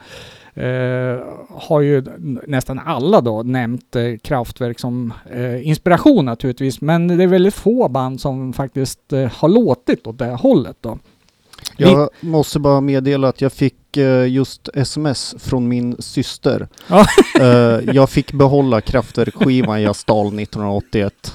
Uh, 0.58 1.24
har 1.50 1.82
ju 1.82 2.04
nästan 2.48 2.80
alla 2.80 3.22
då 3.22 3.44
nämnt 3.44 3.96
uh, 3.96 4.18
kraftverk 4.18 4.80
som 4.80 5.14
uh, 5.36 5.68
inspiration 5.68 6.26
naturligtvis. 6.26 6.82
Men 6.82 7.08
det 7.08 7.24
är 7.24 7.28
väldigt 7.28 7.54
få 7.54 7.90
band 7.90 8.22
som 8.22 8.54
faktiskt 8.54 9.12
har 9.12 9.50
låtit 9.50 10.08
åt 10.08 10.20
det 10.20 10.26
hållet 10.26 10.78
då. 10.82 10.98
Jag 11.78 12.10
måste 12.20 12.60
bara 12.60 12.82
meddela 12.82 13.28
att 13.28 13.42
jag 13.42 13.54
fick 13.54 13.98
eh, 13.98 14.28
just 14.28 14.70
sms 14.74 15.36
från 15.40 15.68
min 15.68 15.96
syster. 16.00 16.68
Ja. 16.88 17.06
Eh, 17.40 17.80
jag 17.94 18.10
fick 18.10 18.32
behålla 18.32 18.82
Kraftwerk-skivan 18.82 19.82
jag 19.82 19.96
stal 19.96 20.28
1981. 20.28 21.34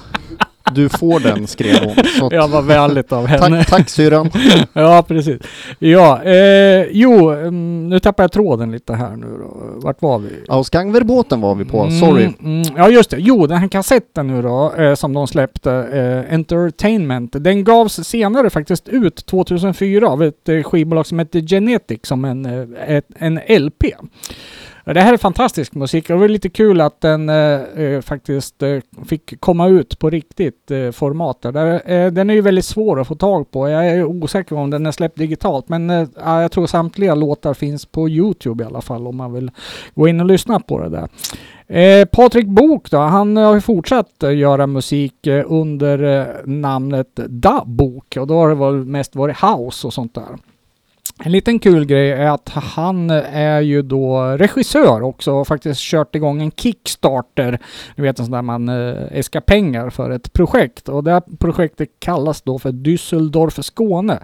Du 0.75 0.89
får 0.89 1.19
den, 1.19 1.47
skrev 1.47 1.75
hon. 1.83 1.95
Så 2.19 2.25
att, 2.25 2.33
Ja, 2.33 2.47
vad 2.47 2.65
väldigt 2.65 3.11
av 3.11 3.25
henne. 3.25 3.57
tack, 3.57 3.69
tack 3.69 3.89
syrran. 3.89 4.29
Ja, 4.73 5.03
precis. 5.07 5.41
Ja, 5.79 6.23
eh, 6.23 6.83
jo, 6.91 7.29
mm, 7.31 7.89
nu 7.89 7.99
tappar 7.99 8.23
jag 8.23 8.31
tråden 8.31 8.71
lite 8.71 8.93
här 8.93 9.15
nu 9.15 9.27
då. 9.39 9.57
Vart 9.75 10.01
var 10.01 10.19
vi? 10.19 10.29
Ausgangverbåten 10.47 11.41
var 11.41 11.55
vi 11.55 11.65
på, 11.65 11.89
sorry. 11.91 12.23
Mm, 12.23 12.61
mm, 12.61 12.73
ja, 12.77 12.89
just 12.89 13.09
det. 13.09 13.17
Jo, 13.19 13.47
den 13.47 13.57
här 13.57 13.67
kassetten 13.67 14.27
nu 14.27 14.41
då, 14.41 14.73
eh, 14.77 14.95
som 14.95 15.13
de 15.13 15.27
släppte, 15.27 15.71
eh, 15.73 16.33
Entertainment, 16.33 17.33
den 17.43 17.63
gavs 17.63 17.93
senare 18.07 18.49
faktiskt 18.49 18.87
ut 18.89 19.25
2004 19.25 20.07
av 20.07 20.23
ett 20.23 20.49
eh, 20.49 20.63
skivbolag 20.63 21.05
som 21.05 21.19
heter 21.19 21.39
Genetic 21.41 21.99
som 22.03 22.25
en, 22.25 22.45
eh, 22.45 22.95
ett, 22.97 23.05
en 23.15 23.39
LP. 23.47 23.83
Men 24.89 24.93
Det 24.93 25.01
här 25.01 25.13
är 25.13 25.17
fantastisk 25.17 25.75
musik 25.75 26.09
och 26.09 26.15
det 26.15 26.19
var 26.19 26.27
lite 26.27 26.49
kul 26.49 26.81
att 26.81 27.01
den 27.01 27.29
eh, 27.29 27.61
eh 27.61 28.01
faktiskt 28.01 28.63
eh, 28.63 28.79
fick 29.05 29.39
komma 29.39 29.67
ut 29.67 29.99
på 29.99 30.09
riktigt 30.09 30.71
eh, 30.71 30.91
format. 30.91 31.41
där. 31.41 31.91
Eh, 31.91 32.11
den 32.11 32.29
är 32.29 32.33
ju 32.33 32.41
väldigt 32.41 32.65
svår 32.65 33.01
att 33.01 33.07
få 33.07 33.15
tag 33.15 33.51
på. 33.51 33.69
Jag 33.69 33.87
är 33.87 34.03
osäker 34.03 34.55
om 34.55 34.69
den 34.69 34.85
är 34.85 34.91
släppt 34.91 35.17
digitalt 35.17 35.69
men 35.69 35.89
eh, 35.89 36.07
jag 36.15 36.51
tror 36.51 36.67
samtliga 36.67 37.15
låtar 37.15 37.53
finns 37.53 37.85
på 37.85 38.09
Youtube 38.09 38.63
i 38.63 38.67
alla 38.67 38.81
fall 38.81 39.07
om 39.07 39.17
man 39.17 39.33
vill 39.33 39.51
gå 39.95 40.07
in 40.07 40.19
och 40.19 40.25
lyssna 40.25 40.59
på 40.59 40.79
det 40.79 40.89
där. 40.89 41.09
Eh, 41.67 42.05
Patrik 42.05 42.47
Bok 42.47 42.91
då, 42.91 42.97
han 42.97 43.37
har 43.37 43.55
ju 43.55 43.61
fortsatt 43.61 44.23
göra 44.23 44.67
musik 44.67 45.27
eh, 45.27 45.45
under 45.47 46.03
eh, 46.03 46.25
namnet 46.45 47.15
Da 47.15 47.63
Bok 47.65 48.17
och 48.17 48.27
då 48.27 48.33
har 48.33 48.49
det 48.49 48.55
väl 48.55 48.85
mest 48.85 49.15
varit 49.15 49.37
house 49.41 49.87
och 49.87 49.93
sånt 49.93 50.15
där. 50.15 50.37
En 51.23 51.31
liten 51.31 51.59
kul 51.59 51.85
grej 51.85 52.11
är 52.11 52.29
att 52.29 52.49
han 52.49 53.09
är 53.31 53.61
ju 53.61 53.81
då 53.81 54.21
regissör 54.21 55.01
också 55.01 55.31
och 55.31 55.47
faktiskt 55.47 55.81
kört 55.81 56.15
igång 56.15 56.41
en 56.41 56.51
Kickstarter. 56.51 57.59
Ni 57.95 58.03
vet 58.03 58.19
en 58.19 58.25
sån 58.25 58.31
där 58.31 58.41
man 58.41 58.69
eh, 58.69 58.95
äskar 59.11 59.41
pengar 59.41 59.89
för 59.89 60.09
ett 60.09 60.33
projekt 60.33 60.89
och 60.89 61.03
det 61.03 61.11
här 61.11 61.23
projektet 61.39 61.89
kallas 61.99 62.41
då 62.41 62.59
för 62.59 62.71
Düsseldorf 62.71 63.61
Skåne. 63.61 64.19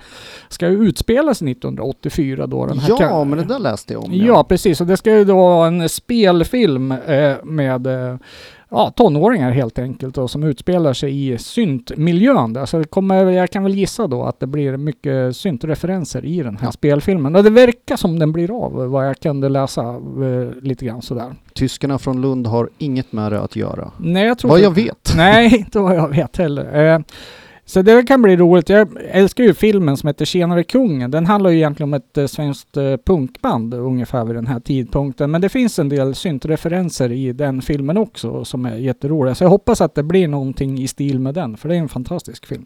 Ska 0.50 0.70
ju 0.70 0.88
utspelas 0.88 1.41
1984 1.41 2.48
då. 2.48 2.66
Den 2.66 2.80
här 2.80 2.96
Ja, 3.00 3.24
men 3.24 3.38
det 3.38 3.46
där 3.46 3.60
läste 3.60 3.93
jag 3.93 4.04
om. 4.04 4.14
Ja, 4.14 4.43
precis. 4.43 4.82
Och 4.82 4.88
det 4.88 4.98
ska 4.98 5.18
ju 5.18 5.26
då 5.26 5.36
vara 5.36 5.68
en 5.68 5.89
spelfilm 5.89 6.91
eh, 6.91 7.34
med 7.43 7.88
eh, 7.88 8.16
ja, 8.76 8.91
tonåringar 8.95 9.51
helt 9.51 9.80
enkelt 9.80 10.17
och 10.17 10.30
som 10.32 10.43
utspelar 10.43 10.93
sig 10.93 11.28
i 11.34 11.38
syntmiljön 11.38 12.53
där. 12.53 12.65
Så 12.65 12.78
det 12.78 12.84
kommer, 12.88 13.26
jag 13.32 13.49
kan 13.49 13.63
väl 13.63 13.76
gissa 13.76 14.07
då 14.07 14.23
att 14.23 14.39
det 14.39 14.47
blir 14.47 14.78
mycket 14.78 15.36
syntreferenser 15.36 16.26
i 16.26 16.43
den 16.43 16.57
här 16.57 16.67
Ja. 16.67 16.71
spelfilmen. 16.71 17.36
Och 17.36 17.43
det 17.43 17.49
verkar 17.49 17.95
som 17.95 18.19
den 18.19 18.32
blir 18.32 18.65
av 18.65 18.73
vad 18.89 19.07
jag 19.07 19.19
kunde 19.19 19.49
läsa 19.49 19.82
eh, 19.84 20.61
lite 20.61 20.86
grann 20.86 21.01
sådär. 21.01 21.34
Tyskarna 21.53 21.97
från 21.99 22.21
Lund 22.21 22.47
har 22.47 22.69
inget 22.78 23.11
med 23.11 23.32
det 23.32 23.41
att 23.41 23.55
göra. 23.55 23.91
Nej, 23.97 24.26
jag 24.28 24.38
tror 24.38 24.49
Vad 24.49 24.59
inte- 24.59 24.80
jag 24.82 24.86
vet. 24.86 25.13
Nej, 25.17 25.55
inte 25.59 25.80
vad 25.80 25.95
jag 25.95 26.07
vet 26.09 26.38
heller. 26.38 26.93
Eh, 26.95 26.99
så 27.68 27.82
det 27.82 28.03
kan 28.03 28.22
bli 28.22 28.36
roligt. 28.36 28.70
Jag 28.70 28.88
älskar 29.09 29.43
ju 29.43 29.53
filmen 29.53 29.97
som 29.97 30.07
heter 30.07 30.26
Tjenare 30.26 30.63
kungen. 30.63 31.11
Den 31.11 31.26
handlar 31.26 31.49
ju 31.49 31.57
egentligen 31.57 31.89
om 31.89 31.93
ett 31.93 32.18
eh, 32.18 32.26
svenskt 32.26 32.78
eh, 32.78 32.97
punkband 33.05 33.74
ungefär 33.74 34.26
vid 34.26 34.36
den 34.36 34.47
här 34.47 34.59
tidpunkten. 34.59 35.32
Men 35.32 35.41
det 35.41 35.49
finns 35.49 35.80
en 35.80 35.89
del 35.89 36.16
syntreferenser 36.16 37.11
i 37.11 37.34
den 37.34 37.61
filmen 37.61 37.97
också 37.97 38.45
som 38.45 38.66
är 38.66 38.76
jätteroliga. 38.76 39.36
Så 39.36 39.43
jag 39.43 39.49
hoppas 39.49 39.82
att 39.82 39.95
det 39.95 40.03
blir 40.03 40.28
någonting 40.28 40.80
i 40.80 40.88
stil 40.88 41.20
med 41.20 41.34
den, 41.34 41.57
för 41.57 41.70
det 41.70 41.76
är 41.76 41.80
en 41.80 41.89
fantastisk 41.89 42.45
film. 42.45 42.66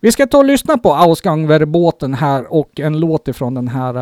Vi 0.00 0.12
ska 0.12 0.26
ta 0.26 0.38
och 0.38 0.44
lyssna 0.44 0.78
på 0.78 0.94
Ausgangverbåten 0.94 2.14
här 2.14 2.52
och 2.52 2.80
en 2.80 3.00
låt 3.00 3.28
ifrån 3.28 3.54
den 3.54 3.68
här 3.68 3.94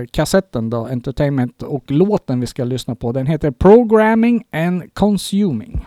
eh, 0.00 0.06
kassetten 0.10 0.70
då, 0.70 0.86
Entertainment. 0.86 1.62
Och 1.62 1.90
låten 1.90 2.40
vi 2.40 2.46
ska 2.46 2.64
lyssna 2.64 2.94
på 2.94 3.12
den 3.12 3.26
heter 3.26 3.50
Programming 3.50 4.44
and 4.52 4.94
Consuming. 4.94 5.86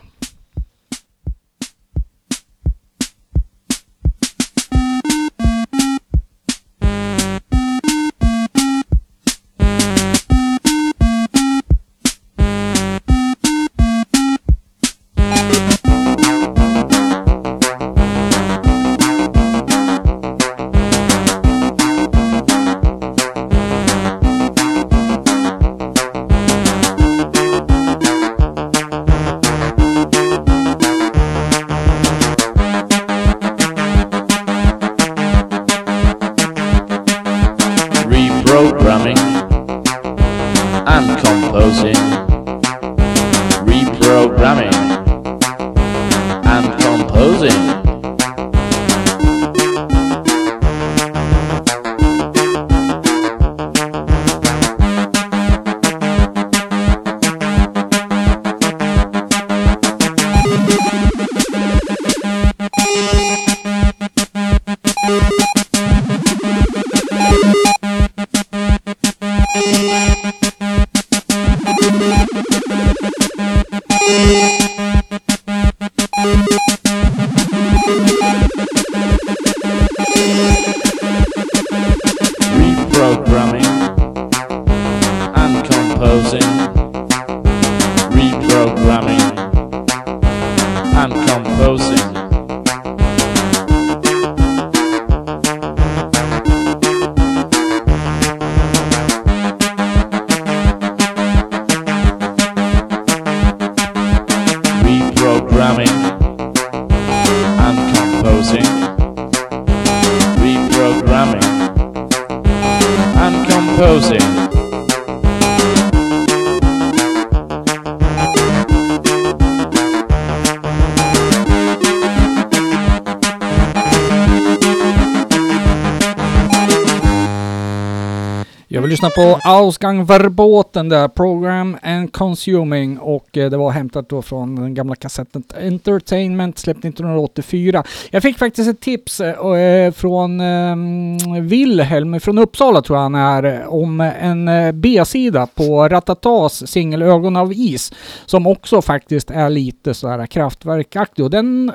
På 129.17 129.39
Ausgang 129.43 130.05
Verboten 130.05 130.89
där, 130.89 131.07
Program 131.07 131.77
and 131.83 132.13
Consuming 132.13 132.99
och 132.99 133.37
eh, 133.37 133.49
det 133.49 133.57
var 133.57 133.71
hämtat 133.71 134.09
då 134.09 134.21
från 134.21 134.55
den 134.55 134.73
gamla 134.73 134.95
kassetten 134.95 135.43
Entertainment 135.61 136.57
släppt 136.57 136.85
1984. 136.85 137.83
Jag 138.09 138.23
fick 138.23 138.37
faktiskt 138.37 138.69
ett 138.69 138.79
tips 138.79 139.19
eh, 139.19 139.29
eh 139.29 139.91
från 139.91 140.41
eh, 140.41 141.41
Wilhelm 141.41 142.19
från 142.19 142.37
Uppsala 142.37 142.81
tror 142.81 142.97
jag 142.97 143.03
han 143.03 143.15
är, 143.15 143.67
om 143.67 144.01
en 144.01 144.47
eh, 144.47 144.71
B-sida 144.71 145.47
på 145.55 145.87
Ratatas 145.87 146.71
singel 146.71 147.01
Ögon 147.01 147.35
av 147.35 147.53
is 147.53 147.93
som 148.25 148.47
också 148.47 148.81
faktiskt 148.81 149.31
är 149.31 149.49
lite 149.49 149.93
sådär 149.93 150.25
kraftverkaktig 150.25 151.25
och 151.25 151.31
den 151.31 151.71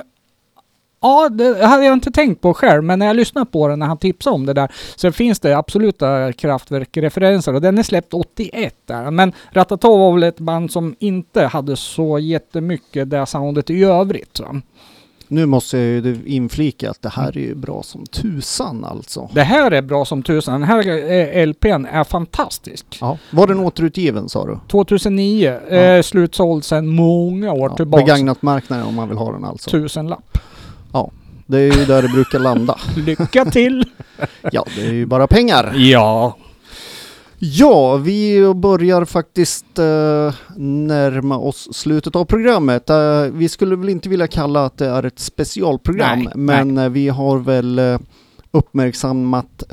Ja, 1.03 1.29
det 1.29 1.65
hade 1.65 1.85
jag 1.85 1.93
inte 1.93 2.11
tänkt 2.11 2.41
på 2.41 2.53
själv, 2.53 2.83
men 2.83 2.99
när 2.99 3.05
jag 3.05 3.15
lyssnade 3.15 3.45
på 3.45 3.67
den 3.67 3.79
när 3.79 3.85
han 3.85 3.97
tipsade 3.97 4.33
om 4.35 4.45
det 4.45 4.53
där 4.53 4.71
så 4.95 5.11
finns 5.11 5.39
det 5.39 5.57
absoluta 5.57 6.33
kraftverkreferenser 6.33 7.53
och 7.55 7.61
den 7.61 7.77
är 7.77 7.83
släppt 7.83 8.13
81 8.13 8.75
där. 8.85 9.11
Men 9.11 9.33
Ratata 9.51 9.87
var 9.87 10.13
väl 10.13 10.23
ett 10.23 10.39
band 10.39 10.71
som 10.71 10.95
inte 10.99 11.45
hade 11.45 11.75
så 11.75 12.19
jättemycket 12.19 13.09
det 13.09 13.25
soundet 13.25 13.69
i 13.69 13.83
övrigt. 13.83 14.39
Va? 14.39 14.61
Nu 15.27 15.45
måste 15.45 15.77
jag 15.77 15.85
ju 16.05 16.19
inflika 16.25 16.89
att 16.89 17.01
det 17.01 17.09
här 17.09 17.37
är 17.37 17.41
ju 17.41 17.55
bra 17.55 17.83
som 17.83 18.05
tusan 18.05 18.85
alltså. 18.85 19.29
Det 19.33 19.41
här 19.43 19.71
är 19.71 19.81
bra 19.81 20.05
som 20.05 20.23
tusan. 20.23 20.53
Den 20.61 20.69
här 20.69 20.87
eh, 21.11 21.47
LPn 21.47 21.85
är 21.85 22.03
fantastisk. 22.03 22.97
Ja. 23.01 23.17
Var 23.31 23.47
den 23.47 23.59
återutgiven 23.59 24.29
sa 24.29 24.45
du? 24.45 24.57
2009, 24.67 25.59
Ja. 25.69 25.75
eh, 25.75 26.01
slutsåld 26.01 26.63
sedan 26.63 26.87
många 26.87 27.51
år 27.53 27.69
Ja, 27.69 27.75
tillbaka. 27.75 28.03
begagnat 28.03 28.41
marknaden 28.41 28.85
om 28.85 28.95
man 28.95 29.09
vill 29.09 29.17
ha 29.17 29.31
den 29.31 29.45
alltså. 29.45 29.69
Tusenlapp. 29.69 30.37
Det 31.45 31.59
är 31.59 31.79
ju 31.79 31.85
där 31.85 32.01
det 32.01 32.07
brukar 32.07 32.39
landa. 32.39 32.77
Lycka 32.95 33.45
till! 33.45 33.85
Ja, 34.51 34.65
det 34.75 34.81
är 34.81 34.93
ju 34.93 35.05
bara 35.05 35.27
pengar. 35.27 35.73
Ja. 35.75 36.37
Ja, 37.45 37.97
vi 37.97 38.53
börjar 38.55 39.05
faktiskt 39.05 39.79
eh, 39.79 40.33
närma 40.57 41.37
oss 41.37 41.69
slutet 41.71 42.15
av 42.15 42.25
programmet. 42.25 42.89
Eh, 42.89 43.21
vi 43.21 43.49
skulle 43.49 43.75
väl 43.75 43.89
inte 43.89 44.09
vilja 44.09 44.27
kalla 44.27 44.65
att 44.65 44.77
det 44.77 44.85
är 44.87 45.03
ett 45.05 45.19
specialprogram, 45.19 46.19
Nej, 46.19 46.33
men 46.35 46.77
eh, 46.77 46.89
vi 46.89 47.09
har 47.09 47.37
väl 47.37 47.79
eh, 47.79 47.99
uppmärksammat 48.51 49.63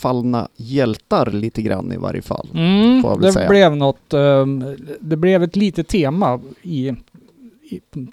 fallna 0.00 0.48
hjältar 0.56 1.30
lite 1.30 1.62
grann 1.62 1.92
i 1.92 1.96
varje 1.96 2.22
fall. 2.22 2.48
Mm, 2.54 3.20
det 3.20 3.32
säga. 3.32 3.48
blev 3.48 3.76
något, 3.76 4.14
ehm, 4.14 4.76
det 5.00 5.16
blev 5.16 5.42
ett 5.42 5.56
litet 5.56 5.88
tema 5.88 6.40
i 6.62 6.92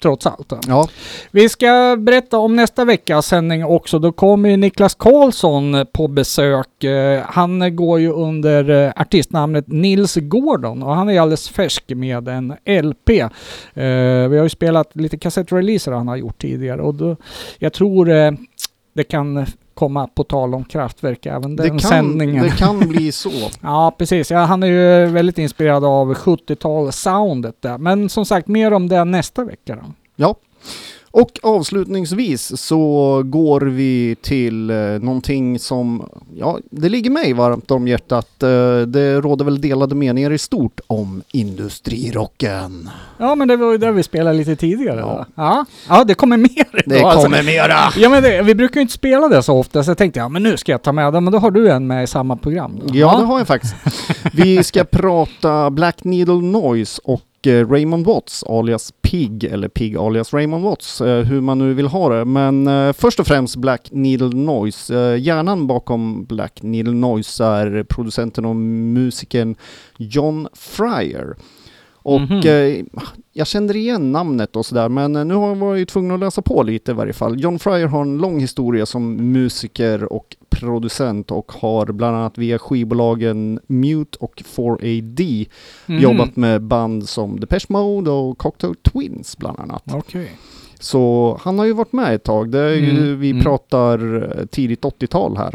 trots 0.02 0.26
allt. 0.26 0.52
Ja, 0.66 0.88
Vi 1.30 1.48
ska 1.48 1.96
berätta 1.98 2.38
om 2.38 2.56
nästa 2.56 2.84
veckas 2.84 3.26
sändning 3.26 3.64
också. 3.64 3.98
Då 3.98 4.12
kommer 4.12 4.48
ju 4.48 4.56
Niklas 4.56 4.94
Karlsson 4.94 5.86
på 5.92 6.08
besök. 6.08 6.84
Eh, 6.84 7.22
Han 7.26 7.76
går 7.76 8.00
ju 8.00 8.12
under 8.12 8.70
eh, 8.86 8.92
artistnamnet 8.96 9.64
Nils 9.68 10.16
Gordon 10.16 10.82
och 10.82 10.94
han 10.94 11.08
är 11.10 11.20
alldeles 11.20 11.48
färsk 11.48 11.84
med 11.88 12.28
en 12.28 12.54
LP. 12.82 13.08
Eh, 13.20 14.28
Vi 14.28 14.36
har 14.36 14.42
ju 14.42 14.48
spelat 14.48 14.96
lite 14.96 15.18
kassettreleaser 15.18 15.92
han 15.92 16.08
har 16.08 16.16
gjort 16.16 16.40
tidigare 16.40 16.82
och 16.82 16.94
då, 16.94 17.16
jag 17.58 17.72
tror 17.72 18.04
det 18.94 19.04
kan 19.04 19.46
komma 19.78 20.06
på 20.06 20.24
tal 20.24 20.54
om 20.54 20.64
Kraftwerk 20.64 21.26
även 21.26 21.56
den 21.56 21.56
det 21.56 21.68
kan, 21.68 21.80
sändningen. 21.80 22.44
det 22.44 22.50
kan 22.50 22.78
bli 22.78 23.12
så. 23.12 23.30
Ja, 23.60 23.94
precis. 23.98 24.30
Ja, 24.30 24.38
han 24.38 24.62
är 24.62 24.66
ju 24.66 25.06
väldigt 25.06 25.38
inspirerad 25.38 25.84
av 25.84 26.14
70-tal-soundet 26.14 27.56
där. 27.60 27.78
Men 27.78 28.08
som 28.08 28.24
sagt, 28.24 28.48
mer 28.48 28.72
om 28.72 28.88
det 28.88 29.04
nästa 29.04 29.44
vecka 29.44 29.76
då. 29.76 29.82
Ja. 30.16 30.34
Och 31.10 31.38
avslutningsvis 31.42 32.60
så 32.60 33.22
går 33.24 33.60
vi 33.60 34.16
till 34.22 34.70
eh, 34.70 34.76
någonting 34.76 35.58
som, 35.58 36.08
ja, 36.36 36.58
det 36.70 36.88
ligger 36.88 37.10
mig 37.10 37.32
varmt 37.32 37.70
om 37.70 37.88
hjärtat. 37.88 38.42
Eh, 38.42 38.80
det 38.80 39.20
råder 39.20 39.44
väl 39.44 39.60
delade 39.60 39.94
meningar 39.94 40.30
i 40.30 40.38
stort 40.38 40.80
om 40.86 41.22
industrirocken. 41.32 42.90
Ja, 43.18 43.34
men 43.34 43.48
det 43.48 43.56
var 43.56 43.72
ju 43.72 43.78
det 43.78 43.92
vi 43.92 44.02
spelade 44.02 44.36
lite 44.38 44.56
tidigare. 44.56 45.00
Ja. 45.00 45.26
Ja, 45.34 45.34
ja. 45.34 45.64
ja 45.88 46.04
det 46.04 46.14
kommer 46.14 46.36
mer 46.36 46.66
idag. 46.72 46.82
Det 46.86 47.02
alltså. 47.02 47.22
kommer 47.22 47.42
mera! 47.42 47.78
Ja, 47.96 48.08
men 48.08 48.22
det, 48.22 48.42
vi 48.42 48.54
brukar 48.54 48.74
ju 48.76 48.82
inte 48.82 48.94
spela 48.94 49.28
det 49.28 49.42
så 49.42 49.58
ofta, 49.58 49.84
så 49.84 49.90
jag 49.90 49.98
tänkte 49.98 50.20
ja, 50.20 50.28
men 50.28 50.42
nu 50.42 50.56
ska 50.56 50.72
jag 50.72 50.82
ta 50.82 50.92
med 50.92 51.12
den. 51.12 51.24
Men 51.24 51.32
då 51.32 51.38
har 51.38 51.50
du 51.50 51.70
en 51.70 51.86
med 51.86 52.04
i 52.04 52.06
samma 52.06 52.36
program. 52.36 52.80
Då. 52.84 52.96
Ja, 52.96 53.16
det 53.18 53.24
har 53.24 53.38
jag 53.38 53.46
faktiskt. 53.46 53.74
Vi 54.32 54.64
ska 54.64 54.84
prata 54.90 55.70
Black 55.70 56.04
Needle 56.04 56.42
Noise 56.42 57.00
och 57.04 57.20
Raymond 57.46 58.06
Watts 58.06 58.44
alias 58.48 58.92
Pig, 59.02 59.44
eller 59.44 59.68
Pig 59.68 59.96
alias 59.96 60.32
Raymond 60.34 60.64
Watts, 60.64 61.00
eh, 61.00 61.24
hur 61.24 61.40
man 61.40 61.58
nu 61.58 61.74
vill 61.74 61.86
ha 61.86 62.08
det. 62.08 62.24
Men 62.24 62.66
eh, 62.66 62.92
först 62.92 63.20
och 63.20 63.26
främst 63.26 63.56
Black 63.56 63.88
Needle 63.92 64.28
Noise. 64.28 64.94
Eh, 64.98 65.16
hjärnan 65.20 65.66
bakom 65.66 66.24
Black 66.24 66.62
Needle 66.62 66.92
Noise 66.94 67.44
är 67.44 67.82
producenten 67.82 68.44
och 68.44 68.56
musikern 68.56 69.54
John 69.96 70.48
Fryer. 70.54 71.36
Och 72.02 72.20
Mhm. 72.20 72.38
eh, 72.38 72.84
jag 73.38 73.46
kände 73.46 73.78
igen 73.78 74.12
namnet 74.12 74.56
och 74.56 74.66
sådär, 74.66 74.88
men 74.88 75.16
eh, 75.16 75.24
nu 75.24 75.34
har 75.34 75.48
jag 75.48 75.54
varit 75.56 75.88
tvungen 75.88 76.10
att 76.14 76.20
läsa 76.20 76.42
på 76.42 76.62
lite 76.62 76.90
i 76.90 76.94
varje 76.94 77.12
fall. 77.12 77.40
John 77.40 77.58
Fryer 77.58 77.86
har 77.86 78.02
en 78.02 78.18
lång 78.18 78.40
historia 78.40 78.86
som 78.86 79.32
musiker 79.32 80.12
och 80.12 80.36
producent 80.50 81.30
och 81.30 81.52
har 81.52 81.86
bland 81.86 82.16
annat 82.16 82.38
via 82.38 82.58
skivbolagen 82.58 83.60
Mute 83.66 84.18
och 84.20 84.42
4AD 84.46 85.46
Mhm. 85.86 85.98
jobbat 86.02 86.36
med 86.36 86.62
band 86.62 87.08
som 87.08 87.40
Depeche 87.40 87.66
Mode 87.68 88.10
och 88.10 88.38
Cocktail 88.38 88.74
Twins 88.74 89.36
bland 89.38 89.60
annat. 89.60 89.82
Okej. 89.94 90.30
Så 90.80 91.36
han 91.42 91.58
har 91.58 91.66
ju 91.66 91.72
varit 91.72 91.92
med 91.92 92.14
ett 92.14 92.24
tag. 92.24 92.50
Det 92.50 92.58
är 92.58 92.74
ju, 92.74 92.90
Mm, 92.90 93.20
vi 93.20 93.30
mm. 93.30 93.42
pratar 93.42 94.22
eh, 94.38 94.46
tidigt 94.46 94.84
80-tal 94.84 95.36
här. 95.36 95.54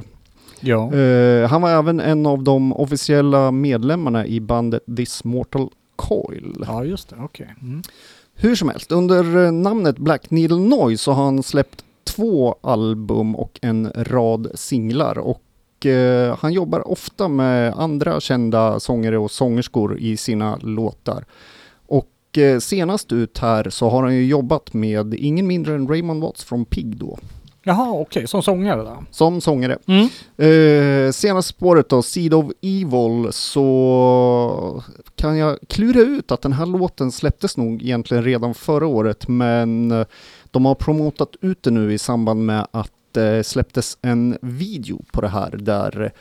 Ja. 0.60 0.94
Eh, 0.94 1.50
han 1.50 1.62
var 1.62 1.70
även 1.70 2.00
en 2.00 2.26
av 2.26 2.44
de 2.44 2.74
officiella 2.74 3.52
medlemmarna 3.52 4.26
i 4.26 4.40
bandet 4.40 4.84
This 4.98 5.24
Mortal 5.24 5.70
Coil. 5.96 6.64
ja, 6.68 6.84
just 6.84 7.10
det. 7.10 7.16
Okej. 7.20 7.56
Mm. 7.62 7.82
Hur 8.36 8.56
som 8.56 8.70
helst, 8.70 8.92
under 8.92 9.46
eh, 9.46 9.52
namnet 9.52 9.98
Black 9.98 10.32
Needle 10.32 10.60
Noise 10.60 11.04
så 11.04 11.12
har 11.12 11.24
han 11.24 11.44
släppt 11.44 11.86
två 12.04 12.56
album 12.62 13.36
och 13.36 13.60
en 13.62 13.92
rad 13.96 14.52
singlar 14.54 15.18
och 15.18 15.86
eh, 15.86 16.38
han 16.40 16.54
jobbar 16.54 16.88
ofta 16.88 17.28
med 17.28 17.74
andra 17.74 18.20
kända 18.20 18.80
sångare 18.80 19.18
och 19.18 19.32
sångerskor 19.32 20.00
i 20.00 20.18
sina 20.18 20.58
låtar. 20.62 21.26
Och 21.86 22.38
eh, 22.38 22.60
senast 22.60 23.12
ut 23.12 23.38
här 23.38 23.70
så 23.70 23.90
har 23.90 24.04
han 24.04 24.16
ju 24.16 24.26
jobbat 24.26 24.74
med 24.74 25.14
ingen 25.14 25.48
mindre 25.48 25.76
än 25.76 25.88
Raymond 25.88 26.22
Watts 26.22 26.44
från 26.44 26.66
Pig 26.66 26.98
då, 26.98 27.20
Jaha, 27.66 27.92
okej. 27.92 28.28
Som 28.28 28.44
sångare 28.44 28.84
då? 28.84 29.04
som 29.12 29.42
sångare. 29.42 29.78
Mm. 29.88 30.08
Eh, 30.38 31.12
senaste 31.12 31.50
spåret 31.50 31.90
då, 31.90 32.02
Seed 32.02 32.34
of 32.34 32.52
Evil, 32.62 33.28
så 33.32 34.84
kan 35.16 35.38
jag 35.38 35.58
klura 35.70 36.00
ut 36.00 36.32
att 36.32 36.42
den 36.42 36.54
här 36.54 36.66
låten 36.66 37.12
släpptes 37.12 37.58
nog 37.58 37.82
egentligen 37.84 38.24
redan 38.24 38.54
förra 38.54 38.88
året, 38.88 39.28
men 39.28 39.92
eh, 39.92 40.06
de 40.52 40.66
har 40.66 40.76
promotat 40.76 41.36
ut 41.42 41.64
det 41.64 41.72
nu 41.72 41.94
i 41.94 41.98
samband 41.98 42.46
med 42.46 42.68
att 42.72 42.92
det 43.12 43.48
släpptes 43.48 43.98
en 44.02 44.38
video 44.42 45.06
på 45.12 45.22
det 45.22 45.28
här 45.28 45.50
där 45.52 46.12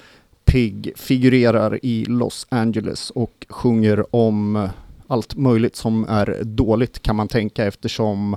Pig 0.44 0.92
figurerar 0.96 1.78
i 1.82 2.04
Los 2.04 2.46
Angeles 2.48 3.10
och 3.10 3.46
sjunger 3.48 4.16
om 4.16 4.68
allt 5.06 5.36
möjligt 5.36 5.76
som 5.76 6.04
är 6.08 6.40
dåligt 6.44 7.02
kan 7.02 7.16
man 7.16 7.28
tänka 7.28 7.64
eftersom 7.64 8.36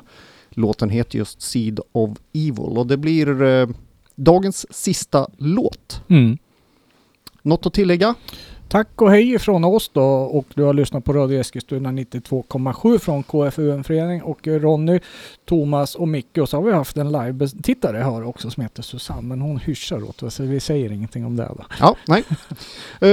låten 0.57 0.89
heter 0.89 1.17
just 1.17 1.41
Seed 1.41 1.79
of 1.91 2.17
Evil 2.33 2.77
och 2.77 2.87
det 2.87 2.97
blir 2.97 3.43
eh, 3.43 3.67
dagens 4.15 4.65
sista 4.69 5.27
låt. 5.37 6.01
Mm. 6.09 6.37
Något 7.41 7.65
att 7.65 7.73
tillägga? 7.73 8.15
Tack 8.67 9.01
och 9.01 9.11
hej 9.11 9.39
från 9.39 9.63
oss 9.63 9.89
då 9.93 10.03
och 10.03 10.45
du 10.53 10.63
har 10.63 10.73
lyssnat 10.73 11.05
på 11.05 11.13
Radio 11.13 11.39
Eskilstuna 11.39 11.89
92,7 11.91 12.99
från 12.99 13.23
KFUM-förening 13.23 14.21
och 14.21 14.47
Ronny, 14.47 14.99
Thomas 15.45 15.95
och 15.95 16.07
Micke 16.07 16.37
och 16.37 16.49
så 16.49 16.57
har 16.57 16.63
vi 16.63 16.71
haft 16.71 16.97
en 16.97 17.11
live-tittare 17.11 17.97
här 17.97 18.23
också 18.23 18.49
som 18.49 18.63
heter 18.63 18.83
Susanne 18.83 19.21
men 19.21 19.41
hon 19.41 19.57
hyschar 19.57 20.03
åt 20.03 20.23
oss 20.23 20.35
så 20.35 20.43
vi 20.43 20.59
säger 20.59 20.91
ingenting 20.91 21.25
om 21.25 21.35
det 21.35 21.51
då. 21.57 21.65
Ja, 21.79 21.95
nej. 22.07 22.23
Eh, 23.01 23.09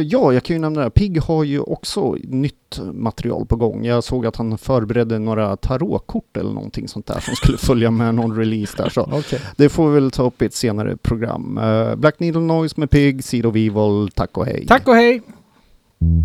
ja, 0.00 0.32
jag 0.32 0.42
kan 0.42 0.56
ju 0.56 0.60
nämna 0.60 0.80
det. 0.80 0.84
här. 0.84 0.90
Pig 0.90 1.20
har 1.20 1.44
ju 1.44 1.60
också 1.60 2.16
nytt 2.24 2.63
material 2.78 3.46
på 3.46 3.56
gång. 3.56 3.84
Jag 3.84 4.04
såg 4.04 4.26
att 4.26 4.36
han 4.36 4.58
förberedde 4.58 5.18
några 5.18 5.56
tarotkort 5.56 6.36
eller 6.36 6.52
någonting 6.52 6.88
sånt 6.88 7.06
där 7.06 7.20
som 7.20 7.34
skulle 7.34 7.58
följa 7.58 7.90
med 7.90 8.14
någon 8.14 8.36
release 8.36 8.76
där. 8.76 8.88
Så 8.88 9.02
okay. 9.02 9.38
Det 9.56 9.68
får 9.68 9.88
vi 9.88 9.94
väl 9.94 10.10
ta 10.10 10.22
upp 10.22 10.42
i 10.42 10.44
ett 10.44 10.54
senare 10.54 10.96
program. 10.96 11.58
Uh, 11.58 11.94
Black 11.94 12.20
Needle 12.20 12.40
Noise 12.40 12.74
med 12.80 12.90
Pig, 12.90 13.24
Seed 13.24 13.46
of 13.46 13.54
Evil, 13.54 14.10
tack 14.14 14.38
och 14.38 14.46
hej. 14.46 14.66
Tack 14.66 14.88
och 14.88 14.94
hej! 14.94 15.22
Mm. 16.00 16.24